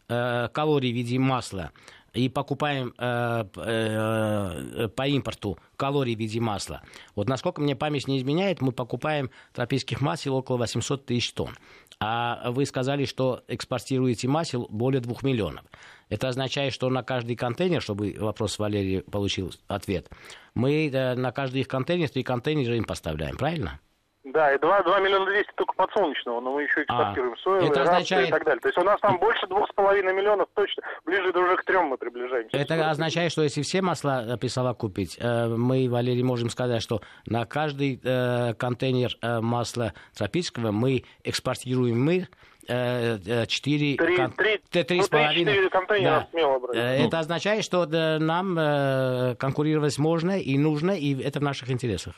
э, 0.08 0.48
калорий 0.52 0.92
в 0.92 0.94
виде 0.94 1.18
масла 1.18 1.72
и 2.16 2.28
покупаем 2.28 2.94
э, 2.98 3.44
э, 3.56 4.88
по 4.88 5.06
импорту 5.06 5.58
калорий 5.76 6.16
в 6.16 6.18
виде 6.18 6.40
масла. 6.40 6.82
Вот 7.14 7.28
насколько 7.28 7.60
мне 7.60 7.76
память 7.76 8.08
не 8.08 8.18
изменяет, 8.18 8.60
мы 8.60 8.72
покупаем 8.72 9.30
тропических 9.52 10.00
масел 10.00 10.34
около 10.34 10.56
800 10.56 11.06
тысяч 11.06 11.32
тонн. 11.32 11.54
А 11.98 12.50
вы 12.50 12.66
сказали, 12.66 13.04
что 13.04 13.42
экспортируете 13.48 14.28
масел 14.28 14.66
более 14.70 15.00
2 15.00 15.16
миллионов. 15.22 15.64
Это 16.08 16.28
означает, 16.28 16.72
что 16.72 16.88
на 16.88 17.02
каждый 17.02 17.36
контейнер, 17.36 17.82
чтобы 17.82 18.14
вопрос 18.18 18.58
Валерий 18.58 19.02
получил 19.02 19.52
ответ, 19.66 20.08
мы 20.54 20.88
э, 20.88 21.14
на 21.14 21.32
каждый 21.32 21.62
их 21.62 21.68
контейнер, 21.68 22.08
три 22.08 22.22
контейнера 22.22 22.76
им 22.76 22.84
поставляем, 22.84 23.36
правильно? 23.36 23.80
Да, 24.26 24.52
и 24.52 24.58
2, 24.58 24.82
2 24.82 25.00
миллиона 25.00 25.26
200 25.26 25.52
только 25.54 25.72
подсолнечного, 25.74 26.40
но 26.40 26.52
мы 26.52 26.64
еще 26.64 26.82
экспортируем 26.82 27.34
а, 27.34 27.36
соевые, 27.36 27.70
это 27.70 27.82
означает... 27.82 28.28
и 28.28 28.30
так 28.32 28.44
далее. 28.44 28.60
То 28.60 28.68
есть 28.68 28.78
у 28.78 28.82
нас 28.82 28.98
там 29.00 29.20
больше 29.20 29.46
2,5 29.46 30.12
миллионов 30.12 30.48
точно, 30.54 30.82
ближе 31.04 31.28
уже 31.28 31.56
к 31.56 31.64
трем 31.64 31.86
мы 31.86 31.96
приближаемся. 31.96 32.56
Это 32.56 32.90
означает, 32.90 33.30
что 33.30 33.42
если 33.42 33.62
все 33.62 33.82
масла 33.82 34.24
э, 34.26 34.36
писала 34.36 34.74
купить, 34.74 35.16
э, 35.20 35.46
мы, 35.46 35.88
Валерий, 35.88 36.24
можем 36.24 36.50
сказать, 36.50 36.82
что 36.82 37.02
на 37.26 37.46
каждый 37.46 38.00
э, 38.02 38.54
контейнер 38.54 39.16
масла 39.22 39.92
тропического 40.16 40.72
мы 40.72 41.04
экспортируем 41.22 42.02
мы 42.02 42.26
4 42.66 43.46
3, 43.46 43.96
3, 43.96 43.96
3, 43.96 44.84
3 44.84 44.98
ну, 44.98 45.06
3 45.06 45.68
контейнера 45.68 46.10
да. 46.10 46.28
смело 46.32 46.58
брать. 46.58 46.76
Это 46.76 47.20
означает, 47.20 47.62
что 47.62 47.86
нам 47.86 49.36
конкурировать 49.36 49.96
можно 49.98 50.36
и 50.36 50.58
нужно, 50.58 50.90
и 50.90 51.16
это 51.22 51.38
в 51.38 51.42
наших 51.44 51.70
интересах. 51.70 52.14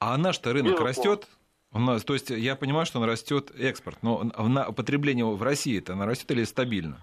А 0.00 0.18
наш-то 0.18 0.52
рынок 0.52 0.72
Безусловно. 0.72 0.88
растет? 0.88 1.28
У 1.74 1.78
нас, 1.78 2.04
то 2.04 2.12
есть 2.12 2.28
я 2.30 2.54
понимаю, 2.54 2.84
что 2.84 2.98
он 2.98 3.08
растет 3.08 3.50
экспорт, 3.58 3.98
но 4.02 4.22
на 4.36 4.72
потребление 4.72 5.24
в 5.24 5.42
России 5.42 5.78
это 5.78 5.94
она 5.94 6.04
растет 6.04 6.30
или 6.30 6.44
стабильно? 6.44 6.98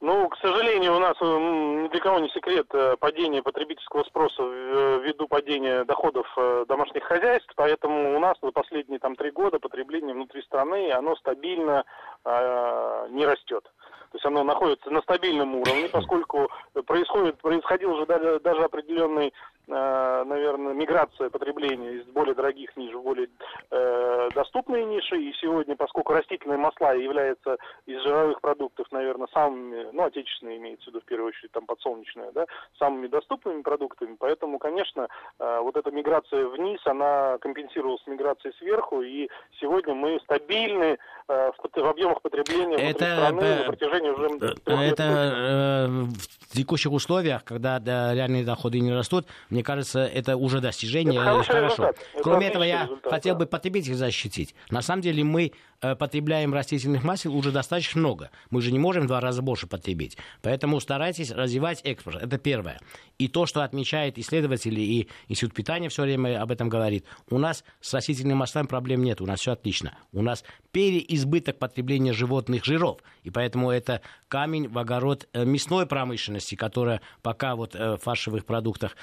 Ну, 0.00 0.28
к 0.28 0.36
сожалению, 0.36 0.96
у 0.96 0.98
нас 0.98 1.16
ни 1.20 1.88
для 1.88 2.00
кого 2.00 2.18
не 2.18 2.28
секрет 2.28 2.66
э, 2.74 2.96
падение 2.98 3.42
потребительского 3.42 4.02
спроса 4.04 4.42
э, 4.42 5.00
ввиду 5.02 5.26
падения 5.28 5.84
доходов 5.84 6.26
э, 6.36 6.66
домашних 6.68 7.04
хозяйств, 7.04 7.50
поэтому 7.56 8.14
у 8.14 8.18
нас 8.18 8.36
за 8.42 8.50
последние 8.50 8.98
там 8.98 9.16
три 9.16 9.30
года 9.30 9.58
потребление 9.58 10.14
внутри 10.14 10.42
страны, 10.42 10.90
оно 10.90 11.16
стабильно 11.16 11.84
э, 12.22 13.08
не 13.12 13.24
растет. 13.24 13.64
То 13.64 14.16
есть 14.16 14.26
оно 14.26 14.44
находится 14.44 14.90
на 14.90 15.00
стабильном 15.00 15.54
уровне, 15.54 15.88
поскольку 15.90 16.50
происходит, 16.86 17.38
происходил 17.38 17.92
уже 17.92 18.04
даже, 18.04 18.62
определенный 18.62 19.28
Э, 19.28 19.53
наверное, 19.66 20.74
миграция 20.74 21.30
потребления 21.30 21.94
из 21.94 22.04
более 22.06 22.34
дорогих 22.34 22.76
ниш 22.76 22.94
в 22.94 23.02
более 23.02 23.28
э, 23.70 24.28
доступные 24.34 24.84
ниши. 24.84 25.16
И 25.16 25.32
сегодня, 25.40 25.76
поскольку 25.76 26.12
растительные 26.12 26.58
масла 26.58 26.94
являются 26.94 27.56
из 27.86 28.02
жировых 28.02 28.40
продуктов, 28.40 28.86
наверное, 28.92 29.28
самыми, 29.32 29.88
ну, 29.92 30.04
отечественные 30.04 30.58
имеется 30.58 30.84
в 30.84 30.88
виду 30.88 31.00
в 31.00 31.04
первую 31.04 31.28
очередь, 31.28 31.52
там, 31.52 31.66
подсолнечные, 31.66 32.30
да, 32.32 32.46
самыми 32.78 33.06
доступными 33.06 33.62
продуктами. 33.62 34.16
Поэтому, 34.18 34.58
конечно, 34.58 35.08
э, 35.38 35.58
вот 35.62 35.76
эта 35.76 35.90
миграция 35.90 36.46
вниз, 36.46 36.80
она 36.86 37.38
компенсировалась 37.38 38.06
миграцией 38.06 38.54
сверху. 38.58 39.02
И 39.02 39.28
сегодня 39.60 39.94
мы 39.94 40.20
стабильны 40.20 40.98
э, 41.28 41.50
в, 41.52 41.80
в 41.80 41.86
объемах 41.86 42.20
потребления 42.22 42.76
это, 42.76 43.04
страны 43.04 43.40
э, 43.40 43.58
на 43.58 43.64
протяжении 43.64 44.10
уже 44.10 44.26
Это 44.66 45.02
э, 45.02 45.86
в 45.88 46.54
текущих 46.54 46.92
условиях, 46.92 47.44
когда 47.44 47.78
да, 47.78 48.14
реальные 48.14 48.44
доходы 48.44 48.80
не 48.80 48.92
растут, 48.92 49.26
мне 49.54 49.62
кажется, 49.62 50.00
это 50.00 50.36
уже 50.36 50.60
достижение. 50.60 51.20
Это 51.20 51.44
хорошо. 51.44 51.84
Результат. 51.84 51.96
Кроме 52.24 52.48
этого, 52.48 52.64
я 52.64 52.86
результат, 52.86 53.12
хотел 53.12 53.34
да. 53.36 53.38
бы 53.38 53.46
потребителей 53.46 53.94
защитить. 53.94 54.52
На 54.68 54.82
самом 54.82 55.00
деле 55.00 55.22
мы 55.22 55.52
э, 55.80 55.94
потребляем 55.94 56.52
растительных 56.52 57.04
масел 57.04 57.36
уже 57.36 57.52
достаточно 57.52 58.00
много. 58.00 58.30
Мы 58.50 58.62
же 58.62 58.72
не 58.72 58.80
можем 58.80 59.04
в 59.04 59.06
два 59.06 59.20
раза 59.20 59.42
больше 59.42 59.68
потребить. 59.68 60.18
Поэтому 60.42 60.80
старайтесь 60.80 61.30
развивать 61.30 61.82
экспорт. 61.84 62.20
Это 62.20 62.36
первое. 62.36 62.80
И 63.18 63.28
то, 63.28 63.46
что 63.46 63.62
отмечает 63.62 64.18
исследователи 64.18 64.80
и 64.80 65.08
Институт 65.28 65.54
питания 65.54 65.88
все 65.88 66.02
время 66.02 66.42
об 66.42 66.50
этом 66.50 66.68
говорит. 66.68 67.04
У 67.30 67.38
нас 67.38 67.62
с 67.80 67.94
растительными 67.94 68.36
маслами 68.36 68.66
проблем 68.66 69.04
нет. 69.04 69.20
У 69.20 69.26
нас 69.26 69.38
все 69.38 69.52
отлично. 69.52 69.96
У 70.10 70.20
нас 70.20 70.42
переизбыток 70.72 71.60
потребления 71.60 72.12
животных 72.12 72.64
жиров. 72.64 72.98
И 73.22 73.30
поэтому 73.30 73.70
это 73.70 74.00
камень 74.26 74.68
в 74.68 74.76
огород 74.78 75.28
э, 75.32 75.44
мясной 75.44 75.86
промышленности, 75.86 76.56
которая 76.56 77.00
пока 77.22 77.54
вот 77.54 77.76
э, 77.76 77.92
в 77.94 77.98
фаршевых 77.98 78.44
продуктах 78.44 78.96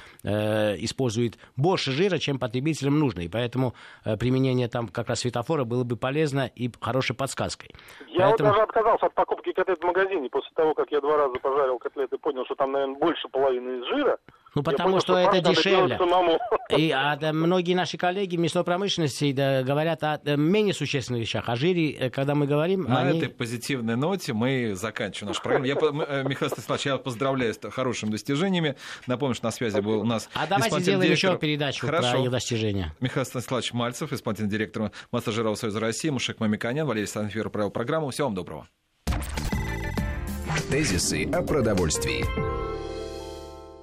использует 0.79 1.37
больше 1.55 1.91
жира, 1.91 2.17
чем 2.17 2.39
потребителям 2.39 2.99
нужно. 2.99 3.21
И 3.21 3.29
поэтому 3.29 3.73
э, 4.05 4.17
применение 4.17 4.67
там 4.67 4.87
как 4.87 5.09
раз 5.09 5.19
светофора 5.19 5.63
было 5.63 5.83
бы 5.83 5.95
полезно 5.95 6.49
и 6.55 6.69
хорошей 6.79 7.15
подсказкой. 7.15 7.69
Я 8.07 8.29
поэтому... 8.29 8.49
вот 8.49 8.55
даже 8.55 8.63
отказался 8.63 9.05
от 9.07 9.13
покупки 9.13 9.51
котлет 9.51 9.79
в 9.79 9.85
магазине 9.85 10.29
после 10.29 10.51
того, 10.55 10.73
как 10.73 10.91
я 10.91 11.01
два 11.01 11.17
раза 11.17 11.39
пожарил 11.39 11.77
котлеты, 11.79 12.17
понял, 12.17 12.45
что 12.45 12.55
там, 12.55 12.71
наверное, 12.71 12.97
больше 12.97 13.27
половины 13.29 13.79
из 13.79 13.87
жира. 13.87 14.17
Ну, 14.53 14.63
потому 14.63 14.99
что, 14.99 15.13
что 15.13 15.17
это 15.17 15.49
дешевле. 15.49 15.97
И 16.69 16.91
а, 16.91 17.15
да, 17.15 17.31
многие 17.31 17.73
наши 17.73 17.97
коллеги 17.97 18.35
в 18.35 18.39
мясной 18.39 18.63
промышленности 18.63 19.31
да, 19.31 19.63
говорят 19.63 20.03
о 20.03 20.19
да, 20.23 20.35
менее 20.35 20.73
существенных 20.73 21.21
вещах. 21.21 21.47
О 21.47 21.55
жире, 21.55 21.91
э, 21.91 22.09
когда 22.09 22.35
мы 22.35 22.47
говорим... 22.47 22.83
На 22.83 23.01
они... 23.01 23.19
этой 23.19 23.29
позитивной 23.29 23.95
ноте 23.95 24.33
мы 24.33 24.73
заканчиваем 24.75 25.29
нашу 25.29 25.41
программу. 25.41 25.65
Я, 25.65 25.75
э, 25.75 26.23
Михаил 26.27 26.49
Станиславович, 26.51 26.85
я 26.85 26.97
поздравляю 26.97 27.53
с 27.53 27.59
хорошими 27.71 28.11
достижениями. 28.11 28.75
Напомню, 29.07 29.35
что 29.35 29.45
на 29.45 29.51
связи 29.51 29.79
был 29.79 30.01
у 30.01 30.03
нас 30.03 30.29
А 30.33 30.47
давайте 30.47 30.79
сделаем 30.81 31.07
директор... 31.07 31.31
еще 31.31 31.39
передачу 31.39 31.85
Хорошо. 31.85 32.11
про 32.11 32.19
их 32.19 32.31
достижения. 32.31 32.93
Михаил 32.99 33.25
Станиславович 33.25 33.73
Мальцев, 33.73 34.11
исполнительный 34.11 34.49
директор 34.49 34.91
Массажирового 35.11 35.55
союза 35.55 35.79
России, 35.79 36.09
Мушек 36.09 36.39
Мамиканян, 36.39 36.85
Валерий 36.85 37.07
Санфир 37.07 37.49
провел 37.49 37.69
программу. 37.69 38.09
Всего 38.09 38.27
вам 38.27 38.35
доброго. 38.35 38.67
Тезисы 40.69 41.29
о 41.31 41.41
продовольствии. 41.41 42.60